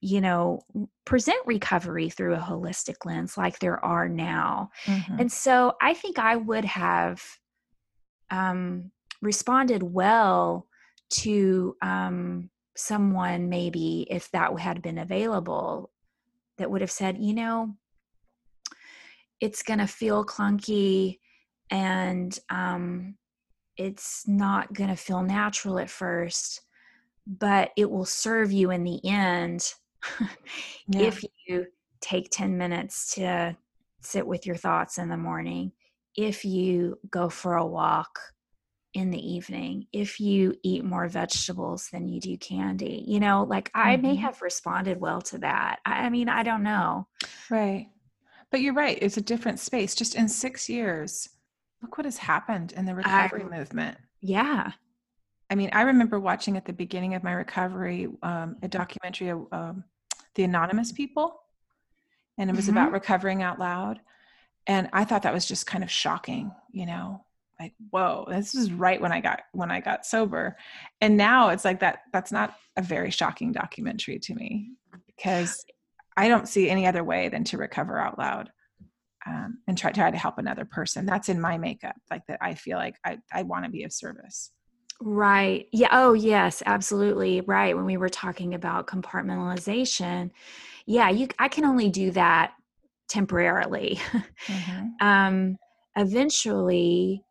you 0.00 0.20
know 0.20 0.60
present 1.04 1.38
recovery 1.46 2.10
through 2.10 2.34
a 2.34 2.38
holistic 2.38 3.04
lens 3.04 3.38
like 3.38 3.58
there 3.58 3.82
are 3.84 4.08
now 4.08 4.70
mm-hmm. 4.84 5.20
and 5.20 5.30
so 5.32 5.74
i 5.80 5.94
think 5.94 6.18
i 6.18 6.36
would 6.36 6.64
have 6.64 7.22
um, 8.30 8.90
responded 9.20 9.82
well 9.82 10.66
to 11.10 11.76
um, 11.82 12.50
someone 12.76 13.48
maybe 13.48 14.06
if 14.10 14.30
that 14.30 14.58
had 14.58 14.82
been 14.82 14.98
available 14.98 15.90
that 16.58 16.70
would 16.70 16.80
have 16.80 16.90
said 16.90 17.18
you 17.18 17.34
know 17.34 17.74
it's 19.42 19.62
going 19.62 19.80
to 19.80 19.86
feel 19.86 20.24
clunky 20.24 21.18
and 21.70 22.38
um, 22.48 23.16
it's 23.76 24.26
not 24.26 24.72
going 24.72 24.88
to 24.88 24.96
feel 24.96 25.22
natural 25.22 25.78
at 25.78 25.90
first 25.90 26.62
but 27.26 27.70
it 27.76 27.90
will 27.90 28.04
serve 28.06 28.50
you 28.50 28.70
in 28.70 28.84
the 28.84 29.00
end 29.06 29.74
yeah. 30.88 31.00
if 31.02 31.22
you 31.46 31.66
take 32.00 32.30
10 32.30 32.56
minutes 32.56 33.14
to 33.14 33.56
sit 34.00 34.26
with 34.26 34.46
your 34.46 34.56
thoughts 34.56 34.98
in 34.98 35.08
the 35.08 35.16
morning, 35.16 35.70
if 36.16 36.44
you 36.44 36.98
go 37.10 37.28
for 37.28 37.56
a 37.56 37.66
walk, 37.66 38.18
in 38.94 39.10
the 39.10 39.32
evening 39.34 39.86
if 39.92 40.20
you 40.20 40.54
eat 40.62 40.84
more 40.84 41.08
vegetables 41.08 41.88
than 41.92 42.08
you 42.08 42.20
do 42.20 42.36
candy. 42.36 43.02
You 43.06 43.20
know, 43.20 43.44
like 43.44 43.70
I 43.74 43.96
may 43.96 44.16
Mhm. 44.16 44.18
have 44.18 44.42
responded 44.42 45.00
well 45.00 45.22
to 45.22 45.38
that. 45.38 45.80
I, 45.86 46.06
I 46.06 46.10
mean, 46.10 46.28
I 46.28 46.42
don't 46.42 46.62
know. 46.62 47.08
Right. 47.48 47.88
But 48.52 48.60
you're 48.60 48.74
right. 48.74 48.98
It's 49.00 49.16
a 49.16 49.22
different 49.22 49.58
space. 49.58 49.94
Just 49.94 50.14
in 50.14 50.28
six 50.28 50.68
years, 50.68 51.30
look 51.80 51.96
what 51.96 52.04
has 52.04 52.18
happened 52.18 52.72
in 52.76 52.84
the 52.84 52.94
recovery 52.94 53.44
movement. 53.44 53.98
Yeah. 54.20 54.72
I 55.50 55.54
mean, 55.54 55.70
I 55.72 55.82
remember 55.82 56.20
watching 56.20 56.56
at 56.56 56.66
the 56.66 56.72
beginning 56.72 57.14
of 57.14 57.24
my 57.24 57.32
recovery 57.32 58.08
um, 58.22 58.56
a 58.62 58.68
documentary 58.68 59.28
of 59.28 59.46
um, 59.52 59.84
the 60.34 60.44
Anonymous 60.44 60.92
people, 60.92 61.42
and 62.38 62.48
it 62.48 62.56
was 62.56 62.68
about 62.68 62.92
recovering 62.92 63.42
out 63.42 63.58
loud. 63.58 64.00
And 64.66 64.88
I 64.92 65.04
thought 65.04 65.22
that 65.22 65.34
was 65.34 65.46
just 65.46 65.66
kind 65.66 65.82
of 65.82 65.90
shocking, 65.90 66.52
you 66.70 66.86
know, 66.86 67.24
like 67.58 67.74
whoa, 67.90 68.26
this 68.28 68.54
is 68.54 68.72
right 68.72 69.00
when 69.00 69.12
I 69.12 69.20
got 69.20 69.42
when 69.52 69.70
I 69.70 69.80
got 69.80 70.06
sober. 70.06 70.56
And 71.00 71.16
now 71.16 71.50
it's 71.50 71.64
like 71.64 71.80
that. 71.80 72.00
That's 72.12 72.32
not 72.32 72.56
a 72.76 72.82
very 72.82 73.10
shocking 73.10 73.52
documentary 73.52 74.18
to 74.20 74.34
me 74.34 74.72
because 75.06 75.64
I 76.16 76.28
don't 76.28 76.48
see 76.48 76.70
any 76.70 76.86
other 76.86 77.04
way 77.04 77.28
than 77.28 77.44
to 77.44 77.58
recover 77.58 77.98
out 77.98 78.18
loud. 78.18 78.50
Um, 79.24 79.58
and 79.68 79.78
try 79.78 79.92
try 79.92 80.10
to 80.10 80.16
help 80.18 80.38
another 80.38 80.64
person. 80.64 81.06
That's 81.06 81.28
in 81.28 81.40
my 81.40 81.56
makeup, 81.56 81.94
like 82.10 82.22
that. 82.26 82.38
I 82.42 82.54
feel 82.54 82.76
like 82.76 82.96
I 83.04 83.18
I 83.32 83.42
want 83.42 83.64
to 83.64 83.70
be 83.70 83.84
of 83.84 83.92
service. 83.92 84.50
Right. 85.00 85.66
Yeah. 85.72 85.88
Oh, 85.92 86.12
yes, 86.12 86.62
absolutely. 86.66 87.40
Right. 87.40 87.76
When 87.76 87.84
we 87.84 87.96
were 87.96 88.08
talking 88.08 88.54
about 88.54 88.88
compartmentalization, 88.88 90.30
yeah, 90.86 91.08
you 91.10 91.28
I 91.38 91.48
can 91.48 91.64
only 91.64 91.88
do 91.88 92.10
that 92.12 92.54
temporarily. 93.08 94.00
Mhm. 94.46 94.90
um 95.00 95.56
eventually 95.96 97.22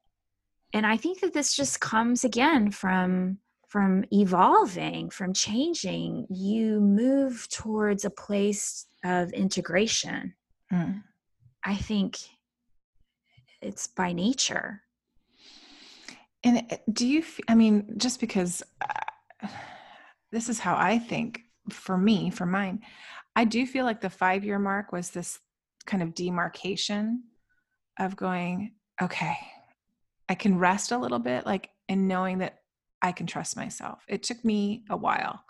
and 0.74 0.86
I 0.86 0.96
think 0.98 1.20
that 1.22 1.34
this 1.34 1.56
just 1.56 1.82
comes 1.82 2.24
again 2.24 2.72
from 2.72 3.40
from 3.72 4.04
evolving, 4.12 5.10
from 5.10 5.32
changing. 5.32 6.28
You 6.30 6.82
move 6.82 7.48
towards 7.50 8.04
a 8.04 8.10
place 8.10 8.86
of 9.06 9.32
integration. 9.32 10.34
Mm. 10.70 11.04
I 11.64 11.76
think 11.76 12.18
it's 13.62 13.88
by 13.88 14.12
nature. 14.12 14.82
And 16.44 16.80
do 16.92 17.08
you? 17.08 17.24
I 17.48 17.56
mean, 17.56 17.94
just 17.96 18.20
because 18.20 18.62
uh, 18.82 19.48
this 20.34 20.50
is 20.50 20.60
how 20.60 20.76
I 20.76 21.00
think 21.00 21.40
for 21.70 21.98
me, 21.98 22.30
for 22.30 22.46
mine, 22.46 22.82
I 23.38 23.46
do 23.46 23.66
feel 23.66 23.86
like 23.86 24.02
the 24.02 24.10
five 24.10 24.44
year 24.44 24.60
mark 24.60 24.92
was 24.92 25.12
this 25.12 25.40
kind 25.86 26.04
of 26.04 26.14
demarcation 26.14 27.24
of 27.98 28.18
going, 28.18 28.74
okay, 29.02 29.38
I 30.28 30.36
can 30.36 30.60
rest 30.60 30.92
a 30.92 30.98
little 30.98 31.20
bit, 31.20 31.46
like, 31.46 31.70
and 31.88 32.10
knowing 32.10 32.40
that 32.40 32.61
I 33.02 33.12
can 33.12 33.28
trust 33.28 33.56
myself. 33.58 34.04
It 34.08 34.24
took 34.24 34.44
me 34.46 34.84
a 34.90 34.98
while. 34.98 35.44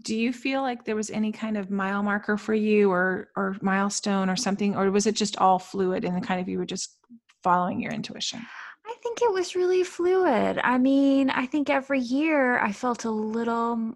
Do 0.00 0.14
you 0.16 0.32
feel 0.32 0.62
like 0.62 0.84
there 0.84 0.94
was 0.94 1.10
any 1.10 1.32
kind 1.32 1.56
of 1.56 1.70
mile 1.70 2.02
marker 2.02 2.36
for 2.36 2.54
you 2.54 2.90
or 2.90 3.30
or 3.36 3.56
milestone 3.62 4.30
or 4.30 4.36
something 4.36 4.76
or 4.76 4.90
was 4.90 5.06
it 5.06 5.16
just 5.16 5.36
all 5.38 5.58
fluid 5.58 6.04
and 6.04 6.16
the 6.16 6.24
kind 6.24 6.40
of 6.40 6.48
you 6.48 6.58
were 6.58 6.66
just 6.66 6.96
following 7.42 7.80
your 7.80 7.92
intuition? 7.92 8.40
I 8.86 8.94
think 9.02 9.20
it 9.22 9.32
was 9.32 9.56
really 9.56 9.82
fluid. 9.84 10.60
I 10.62 10.78
mean, 10.78 11.30
I 11.30 11.46
think 11.46 11.68
every 11.68 12.00
year 12.00 12.58
I 12.58 12.72
felt 12.72 13.04
a 13.04 13.10
little 13.10 13.94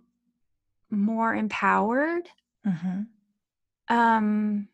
more 0.91 1.35
empowered. 1.35 2.29
Mhm. 2.67 3.07
Um, 3.89 4.69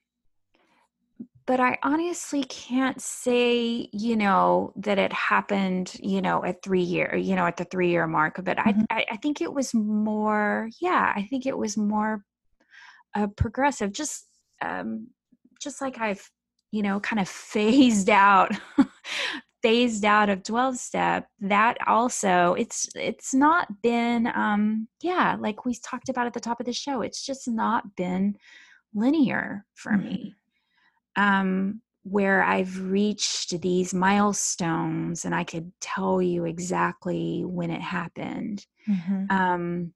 but 1.48 1.60
I 1.60 1.78
honestly 1.82 2.44
can't 2.44 3.00
say, 3.00 3.88
you 3.90 4.16
know, 4.16 4.74
that 4.76 4.98
it 4.98 5.14
happened, 5.14 5.96
you 5.98 6.20
know, 6.20 6.44
at 6.44 6.62
three 6.62 6.82
year, 6.82 7.16
you 7.16 7.34
know, 7.34 7.46
at 7.46 7.56
the 7.56 7.64
three 7.64 7.88
year 7.88 8.06
mark. 8.06 8.38
But 8.44 8.58
Mhm. 8.58 8.84
I, 8.90 9.06
I, 9.12 9.16
think 9.16 9.40
it 9.40 9.50
was 9.50 9.72
more, 9.72 10.68
yeah, 10.78 11.10
I 11.16 11.22
think 11.22 11.46
it 11.46 11.56
was 11.56 11.78
more 11.78 12.22
uh, 13.14 13.28
progressive. 13.28 13.92
Just, 13.92 14.26
um, 14.60 15.08
just 15.58 15.80
like 15.80 15.98
I've, 15.98 16.30
you 16.70 16.82
know, 16.82 17.00
kind 17.00 17.18
of 17.18 17.30
phased 17.30 18.10
out, 18.10 18.52
phased 19.62 20.04
out 20.04 20.28
of 20.28 20.42
twelve 20.42 20.76
step. 20.76 21.28
That 21.40 21.78
also, 21.88 22.52
it's 22.58 22.90
it's 22.94 23.32
not 23.32 23.80
been, 23.82 24.30
um, 24.34 24.88
yeah, 25.00 25.38
like 25.40 25.64
we 25.64 25.74
talked 25.76 26.10
about 26.10 26.26
at 26.26 26.34
the 26.34 26.40
top 26.40 26.60
of 26.60 26.66
the 26.66 26.74
show. 26.74 27.00
It's 27.00 27.24
just 27.24 27.48
not 27.48 27.96
been 27.96 28.36
linear 28.92 29.64
for 29.74 29.92
Mhm. 29.92 30.04
me 30.04 30.34
um, 31.18 31.82
where 32.04 32.42
I've 32.42 32.80
reached 32.90 33.60
these 33.60 33.92
milestones 33.92 35.24
and 35.24 35.34
I 35.34 35.44
could 35.44 35.72
tell 35.80 36.22
you 36.22 36.44
exactly 36.44 37.44
when 37.44 37.70
it 37.70 37.82
happened. 37.82 38.64
Mhm. 38.86 39.30
Um, 39.30 39.92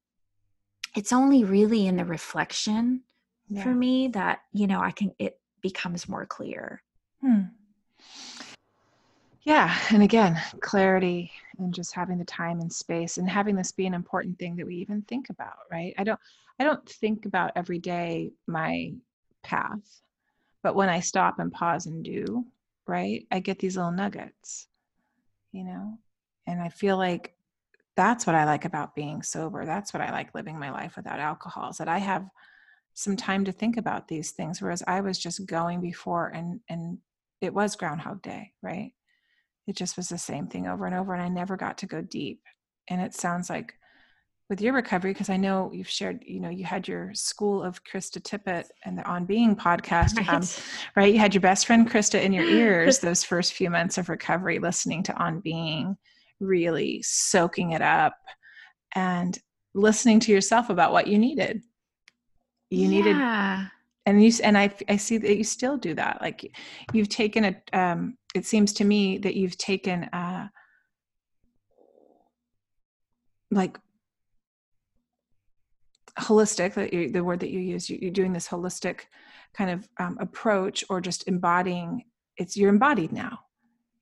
it's 0.95 1.13
only 1.13 1.45
really 1.45 1.87
in 1.87 1.97
the 1.97 2.05
reflection 2.05 3.05
Yeah. 3.49 3.63
for 3.63 3.75
me 3.75 4.09
that 4.09 4.41
you 4.53 4.67
know 4.67 4.81
I 4.81 4.91
can 4.91 5.15
it 5.19 5.41
becomes 5.63 6.09
more 6.09 6.27
clear. 6.27 6.83
Hmm. 7.21 7.43
Yeah, 9.45 9.77
and 9.91 10.03
again, 10.03 10.41
clarity 10.61 11.33
and 11.59 11.75
just 11.75 11.95
having 11.95 12.19
the 12.19 12.25
time 12.25 12.61
and 12.61 12.73
space 12.73 13.19
and 13.19 13.29
having 13.29 13.57
this 13.57 13.73
be 13.73 13.87
an 13.87 13.95
important 13.95 14.39
thing 14.39 14.57
that 14.57 14.67
we 14.67 14.77
even 14.77 15.03
think 15.03 15.31
about, 15.31 15.59
right? 15.71 15.95
I 15.99 16.05
don't 16.05 16.21
I 16.59 16.65
don't 16.65 16.89
think 16.89 17.27
about 17.27 17.53
every 17.57 17.79
day 17.79 18.33
my 18.47 18.93
path, 19.43 20.03
but 20.63 20.75
when 20.75 20.89
I 20.89 21.01
stop 21.01 21.39
and 21.39 21.53
pause 21.53 21.87
and 21.87 22.05
do, 22.05 22.45
right? 22.87 23.27
I 23.31 23.41
get 23.41 23.59
these 23.59 23.77
little 23.77 23.93
nuggets, 23.93 24.69
you 25.53 25.65
know? 25.65 25.99
And 26.47 26.61
I 26.61 26.69
feel 26.69 26.97
like 26.97 27.35
that's 27.97 28.27
what 28.27 28.37
I 28.37 28.45
like 28.45 28.65
about 28.65 28.95
being 28.95 29.23
sober. 29.23 29.65
That's 29.65 29.93
what 29.93 30.01
I 30.01 30.11
like 30.11 30.35
living 30.35 30.59
my 30.59 30.71
life 30.71 30.97
without 30.97 31.21
alcohol 31.21 31.71
is 31.71 31.79
that 31.79 31.89
I 31.89 31.99
have 31.99 32.27
some 32.95 33.17
time 33.17 33.45
to 33.45 33.53
think 33.53 33.77
about 33.77 34.09
these 34.09 34.33
things 34.33 34.61
whereas 34.61 34.83
I 34.87 35.01
was 35.01 35.19
just 35.19 35.47
going 35.47 35.81
before 35.81 36.29
and 36.29 36.61
and 36.69 36.99
it 37.41 37.55
was 37.55 37.75
groundhog 37.77 38.23
day, 38.23 38.53
right? 38.63 38.93
It 39.67 39.77
just 39.77 39.97
was 39.97 40.09
the 40.09 40.19
same 40.19 40.47
thing 40.47 40.67
over 40.67 40.87
and 40.87 40.95
over 40.95 41.13
and 41.15 41.23
I 41.23 41.29
never 41.29 41.57
got 41.57 41.79
to 41.79 41.87
go 41.87 42.01
deep. 42.01 42.43
And 42.89 43.01
it 43.01 43.15
sounds 43.15 43.51
like 43.51 43.75
with 44.53 44.61
your 44.61 44.75
recovery 44.75 45.15
because 45.15 45.31
I 45.31 45.39
know 45.39 45.71
you've 45.73 45.89
shared, 45.89 46.23
you 46.27 46.39
know, 46.39 46.51
you 46.51 46.63
had 46.63 46.87
your 46.87 47.15
school 47.15 47.63
of 47.63 47.83
Krista 47.85 48.21
Tippett 48.21 48.67
and 48.85 48.99
the 48.99 49.05
On 49.09 49.25
Being 49.25 49.57
podcast, 49.57 50.19
um, 50.29 50.41
Right. 50.41 50.63
right? 50.95 51.15
You 51.15 51.19
had 51.19 51.33
your 51.33 51.41
best 51.41 51.67
friend 51.67 51.91
Krista 51.91 52.21
in 52.21 52.35
your 52.35 52.45
ears 52.45 52.99
those 53.01 53.25
first 53.25 53.55
few 53.55 53.71
months 53.71 53.97
of 53.97 54.11
recovery, 54.11 54.59
listening 54.59 55.05
to 55.05 55.15
On 55.15 55.41
Being, 55.41 55.97
really 56.39 57.01
soaking 57.01 57.73
it 57.73 57.81
up 57.81 58.15
and 58.95 59.39
listening 59.73 60.21
to 60.21 60.33
yourself 60.33 60.69
about 60.69 60.93
what 60.93 61.07
you 61.07 61.17
needed. 61.17 61.63
You 62.69 62.89
needed, 62.89 63.17
and 64.05 64.23
you 64.23 64.33
and 64.45 64.59
I 64.59 64.71
I 64.87 64.99
see 64.99 65.17
that 65.17 65.35
you 65.35 65.45
still 65.45 65.79
do 65.79 65.95
that. 65.95 66.21
Like 66.21 66.55
you've 66.93 67.09
taken 67.09 67.47
a. 67.47 67.79
Um, 67.79 68.19
it 68.35 68.45
seems 68.45 68.75
to 68.75 68.85
me 68.85 69.17
that 69.17 69.35
you've 69.35 69.57
taken 69.57 70.05
uh 70.13 70.49
like 73.51 73.79
holistic 76.19 76.75
that 76.75 76.93
you, 76.93 77.11
the 77.11 77.25
word 77.25 77.41
that 77.41 77.51
you 77.51 77.61
use 77.61 77.89
you, 77.89 77.99
you're 78.01 78.11
doing 78.11 78.33
this 78.33 78.49
holistic 78.49 79.01
kind 79.55 79.71
of 79.71 79.89
um, 79.99 80.17
approach 80.21 80.85
or 80.89 81.01
just 81.01 81.27
embodying 81.29 82.05
it's 82.37 82.57
you're 82.57 82.69
embodied 82.69 83.13
now 83.13 83.39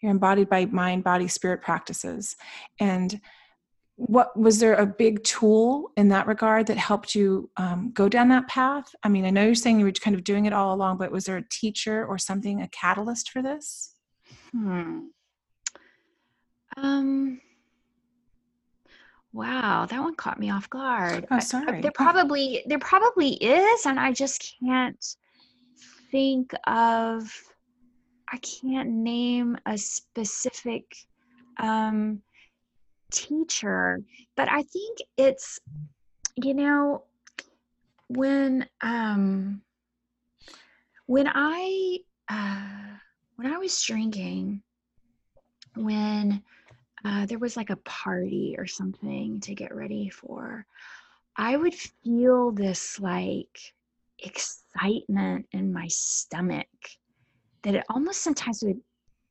you're 0.00 0.10
embodied 0.10 0.48
by 0.48 0.64
mind 0.66 1.04
body 1.04 1.28
spirit 1.28 1.62
practices 1.62 2.36
and 2.78 3.20
what 3.96 4.34
was 4.38 4.58
there 4.58 4.74
a 4.76 4.86
big 4.86 5.22
tool 5.24 5.92
in 5.96 6.08
that 6.08 6.26
regard 6.26 6.66
that 6.66 6.78
helped 6.78 7.14
you 7.14 7.50
um, 7.58 7.90
go 7.92 8.08
down 8.08 8.28
that 8.28 8.48
path 8.48 8.94
i 9.02 9.08
mean 9.08 9.24
i 9.24 9.30
know 9.30 9.44
you're 9.44 9.54
saying 9.54 9.78
you 9.78 9.84
were 9.84 9.92
kind 9.92 10.16
of 10.16 10.24
doing 10.24 10.46
it 10.46 10.52
all 10.52 10.74
along 10.74 10.96
but 10.96 11.12
was 11.12 11.26
there 11.26 11.36
a 11.36 11.48
teacher 11.48 12.04
or 12.06 12.18
something 12.18 12.62
a 12.62 12.68
catalyst 12.68 13.30
for 13.30 13.42
this 13.42 13.94
Hmm. 14.52 15.00
Um. 16.76 17.40
Wow, 19.32 19.86
that 19.86 20.00
one 20.02 20.16
caught 20.16 20.40
me 20.40 20.50
off 20.50 20.68
guard. 20.70 21.26
Oh, 21.30 21.36
I- 21.36 21.38
I- 21.38 21.40
sorry. 21.40 21.80
there 21.82 21.92
probably 21.92 22.64
there 22.66 22.78
probably 22.78 23.34
is, 23.34 23.86
and 23.86 23.98
I 23.98 24.12
just 24.12 24.54
can't 24.60 25.04
think 26.10 26.52
of. 26.66 27.32
I 28.32 28.38
can't 28.38 28.90
name 28.90 29.58
a 29.66 29.76
specific 29.76 30.84
um, 31.58 32.22
teacher, 33.10 34.00
but 34.36 34.48
I 34.48 34.62
think 34.62 34.98
it's 35.16 35.60
you 36.36 36.54
know 36.54 37.04
when 38.08 38.68
um 38.82 39.62
when 41.06 41.28
I 41.32 41.98
uh, 42.28 42.98
when 43.36 43.52
I 43.52 43.58
was 43.58 43.80
drinking 43.82 44.62
when 45.74 46.42
uh, 47.04 47.26
there 47.26 47.38
was 47.38 47.56
like 47.56 47.70
a 47.70 47.76
party 47.76 48.54
or 48.58 48.66
something 48.66 49.40
to 49.40 49.54
get 49.54 49.74
ready 49.74 50.08
for, 50.10 50.66
I 51.36 51.56
would 51.56 51.74
feel 51.74 52.52
this 52.52 53.00
like 53.00 53.58
excitement 54.18 55.46
in 55.52 55.72
my 55.72 55.86
stomach 55.88 56.66
that 57.62 57.74
it 57.74 57.84
almost 57.88 58.22
sometimes 58.22 58.62
would 58.62 58.80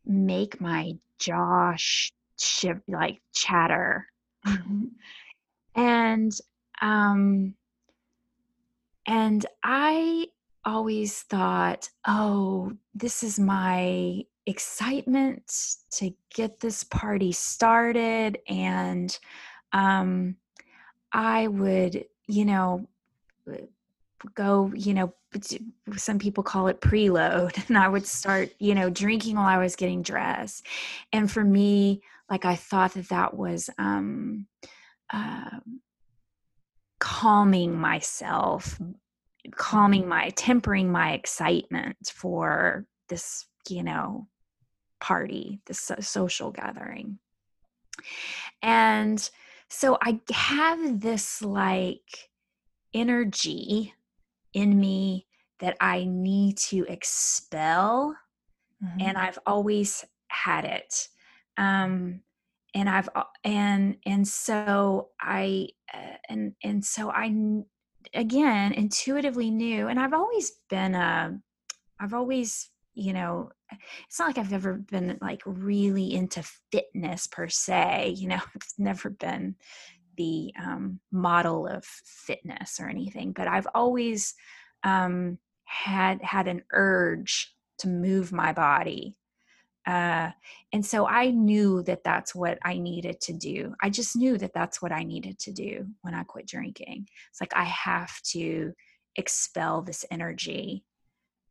make 0.06 0.60
my 0.60 0.94
jaw 1.20 1.74
sh- 1.78 2.12
shiv- 2.38 2.82
like 2.88 3.22
chatter 3.34 4.08
Mm-hmm. 4.48 4.86
and 5.76 6.32
um 6.82 7.56
and 9.06 9.46
i 9.64 10.28
always 10.64 11.22
thought 11.24 11.90
oh 12.08 12.72
this 12.96 13.22
is 13.22 13.38
my 13.40 14.24
excitement 14.46 15.78
to 15.92 16.12
get 16.34 16.60
this 16.60 16.84
party 16.84 17.32
started 17.32 18.40
and 18.48 19.20
um 19.74 20.36
i 21.14 21.48
would 21.48 22.06
you 22.28 22.46
know 22.46 22.88
go 24.34 24.72
you 24.76 24.94
know 24.94 25.14
some 25.96 26.20
people 26.20 26.44
call 26.44 26.68
it 26.68 26.82
preload 26.82 27.56
and 27.68 27.78
i 27.78 27.88
would 27.88 28.06
start 28.06 28.50
you 28.60 28.74
know 28.76 28.90
drinking 28.90 29.36
while 29.36 29.46
i 29.46 29.58
was 29.58 29.76
getting 29.76 30.02
dressed. 30.02 30.66
And 31.14 31.30
for 31.30 31.44
me 31.44 32.02
like 32.30 32.46
i 32.46 32.56
thought 32.56 32.94
that 32.94 33.10
that 33.10 33.36
was 33.36 33.70
um 33.78 34.48
uh, 35.12 35.60
calming 37.00 37.76
myself 37.76 38.80
calming 39.56 40.08
my 40.08 40.30
tempering 40.32 40.92
my 40.92 41.14
excitement 41.14 41.98
for 42.14 42.86
this 43.08 43.46
you 43.70 43.84
know 43.84 44.28
party 45.00 45.62
this 45.66 45.92
social 46.02 46.52
gathering 46.52 47.20
and 48.62 49.30
so 49.70 49.98
i 50.02 50.20
have 50.32 51.00
this 51.00 51.42
like 51.42 52.30
energy 52.94 53.94
in 54.54 54.80
me 54.80 55.28
that 55.60 55.76
I 55.80 56.06
need 56.06 56.58
to 56.58 56.86
expel, 56.88 58.16
Mm-hmm. 58.84 59.00
and 59.02 59.18
I've 59.18 59.40
always 59.46 60.06
had 60.30 60.66
it. 60.66 61.08
Um, 61.58 62.22
and 62.74 62.90
I've 62.90 63.10
and 63.44 63.98
and 64.06 64.28
so 64.28 65.10
I 65.20 65.70
uh, 65.94 66.18
and 66.30 66.54
and 66.64 66.86
so 66.86 67.10
I 67.12 67.34
again 68.14 68.74
intuitively 68.74 69.52
knew, 69.52 69.88
and 69.88 70.00
I've 70.00 70.14
always 70.14 70.52
been 70.70 70.96
a, 70.96 71.40
I've 72.00 72.14
always 72.14 72.70
you 72.94 73.14
know 73.14 73.52
it's 74.08 74.20
not 74.20 74.28
like 74.28 74.38
I've 74.38 74.54
ever 74.54 74.74
been 74.74 75.18
like 75.22 75.42
really 75.46 76.14
into 76.14 76.44
fitness 76.72 77.28
per 77.28 77.48
se. 77.48 78.16
You 78.18 78.30
know, 78.30 78.42
it's 78.56 78.76
never 78.78 79.10
been 79.10 79.56
the 80.18 80.54
um, 80.62 81.00
model 81.12 81.68
of 81.68 81.86
fitness 81.86 82.80
or 82.80 82.90
anything, 82.90 83.32
but 83.32 83.48
I've 83.48 83.68
always 83.74 84.36
um, 84.84 85.38
had 85.64 86.22
had 86.22 86.48
an 86.48 86.64
urge 86.74 87.54
to 87.80 87.88
move 87.88 88.32
my 88.32 88.52
body. 88.52 89.16
Uh, 89.88 90.30
and 90.74 90.86
so 90.86 91.08
I 91.08 91.32
knew 91.32 91.82
that 91.84 92.04
that's 92.04 92.36
what 92.36 92.60
I 92.64 92.78
needed 92.78 93.22
to 93.22 93.34
do. 93.34 93.74
I 93.82 93.90
just 93.90 94.16
knew 94.16 94.38
that 94.38 94.54
that's 94.54 94.82
what 94.82 94.92
I 94.92 95.04
needed 95.04 95.40
to 95.40 95.52
do 95.52 95.88
when 96.02 96.14
I 96.14 96.24
quit 96.24 96.48
drinking. 96.48 97.08
It's 97.32 97.42
like 97.42 97.56
I 97.56 97.64
have 97.64 98.22
to 98.34 98.74
expel 99.16 99.82
this 99.82 100.06
energy, 100.12 100.84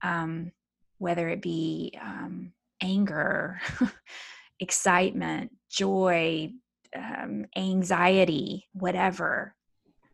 um, 0.03 0.53
whether 0.99 1.29
it 1.29 1.43
be 1.43 1.93
um, 2.01 2.53
anger, 2.81 3.61
excitement, 4.61 5.53
joy, 5.71 6.53
um, 6.95 7.47
anxiety, 7.57 8.69
whatever. 8.73 9.55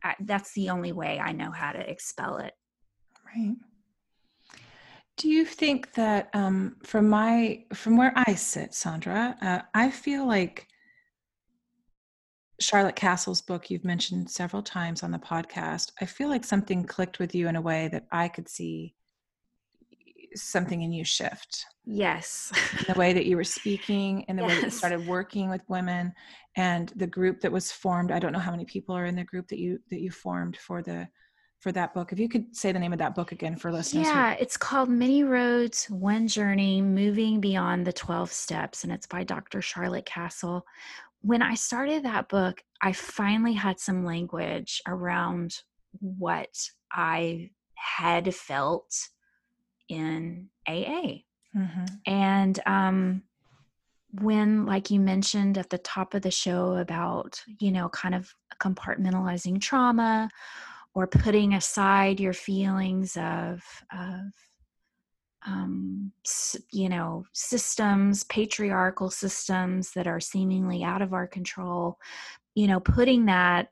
I, 0.03 0.15
that's 0.21 0.53
the 0.53 0.71
only 0.71 0.93
way 0.93 1.19
I 1.19 1.33
know 1.33 1.51
how 1.51 1.73
to 1.73 1.91
expel 1.91 2.39
it. 2.39 2.53
Right. 3.35 3.57
Do 5.17 5.29
you 5.29 5.45
think 5.45 5.95
that 5.95 6.29
um, 6.35 6.77
from 6.83 7.09
my 7.09 7.65
from 7.73 7.97
where 7.97 8.13
I 8.17 8.35
sit, 8.35 8.73
Sondra, 8.73 9.41
uh, 9.43 9.63
I 9.73 9.91
feel 9.91 10.27
like 10.27 10.67
Charlotte 12.61 12.97
Kasl's 12.97 13.41
book 13.41 13.71
you've 13.71 13.85
mentioned 13.85 14.31
several 14.31 14.63
times 14.63 15.03
on 15.03 15.13
the 15.13 15.19
podcast. 15.19 15.93
I 16.01 16.05
feel 16.05 16.29
like 16.29 16.45
something 16.45 16.85
clicked 16.85 17.19
with 17.19 17.35
you 17.35 17.49
in 17.49 17.57
a 17.57 17.61
way 17.61 17.89
that 17.93 18.07
I 18.11 18.29
could 18.29 18.49
see 18.49 18.95
something 20.35 20.83
in 20.83 20.93
you 20.93 21.05
shift. 21.05 21.65
Yes. 21.85 22.53
the 22.87 22.95
way 22.95 23.13
that 23.13 23.27
you 23.27 23.37
were 23.37 23.45
speaking 23.45 24.25
and 24.29 24.39
the 24.39 24.43
yes. 24.43 24.51
way 24.51 24.55
that 24.57 24.65
you 24.65 24.71
started 24.71 25.07
working 25.07 25.51
with 25.51 25.63
women 25.69 26.13
and 26.57 26.93
the 26.97 27.07
group 27.07 27.41
that 27.41 27.53
was 27.53 27.73
formed. 27.73 28.11
I 28.11 28.19
don't 28.19 28.33
know 28.33 28.39
how 28.39 28.51
many 28.51 28.65
people 28.65 28.97
are 28.97 29.07
in 29.07 29.17
the 29.17 29.25
group 29.25 29.49
that 29.49 29.59
you 29.59 29.79
that 29.91 30.01
you 30.01 30.11
formed 30.11 30.57
for 30.57 30.83
the 30.83 31.09
for 31.61 31.73
that 31.73 31.95
book. 31.95 32.13
If 32.13 32.19
you 32.19 32.29
could 32.29 32.55
say 32.55 32.73
the 32.73 32.79
name 32.79 32.93
of 32.93 32.99
that 32.99 33.15
book 33.15 33.33
again 33.33 33.57
for 33.57 33.73
listeners. 33.73 34.07
Yeah, 34.07 34.33
it's 34.39 34.57
called 34.57 34.91
Many 34.91 35.25
Roads, 35.25 35.87
One 35.87 36.29
Journey, 36.29 36.83
Moving 36.83 37.41
Beyond 37.41 37.87
the 37.87 37.93
12 37.93 38.31
Steps, 38.31 38.85
and 38.85 38.93
it's 38.93 39.07
by 39.07 39.25
Dr. 39.25 39.63
Charlotte 39.63 40.05
Kasl. 40.05 40.61
When 41.23 41.41
I 41.41 41.55
started 41.55 42.05
that 42.05 42.29
book, 42.29 42.63
I 42.83 42.93
finally 42.93 43.55
had 43.55 43.81
some 43.81 44.05
language 44.05 44.83
around 44.87 45.57
what 46.01 46.55
I 46.93 47.51
had 47.77 48.35
felt 48.35 48.95
in 49.89 50.49
AA. 50.67 51.23
Mm-hmm. 51.57 51.85
And 52.07 52.61
um, 52.67 53.23
when, 54.21 54.67
like 54.67 54.91
you 54.91 55.01
mentioned 55.01 55.59
at 55.59 55.71
the 55.71 55.79
top 55.79 56.15
of 56.15 56.23
the 56.23 56.31
show 56.31 56.75
about, 56.75 57.41
you 57.61 57.71
know, 57.71 57.89
kind 57.89 58.15
of 58.15 58.33
compartmentalizing 58.61 59.61
trauma 59.61 60.29
or 60.95 61.07
putting 61.07 61.55
aside 61.55 62.21
your 62.21 62.33
feelings 62.33 63.17
of, 63.17 63.63
of 63.93 64.33
um, 65.47 66.13
you 66.73 66.89
know, 66.89 67.25
systems, 67.33 68.25
patriarchal 68.25 69.11
systems 69.11 69.93
that 69.93 70.07
are 70.07 70.21
seemingly 70.21 70.83
out 70.83 71.03
of 71.03 71.13
our 71.13 71.27
control, 71.27 71.99
you 72.55 72.67
know, 72.67 72.81
putting 72.81 73.27
that, 73.27 73.69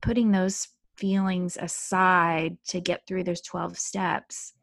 putting 0.00 0.30
those 0.30 0.68
feelings 0.96 1.58
aside 1.60 2.56
to 2.68 2.80
get 2.80 3.06
through 3.06 3.24
those 3.24 3.40
12 3.42 3.78
steps 3.78 4.54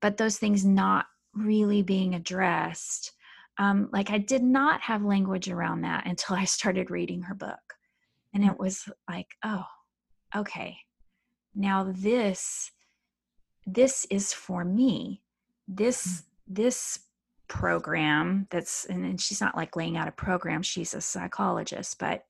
but 0.00 0.16
those 0.16 0.38
things 0.38 0.64
not 0.64 1.06
really 1.34 1.82
being 1.82 2.14
addressed 2.14 3.12
um, 3.58 3.88
like 3.92 4.10
i 4.10 4.18
did 4.18 4.42
not 4.42 4.80
have 4.80 5.04
language 5.04 5.48
around 5.48 5.82
that 5.82 6.06
until 6.06 6.36
i 6.36 6.44
started 6.44 6.90
reading 6.90 7.22
her 7.22 7.34
book. 7.34 7.74
And 8.34 8.44
it 8.44 8.58
was 8.58 8.88
like 9.08 9.28
oh 9.44 9.64
okay. 10.34 10.76
Now 11.54 11.90
this 11.90 12.70
this 13.66 14.06
is 14.10 14.32
for 14.32 14.64
me. 14.64 15.22
This 15.66 16.24
this 16.46 17.00
program 17.48 18.46
that's 18.50 18.84
and, 18.86 19.04
and 19.04 19.20
she's 19.20 19.40
not 19.40 19.56
like 19.56 19.76
laying 19.76 19.96
out 19.96 20.08
a 20.08 20.12
program 20.12 20.62
she's 20.62 20.94
a 20.94 21.00
psychologist 21.00 21.96
but 21.96 22.26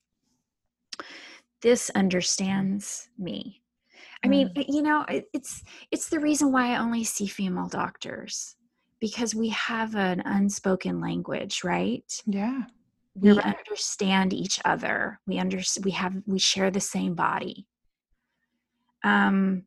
this 1.63 1.89
understands 1.95 3.09
me 3.17 3.63
I 4.23 4.27
mean, 4.27 4.49
mm. 4.49 4.65
you 4.67 4.81
know, 4.81 5.05
it's 5.07 5.63
it's 5.91 6.09
the 6.09 6.19
reason 6.19 6.51
why 6.51 6.73
I 6.73 6.79
only 6.79 7.03
see 7.03 7.27
female 7.27 7.67
doctors 7.67 8.55
because 8.99 9.35
we 9.35 9.49
have 9.49 9.95
an 9.95 10.21
unspoken 10.25 10.99
language, 10.99 11.63
right? 11.63 12.03
Yeah. 12.25 12.63
We 13.15 13.31
right. 13.31 13.45
understand 13.57 14.33
each 14.33 14.59
other. 14.65 15.19
We 15.27 15.39
under 15.39 15.61
we 15.83 15.91
have 15.91 16.15
we 16.25 16.39
share 16.39 16.71
the 16.71 16.79
same 16.79 17.15
body. 17.15 17.67
Um 19.03 19.63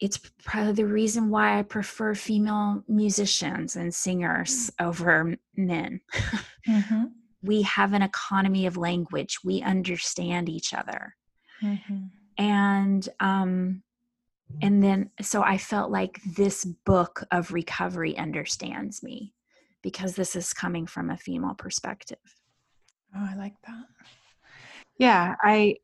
it's 0.00 0.18
probably 0.44 0.74
the 0.74 0.86
reason 0.86 1.28
why 1.28 1.58
I 1.58 1.62
prefer 1.62 2.14
female 2.14 2.84
musicians 2.86 3.74
and 3.74 3.92
singers 3.92 4.70
mm. 4.70 4.86
over 4.86 5.36
men. 5.56 6.00
Mm-hmm. 6.68 7.04
we 7.42 7.62
have 7.62 7.94
an 7.94 8.02
economy 8.02 8.66
of 8.66 8.76
language. 8.76 9.38
We 9.42 9.62
understand 9.62 10.50
each 10.50 10.74
other. 10.74 11.16
Mm-hmm. 11.62 12.08
And 12.36 13.08
um, 13.20 13.82
and 14.62 14.82
then 14.82 15.10
so 15.20 15.42
i 15.42 15.56
felt 15.58 15.90
like 15.90 16.20
this 16.36 16.64
book 16.64 17.24
of 17.30 17.52
recovery 17.52 18.16
understands 18.16 19.02
me 19.02 19.32
because 19.82 20.14
this 20.14 20.34
is 20.34 20.52
coming 20.52 20.86
from 20.86 21.10
a 21.10 21.16
female 21.16 21.54
perspective. 21.54 22.18
Oh 23.14 23.26
i 23.30 23.34
like 23.36 23.54
that. 23.66 23.84
Yeah 24.98 25.34
i 25.42 25.76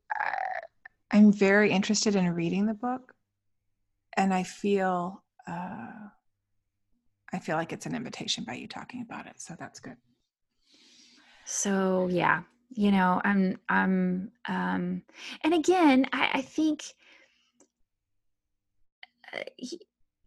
i'm 1.11 1.31
very 1.31 1.71
interested 1.71 2.15
in 2.15 2.29
reading 2.33 2.65
the 2.65 2.73
book 2.73 3.13
and 4.17 4.33
i 4.33 4.43
feel 4.43 5.23
uh 5.47 6.09
i 7.33 7.39
feel 7.39 7.55
like 7.55 7.71
it's 7.71 7.85
an 7.85 7.95
invitation 7.95 8.43
by 8.43 8.53
you 8.53 8.67
talking 8.67 9.01
about 9.01 9.27
it 9.27 9.39
so 9.39 9.55
that's 9.57 9.79
good. 9.79 9.97
So 11.45 12.07
yeah 12.11 12.41
you 12.73 12.91
know 12.91 13.21
i'm 13.23 13.57
i'm 13.69 14.31
um 14.47 15.01
and 15.43 15.53
again 15.53 16.05
i, 16.11 16.29
I 16.35 16.41
think 16.41 16.83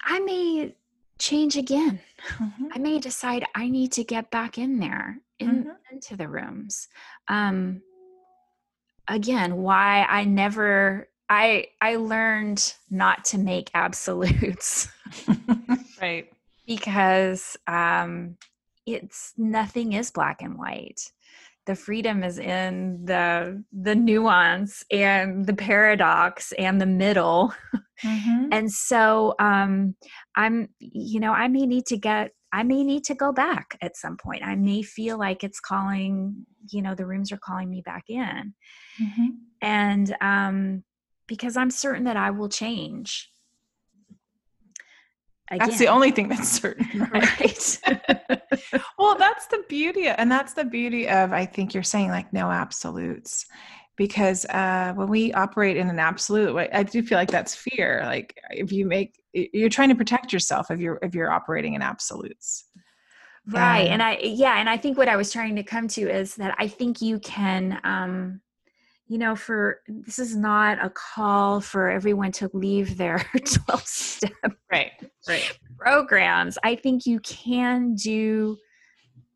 I 0.05 0.21
may 0.21 0.75
change 1.19 1.57
again. 1.57 2.01
Mm-hmm. 2.35 2.67
I 2.73 2.79
may 2.79 2.99
decide 2.99 3.45
I 3.55 3.69
need 3.69 3.93
to 3.93 4.05
get 4.05 4.31
back 4.31 4.59
in 4.59 4.79
there 4.79 5.19
in, 5.39 5.49
mm-hmm. 5.49 5.71
into 5.93 6.17
the 6.17 6.29
rooms. 6.29 6.89
Um, 7.29 7.83
again, 9.09 9.57
why 9.57 10.07
I 10.09 10.25
never 10.25 11.09
I 11.29 11.67
I 11.81 11.97
learned 11.97 12.75
not 12.91 13.25
to 13.27 13.39
make 13.39 13.71
absolutes. 13.75 14.89
right. 16.01 16.31
Because 16.67 17.57
um 17.67 18.37
it's 18.87 19.35
nothing 19.37 19.93
is 19.93 20.11
black 20.11 20.41
and 20.43 20.59
white. 20.59 21.11
The 21.69 21.77
freedom 21.77 22.25
is 22.25 22.39
in 22.39 23.05
the 23.05 23.63
the 23.79 23.95
nuance 23.95 24.83
and 24.91 25.45
the 25.45 25.53
paradox 25.53 26.53
and 26.53 26.81
the 26.81 26.87
middle 26.87 27.53
mm-hmm. 28.03 28.49
and 28.51 28.73
so 28.73 29.35
um 29.39 29.95
i'm 30.35 30.67
you 30.81 31.21
know 31.21 31.31
i 31.31 31.47
may 31.47 31.67
need 31.67 31.85
to 31.85 31.99
get 31.99 32.31
i 32.55 32.63
may 32.63 32.83
need 32.83 33.05
to 33.05 33.15
go 33.15 33.33
back 33.33 33.77
at 33.83 33.99
some 33.99 34.17
point 34.17 34.43
i 34.43 34.57
may 34.57 34.81
feel 34.81 35.19
like 35.19 35.45
it's 35.45 35.61
calling 35.61 36.35
you 36.71 36.81
know 36.81 36.95
the 36.95 37.05
rooms 37.05 37.31
are 37.33 37.41
calling 37.45 37.69
me 37.69 37.83
back 37.83 38.05
in 38.09 38.55
mm-hmm. 38.99 39.27
and 39.61 40.17
um 40.23 40.83
because 41.27 41.55
i'm 41.55 41.71
certain 41.71 42.05
that 42.05 42.17
i 42.17 42.31
will 42.31 42.49
change 42.49 43.31
Again. 45.51 45.67
That's 45.67 45.79
the 45.79 45.89
only 45.89 46.11
thing 46.11 46.29
that's 46.29 46.49
certain, 46.49 47.09
right? 47.13 47.81
well, 48.99 49.17
that's 49.17 49.47
the 49.47 49.65
beauty, 49.69 50.07
and 50.09 50.31
that's 50.31 50.53
the 50.53 50.65
beauty 50.65 51.09
of 51.09 51.33
I 51.33 51.47
think 51.47 51.73
you're 51.73 51.83
saying 51.83 52.11
like 52.11 52.33
no 52.33 52.51
absolutes, 52.51 53.47
because 53.97 54.45
uh, 54.47 54.93
when 54.95 55.09
we 55.09 55.33
operate 55.33 55.79
in 55.79 55.89
an 55.89 55.99
absolute 55.99 56.55
way, 56.55 56.69
I 56.73 56.83
do 56.83 57.03
feel 57.03 57.17
like 57.17 57.31
that's 57.31 57.55
fear. 57.55 58.03
Like 58.05 58.39
if 58.51 58.73
you 58.73 58.85
make, 58.85 59.19
you're 59.33 59.71
trying 59.71 59.89
to 59.89 59.95
protect 59.95 60.33
yourself 60.33 60.71
if 60.71 60.81
you're 60.81 60.99
if 61.03 61.15
you're 61.15 61.31
operating 61.31 61.75
in 61.75 61.83
absolutes. 61.83 62.67
Right, 63.47 63.85
and, 63.85 63.95
and 63.95 64.03
I 64.03 64.19
yeah, 64.23 64.59
and 64.59 64.69
I 64.69 64.77
think 64.77 64.99
what 64.99 65.09
I 65.09 65.17
was 65.17 65.33
trying 65.33 65.57
to 65.57 65.63
come 65.63 65.89
to 65.89 66.03
is 66.03 66.35
that 66.37 66.55
I 66.59 66.69
think 66.69 67.01
you 67.01 67.19
can. 67.21 67.81
um 67.85 68.43
you 69.09 69.17
know, 69.17 69.35
for 69.35 69.81
this 69.89 70.19
is 70.19 70.37
not 70.37 70.85
a 70.85 70.91
call 70.91 71.61
for 71.61 71.89
everyone 71.89 72.31
to 72.33 72.51
leave 72.53 72.99
their 72.99 73.19
12 73.67 73.87
step 73.87 74.33
right, 74.71 74.93
right. 75.27 75.59
programs. 75.79 76.59
I 76.63 76.77
think 76.77 77.07
you 77.07 77.19
can 77.21 77.95
do 77.95 78.59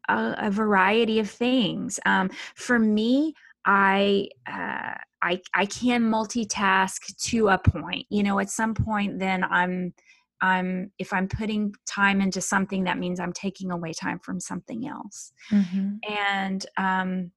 a, 0.08 0.34
a 0.38 0.50
variety 0.50 1.18
of 1.18 1.30
things. 1.30 1.98
Um, 2.04 2.30
for 2.54 2.78
me, 2.78 3.34
I, 3.64 4.28
uh, 4.46 4.94
I, 5.22 5.40
I 5.54 5.66
can 5.66 6.02
multitask 6.02 7.16
to 7.28 7.48
a 7.48 7.58
point. 7.58 8.06
You 8.10 8.22
know, 8.24 8.38
at 8.40 8.50
some 8.50 8.74
point, 8.74 9.18
then 9.18 9.42
I'm, 9.42 9.94
I'm 10.42 10.90
if 10.98 11.12
I'm 11.12 11.28
putting 11.28 11.72
time 11.86 12.20
into 12.20 12.40
something, 12.40 12.84
that 12.84 12.98
means 12.98 13.20
I'm 13.20 13.32
taking 13.32 13.70
away 13.70 13.92
time 13.92 14.18
from 14.18 14.40
something 14.40 14.86
else. 14.86 15.32
Mm-hmm. 15.50 16.12
And 16.12 16.66
um, 16.76 17.30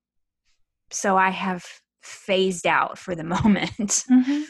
so 0.90 1.16
I 1.16 1.30
have 1.30 1.64
phased 2.06 2.68
out 2.68 2.98
for 2.98 3.16
the 3.16 3.24
moment. 3.36 4.06
Mm-hmm. 4.10 4.44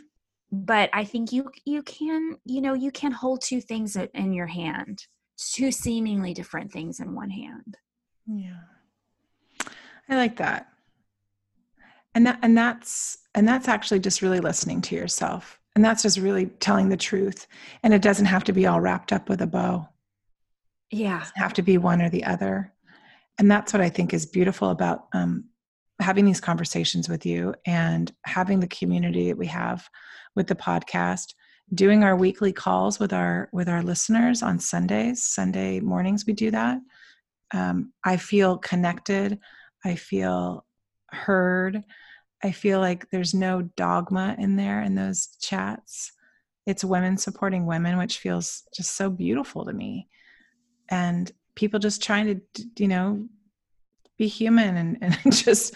But 0.51 0.89
I 0.93 1.03
think 1.03 1.32
you 1.32 1.49
you 1.66 1.82
can 1.84 2.38
you 2.45 2.62
know 2.62 2.74
you 2.74 2.91
can 2.91 3.12
hold 3.12 3.41
two 3.41 3.60
things 3.60 3.95
in 3.95 4.34
your 4.34 4.47
hand, 4.47 5.06
two 5.38 5.72
seemingly 5.72 6.34
different 6.34 6.72
things 6.72 6.99
in 6.99 7.16
one 7.16 7.32
hand. 7.32 7.78
Yeah, 8.28 8.62
I 10.08 10.16
like 10.16 10.38
that. 10.38 10.68
And 12.14 12.28
that 12.28 12.39
and 12.41 12.58
that's 12.58 13.18
and 13.34 13.47
that's 13.47 13.68
actually 13.68 13.99
just 13.99 14.22
really 14.22 14.39
listening 14.39 14.82
to 14.82 14.95
yourself, 14.95 15.60
and 15.76 15.84
that's 15.84 16.03
just 16.03 16.20
really 16.20 16.45
telling 16.45 16.89
the 16.89 16.95
truth. 16.95 17.47
And 17.84 17.93
it 17.93 18.01
doesn't 18.01 18.28
have 18.28 18.45
to 18.45 18.53
be 18.53 18.66
all 18.66 18.80
wrapped 18.80 19.12
up 19.12 19.28
with 19.28 19.41
a 19.41 19.47
bow. 19.47 19.89
Yeah, 20.91 21.26
have 21.36 21.53
to 21.53 21.64
be 21.64 21.78
one 21.78 22.01
or 22.01 22.10
the 22.10 22.24
other. 22.24 22.72
And 23.38 23.51
that's 23.51 23.74
what 23.74 23.82
I 23.82 23.89
think 23.89 24.14
is 24.14 24.26
beautiful 24.26 24.70
about 24.70 25.08
um, 25.14 25.45
having 26.00 26.26
these 26.26 26.41
conversations 26.41 27.08
with 27.08 27.26
you 27.26 27.56
and 27.66 28.12
having 28.26 28.60
the 28.60 28.68
community 28.68 29.30
that 29.30 29.38
we 29.38 29.48
have 29.48 29.89
with 30.36 30.48
the 30.48 30.56
podcast 30.56 31.34
doing 31.74 32.04
our 32.04 32.16
weekly 32.16 32.54
calls 32.54 33.00
with 33.00 33.12
our 33.12 33.50
with 33.52 33.68
our 33.68 33.82
listeners 33.82 34.43
on 34.43 34.60
sundays 34.60 35.24
sunday 35.24 35.80
mornings 35.80 36.26
we 36.26 36.34
do 36.34 36.52
that. 36.52 36.80
Um, 37.54 37.93
i 38.04 38.18
feel 38.18 38.58
connected. 38.58 39.39
I 39.84 39.96
feel 39.96 40.66
heard. 41.10 41.84
I 42.43 42.52
feel 42.52 42.80
like 42.80 43.10
there's 43.10 43.34
no 43.34 43.62
dogma 43.62 44.36
in 44.38 44.56
there 44.56 44.82
in 44.82 44.96
those 44.96 45.38
chats. 45.39 46.12
It's 46.66 46.84
women 46.84 47.18
supporting 47.18 47.66
women 47.66 47.98
which 47.98 48.18
feels 48.18 48.64
just 48.76 48.96
so 48.96 49.10
beautiful 49.10 49.66
to 49.66 49.74
me. 49.74 50.08
And 50.89 51.32
people 51.56 51.80
just 51.80 52.04
trying 52.04 52.41
to 52.56 52.66
you 52.78 52.88
know 52.88 53.28
be 54.18 54.28
human 54.28 54.78
and, 54.78 54.97
and 55.01 55.18
just 55.36 55.74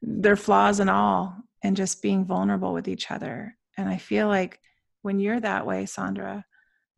their 0.00 0.36
flaws 0.36 0.80
and 0.80 0.90
all 0.90 1.36
and 1.62 1.76
just 1.76 2.02
being 2.02 2.24
vulnerable 2.24 2.72
with 2.72 2.88
each 2.88 3.10
other. 3.10 3.56
And 3.76 3.88
i 3.88 3.96
feel 3.96 4.28
like 4.28 4.60
when 5.02 5.18
you're 5.18 5.40
that 5.40 5.66
way 5.66 5.84
sondra 5.84 6.44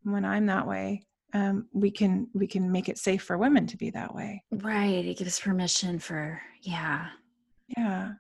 when 0.03 0.24
i'm 0.24 0.47
that 0.47 0.66
way 0.66 1.07
um, 1.32 1.66
we 1.72 1.90
can 1.90 2.28
we 2.32 2.47
can 2.47 2.70
make 2.70 2.88
it 2.88 2.97
safe 2.97 3.22
for 3.22 3.36
women 3.36 3.66
to 3.66 3.76
be 3.76 3.90
that 3.90 4.14
way. 4.14 4.45
Right 4.53 5.05
it 5.05 5.18
gives 5.18 5.40
permission 5.40 5.99
for 5.99 6.40
yeah. 6.62 7.09
Yeah. 7.76 8.12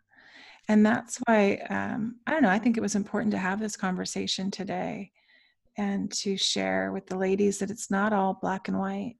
And 0.68 0.84
that's 0.84 1.18
why 1.26 1.56
um, 1.70 2.16
i 2.26 2.32
don't 2.32 2.42
know 2.42 2.48
i 2.48 2.58
think 2.58 2.76
it 2.76 2.82
was 2.82 2.96
important 2.96 3.30
to 3.32 3.38
have 3.38 3.60
this 3.60 3.76
conversation 3.76 4.50
today 4.50 5.12
and 5.76 6.10
to 6.12 6.36
share 6.36 6.92
with 6.92 7.06
the 7.06 7.16
ladies 7.16 7.58
that 7.58 7.70
it's 7.70 7.90
not 7.90 8.12
all 8.12 8.38
black 8.40 8.68
and 8.68 8.78
white 8.78 9.16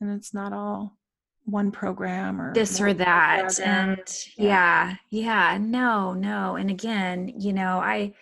and 0.00 0.10
it's 0.10 0.34
not 0.34 0.52
all 0.52 0.96
one 1.44 1.70
program 1.70 2.40
or 2.40 2.54
this 2.54 2.80
or 2.80 2.94
that 2.94 3.58
and 3.60 3.98
yeah. 4.36 4.94
yeah 5.10 5.52
yeah 5.52 5.58
no 5.60 6.12
no 6.12 6.54
and 6.54 6.70
again 6.70 7.32
you 7.36 7.52
know 7.52 7.78
i 7.78 8.12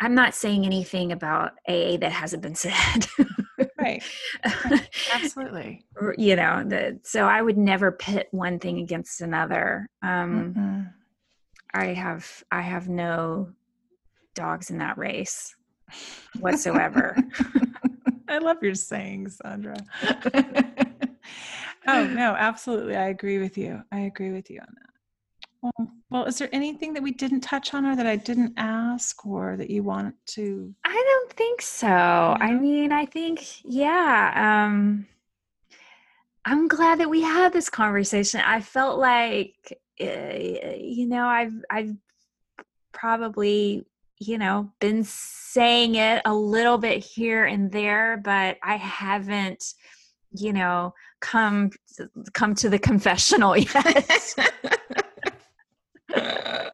i'm 0.00 0.14
not 0.14 0.34
saying 0.34 0.64
anything 0.64 1.10
about 1.10 1.52
aa 1.68 1.96
that 1.96 2.12
hasn't 2.12 2.42
been 2.42 2.54
said. 2.54 3.06
Right. 3.80 4.02
Absolutely. 5.12 5.84
You 6.16 6.36
know 6.36 6.64
the, 6.64 7.00
so 7.02 7.26
i 7.26 7.40
would 7.40 7.58
never 7.58 7.92
pit 7.92 8.28
one 8.30 8.58
thing 8.58 8.78
against 8.78 9.20
another 9.20 9.88
um 10.02 10.54
mm-hmm. 10.54 10.82
i 11.74 11.86
have 11.86 12.44
i 12.50 12.60
have 12.60 12.88
no 12.88 13.48
dogs 14.38 14.70
in 14.70 14.78
that 14.78 14.96
race 14.96 15.56
whatsoever. 16.40 17.16
I 18.28 18.38
love 18.38 18.58
your 18.62 18.74
saying 18.74 19.28
sondra 19.28 19.76
oh 21.88 22.06
no 22.14 22.34
absolutely 22.38 22.96
i 22.96 23.08
agree 23.08 23.38
with 23.38 23.58
you 23.58 23.82
i 23.92 24.00
agree 24.00 24.30
with 24.30 24.50
you 24.50 24.60
on 24.60 24.74
that. 24.74 24.84
Well, 25.60 25.92
well 26.10 26.24
is 26.24 26.38
there 26.38 26.48
anything 26.52 26.92
that 26.94 27.02
we 27.02 27.10
didn't 27.10 27.40
touch 27.40 27.74
on 27.74 27.84
or 27.84 27.96
that 27.96 28.06
i 28.06 28.16
didn't 28.16 28.54
ask 28.56 29.26
or 29.26 29.56
that 29.56 29.70
you 29.70 29.82
want 29.82 30.14
to 30.26 30.74
i 30.84 30.92
don't 30.94 31.32
think 31.32 31.60
so 31.62 31.88
i 31.88 32.52
mean 32.52 32.92
i 32.92 33.04
think 33.06 33.64
yeah 33.64 34.62
um 34.64 35.06
i'm 36.44 36.68
glad 36.68 37.00
that 37.00 37.10
we 37.10 37.22
had 37.22 37.52
this 37.52 37.68
conversation 37.68 38.40
i 38.44 38.60
felt 38.60 38.98
like 38.98 39.78
uh, 40.00 40.74
you 40.78 41.06
know 41.06 41.26
i've 41.26 41.54
i've 41.70 41.94
probably 42.92 43.84
you 44.20 44.38
know 44.38 44.70
been 44.80 45.04
saying 45.04 45.94
it 45.94 46.22
a 46.24 46.34
little 46.34 46.78
bit 46.78 47.04
here 47.04 47.44
and 47.44 47.70
there 47.70 48.16
but 48.16 48.58
i 48.62 48.76
haven't 48.76 49.74
you 50.32 50.52
know 50.52 50.92
come 51.20 51.70
come 52.32 52.54
to 52.54 52.68
the 52.68 52.78
confessional 52.78 53.56
yet. 53.56 54.34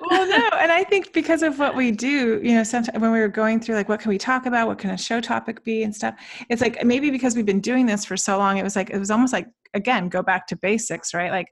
Well 0.00 0.28
no 0.28 0.48
and 0.58 0.72
i 0.72 0.82
think 0.82 1.12
because 1.12 1.42
of 1.42 1.60
what 1.60 1.76
we 1.76 1.92
do 1.92 2.40
you 2.42 2.52
know 2.54 2.64
sometimes 2.64 3.00
when 3.00 3.12
we 3.12 3.20
were 3.20 3.28
going 3.28 3.60
through 3.60 3.76
like 3.76 3.88
what 3.88 4.00
can 4.00 4.08
we 4.08 4.18
talk 4.18 4.46
about? 4.46 4.66
What 4.66 4.78
can 4.78 4.90
a 4.90 4.98
show 4.98 5.20
topic 5.20 5.62
be 5.62 5.84
and 5.84 5.94
stuff? 5.94 6.16
It's 6.48 6.60
like 6.60 6.84
maybe 6.84 7.10
because 7.10 7.36
we've 7.36 7.46
been 7.46 7.60
doing 7.60 7.86
this 7.86 8.04
for 8.04 8.16
so 8.16 8.38
long 8.38 8.58
it 8.58 8.64
was 8.64 8.74
like 8.74 8.90
it 8.90 8.98
was 8.98 9.10
almost 9.10 9.32
like 9.32 9.46
again 9.72 10.08
go 10.08 10.20
back 10.20 10.48
to 10.48 10.56
basics 10.56 11.14
right? 11.14 11.30
Like 11.30 11.46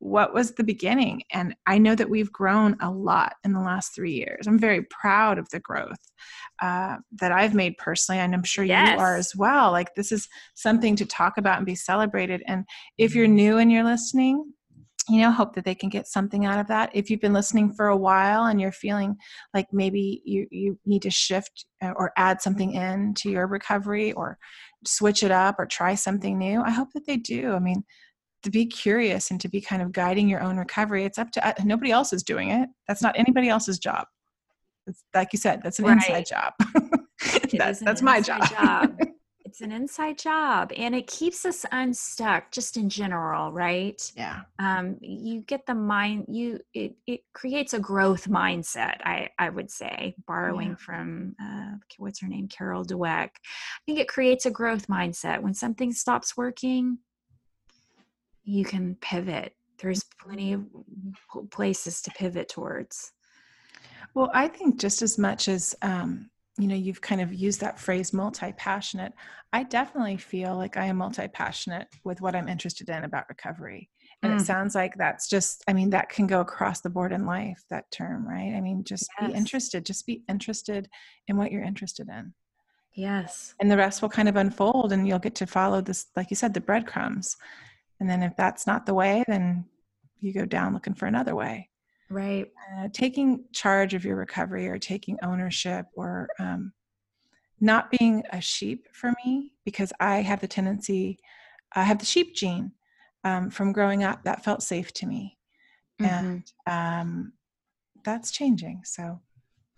what 0.00 0.32
was 0.32 0.52
the 0.52 0.64
beginning? 0.64 1.22
And 1.32 1.54
i 1.66 1.78
know 1.78 1.94
that 1.94 2.10
we've 2.10 2.32
grown 2.32 2.76
a 2.80 2.90
lot 2.90 3.34
in 3.44 3.52
the 3.52 3.60
last 3.60 3.94
three 3.94 4.12
years. 4.12 4.46
I'm 4.46 4.58
very 4.58 4.82
proud 4.82 5.38
of 5.38 5.48
the 5.50 5.60
growth 5.60 5.98
uh, 6.60 6.96
that 7.20 7.32
i've 7.32 7.54
made 7.54 7.76
personally 7.78 8.20
and 8.20 8.34
i'm 8.34 8.42
sure 8.42 8.64
yes. 8.64 8.94
you 8.94 8.98
are 8.98 9.16
as 9.16 9.34
well. 9.36 9.72
Like 9.72 9.94
this 9.94 10.12
is 10.12 10.28
something 10.54 10.96
to 10.96 11.06
talk 11.06 11.38
about 11.38 11.58
and 11.58 11.66
be 11.66 11.74
celebrated. 11.74 12.42
And 12.46 12.64
if 12.96 13.14
you're 13.14 13.28
new 13.28 13.58
and 13.58 13.70
you're 13.70 13.84
listening 13.84 14.52
you 15.08 15.20
know 15.20 15.30
hope 15.30 15.54
that 15.54 15.64
they 15.64 15.74
can 15.74 15.88
get 15.88 16.06
something 16.06 16.44
out 16.44 16.58
of 16.58 16.68
that. 16.68 16.90
If 16.94 17.10
you've 17.10 17.20
been 17.20 17.32
listening 17.32 17.72
for 17.72 17.88
a 17.88 17.96
while 17.96 18.44
and 18.44 18.60
you're 18.60 18.72
feeling 18.72 19.16
like 19.54 19.66
maybe 19.72 20.22
you 20.24 20.46
you 20.50 20.78
need 20.84 21.02
to 21.02 21.10
shift 21.10 21.64
uh, 21.82 21.92
or 21.96 22.12
add 22.16 22.42
something 22.42 22.74
in 22.74 23.14
to 23.14 23.30
your 23.30 23.46
recovery 23.46 24.12
or 24.12 24.38
switch 24.84 25.22
it 25.22 25.30
up 25.30 25.56
or 25.58 25.66
try 25.66 25.94
something 25.94 26.38
new 26.38 26.60
i 26.62 26.70
hope 26.70 26.88
that 26.92 27.06
they 27.06 27.16
do. 27.16 27.52
I 27.52 27.58
mean 27.58 27.84
to 28.42 28.50
be 28.50 28.66
curious 28.66 29.30
and 29.30 29.40
to 29.40 29.48
be 29.48 29.60
kind 29.60 29.82
of 29.82 29.92
guiding 29.92 30.28
your 30.28 30.40
own 30.40 30.56
recovery 30.56 31.04
it's 31.04 31.18
up 31.18 31.30
to 31.32 31.46
uh, 31.46 31.52
nobody 31.64 31.90
else 31.90 32.12
is 32.12 32.22
doing 32.22 32.50
it. 32.50 32.68
That's 32.86 33.02
not 33.02 33.18
anybody 33.18 33.48
else's 33.48 33.78
job. 33.78 34.06
It's, 34.86 35.04
like 35.14 35.32
you 35.32 35.38
said 35.38 35.60
that's 35.62 35.78
an 35.78 35.84
right. 35.84 35.96
inside 36.08 36.26
job 36.26 36.54
that's, 37.52 37.80
that's 37.80 38.02
my 38.02 38.20
job, 38.20 38.48
job. 38.50 38.96
it's 39.44 39.60
an 39.60 39.72
inside 39.72 40.18
job 40.18 40.72
and 40.76 40.94
it 40.94 41.06
keeps 41.06 41.44
us 41.44 41.64
unstuck 41.72 42.50
just 42.52 42.76
in 42.76 42.88
general 42.88 43.50
right? 43.52 44.12
Yeah. 44.16 44.40
Um 44.58 44.96
you 45.00 45.40
get 45.42 45.66
the 45.66 45.74
mind 45.74 46.26
you 46.28 46.60
it, 46.74 46.94
it 47.06 47.20
creates 47.34 47.72
a 47.74 47.80
growth 47.80 48.28
mindset 48.28 48.96
i 49.04 49.28
i 49.38 49.48
would 49.48 49.70
say 49.70 50.14
borrowing 50.26 50.70
yeah. 50.70 50.76
from 50.76 51.34
uh 51.42 51.76
what's 51.98 52.20
her 52.20 52.28
name? 52.28 52.48
Carol 52.48 52.84
dweck. 52.84 53.30
I 53.34 53.80
think 53.86 53.98
it 53.98 54.08
creates 54.08 54.46
a 54.46 54.50
growth 54.50 54.86
mindset. 54.88 55.40
When 55.40 55.54
something 55.54 55.92
stops 55.92 56.36
working 56.36 56.98
you 58.48 58.64
can 58.64 58.96
pivot 59.00 59.54
there's 59.80 60.04
plenty 60.20 60.54
of 60.54 60.66
places 61.50 62.02
to 62.02 62.10
pivot 62.10 62.48
towards. 62.48 63.12
Well, 64.14 64.28
I 64.34 64.48
think 64.48 64.80
just 64.80 65.02
as 65.02 65.18
much 65.18 65.46
as 65.46 65.74
um, 65.82 66.30
you 66.58 66.66
know, 66.66 66.74
you've 66.74 67.00
kind 67.00 67.20
of 67.20 67.32
used 67.32 67.60
that 67.60 67.78
phrase 67.78 68.12
multi-passionate. 68.12 69.12
I 69.52 69.62
definitely 69.62 70.16
feel 70.16 70.56
like 70.56 70.76
I 70.76 70.86
am 70.86 70.96
multi-passionate 70.96 71.86
with 72.04 72.20
what 72.20 72.34
I'm 72.34 72.48
interested 72.48 72.88
in 72.88 73.04
about 73.04 73.28
recovery. 73.28 73.88
And 74.22 74.32
mm. 74.32 74.40
it 74.40 74.44
sounds 74.44 74.74
like 74.74 74.94
that's 74.96 75.28
just, 75.28 75.62
I 75.68 75.72
mean, 75.72 75.90
that 75.90 76.08
can 76.08 76.26
go 76.26 76.40
across 76.40 76.80
the 76.80 76.90
board 76.90 77.12
in 77.12 77.26
life, 77.26 77.62
that 77.70 77.88
term, 77.92 78.26
right? 78.26 78.54
I 78.56 78.60
mean, 78.60 78.82
just 78.82 79.08
yes. 79.20 79.30
be 79.30 79.36
interested, 79.36 79.86
just 79.86 80.04
be 80.04 80.24
interested 80.28 80.88
in 81.28 81.36
what 81.36 81.52
you're 81.52 81.62
interested 81.62 82.08
in. 82.08 82.34
Yes. 82.92 83.54
And 83.60 83.70
the 83.70 83.76
rest 83.76 84.02
will 84.02 84.08
kind 84.08 84.28
of 84.28 84.34
unfold 84.34 84.92
and 84.92 85.06
you'll 85.06 85.20
get 85.20 85.36
to 85.36 85.46
follow 85.46 85.80
this, 85.80 86.06
like 86.16 86.30
you 86.30 86.36
said, 86.36 86.54
the 86.54 86.60
breadcrumbs. 86.60 87.36
And 88.00 88.08
then 88.08 88.22
if 88.22 88.36
that's 88.36 88.66
not 88.66 88.86
the 88.86 88.94
way, 88.94 89.24
then 89.26 89.64
you 90.20 90.32
go 90.32 90.44
down 90.44 90.74
looking 90.74 90.94
for 90.94 91.06
another 91.06 91.34
way. 91.34 91.68
Right. 92.10 92.50
Uh, 92.76 92.88
taking 92.92 93.44
charge 93.52 93.94
of 93.94 94.04
your 94.04 94.16
recovery 94.16 94.68
or 94.68 94.78
taking 94.78 95.18
ownership 95.22 95.86
or 95.94 96.28
um, 96.38 96.72
not 97.60 97.90
being 97.90 98.22
a 98.32 98.40
sheep 98.40 98.88
for 98.92 99.12
me 99.24 99.52
because 99.64 99.92
I 100.00 100.16
have 100.16 100.40
the 100.40 100.48
tendency, 100.48 101.18
I 101.74 101.82
have 101.82 101.98
the 101.98 102.06
sheep 102.06 102.34
gene 102.34 102.72
um, 103.24 103.50
from 103.50 103.72
growing 103.72 104.04
up 104.04 104.24
that 104.24 104.44
felt 104.44 104.62
safe 104.62 104.92
to 104.94 105.06
me. 105.06 105.36
Mm-hmm. 106.00 106.14
And 106.14 106.52
um, 106.66 107.32
that's 108.04 108.30
changing. 108.30 108.82
So, 108.84 109.20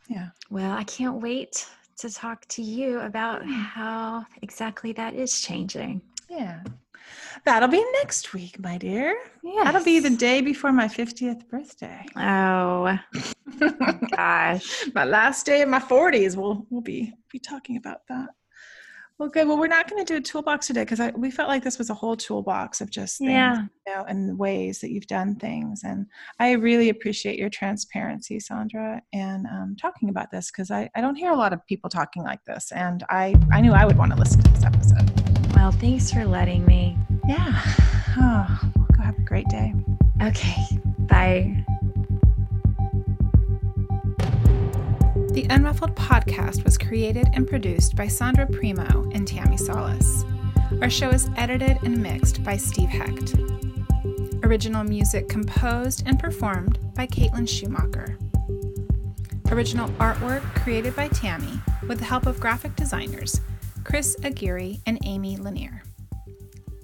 yeah. 0.09 0.29
Well, 0.51 0.73
I 0.73 0.85
can't 0.85 1.21
wait 1.21 1.67
to 1.99 2.13
talk 2.13 2.47
to 2.49 2.63
you 2.63 3.01
about 3.01 3.45
how 3.47 4.25
exactly 4.43 4.93
that 4.93 5.15
is 5.15 5.41
changing. 5.41 6.03
Yeah. 6.29 6.63
That'll 7.45 7.69
be 7.69 7.85
next 7.95 8.33
week, 8.35 8.59
my 8.59 8.77
dear. 8.79 9.19
Yes. 9.43 9.65
That'll 9.65 9.85
be 9.85 10.01
the 10.01 10.11
day 10.11 10.41
before 10.41 10.73
my 10.73 10.87
50th 10.87 11.49
birthday. 11.49 12.05
Oh, 12.17 12.99
gosh. 14.17 14.85
my 14.95 15.05
last 15.05 15.47
day 15.47 15.63
of 15.63 15.69
my 15.69 15.79
40s. 15.79 16.37
We'll, 16.37 16.67
we'll 16.71 16.83
be, 16.83 17.15
be 17.31 17.39
talking 17.39 17.77
about 17.77 18.01
that. 18.09 18.29
Well, 19.19 19.29
good. 19.29 19.47
Well, 19.47 19.59
we're 19.59 19.67
not 19.67 19.89
going 19.89 20.03
to 20.03 20.11
do 20.11 20.17
a 20.17 20.21
toolbox 20.21 20.67
today 20.67 20.83
because 20.83 21.13
we 21.15 21.31
felt 21.31 21.51
like 21.51 21.63
this 21.63 21.77
was 21.77 21.91
a 21.91 21.95
whole 21.95 22.17
toolbox 22.17 22.81
of 22.81 22.89
just 22.89 23.19
things, 23.19 23.33
yeah. 23.33 23.67
you 23.87 23.95
know, 23.95 24.05
and 24.09 24.39
ways 24.39 24.81
that 24.81 24.91
you've 24.93 25.07
done 25.07 25.37
things. 25.37 25.83
And 25.85 26.07
I 26.39 26.53
really 26.53 26.89
appreciate 26.89 27.39
your 27.39 27.51
transparency, 27.51 28.39
Sondra, 28.39 29.01
and 29.13 29.47
um, 29.47 29.77
talking 29.79 30.09
about 30.09 30.31
this 30.31 30.51
because 30.51 30.71
I, 30.71 30.89
I 30.95 31.03
don't 31.03 31.17
hear 31.17 31.33
a 31.33 31.37
lot 31.37 31.53
of 31.53 31.65
people 31.67 31.91
talking 31.91 32.23
like 32.23 32.43
this. 32.47 32.73
And 32.73 33.05
I, 33.11 33.35
I 33.53 33.61
knew 33.61 33.73
I 33.73 33.85
would 33.85 33.99
want 33.99 34.11
to 34.13 34.19
listen 34.19 34.41
to 34.41 34.51
this 34.53 34.65
episode. 34.65 35.55
Well, 35.55 35.71
thanks 35.71 36.11
for 36.11 36.25
letting 36.25 36.65
me. 36.65 36.97
Yeah. 37.31 37.63
Oh, 38.19 38.61
go 38.97 39.03
have 39.05 39.17
a 39.17 39.21
great 39.21 39.47
day. 39.47 39.73
Okay. 40.21 40.67
Bye. 40.99 41.65
The 45.29 45.47
Unruffled 45.49 45.95
podcast 45.95 46.65
was 46.65 46.77
created 46.77 47.29
and 47.35 47.47
produced 47.47 47.95
by 47.95 48.07
Sondra 48.07 48.51
Primeaux 48.51 49.09
and 49.15 49.29
Tammi 49.29 49.57
Salas. 49.57 50.25
Our 50.83 50.91
show 50.91 51.11
is 51.11 51.31
edited 51.37 51.81
and 51.85 52.03
mixed 52.03 52.43
by 52.43 52.57
Steve 52.57 52.89
Hecht. 52.89 53.37
Original 54.43 54.83
music 54.83 55.29
composed 55.29 56.03
and 56.07 56.19
performed 56.19 56.81
by 56.97 57.07
Caitlin 57.07 57.49
Schumacher. 57.49 58.19
Original 59.53 59.89
artwork 60.01 60.43
created 60.65 60.97
by 60.97 61.07
Tammi 61.07 61.61
with 61.87 62.01
the 62.01 62.05
help 62.05 62.27
of 62.27 62.41
graphic 62.41 62.75
designers 62.75 63.41
Chris 63.85 64.17
Aguirre 64.25 64.81
and 64.85 64.99
Amy 65.05 65.37
Lanier. 65.37 65.85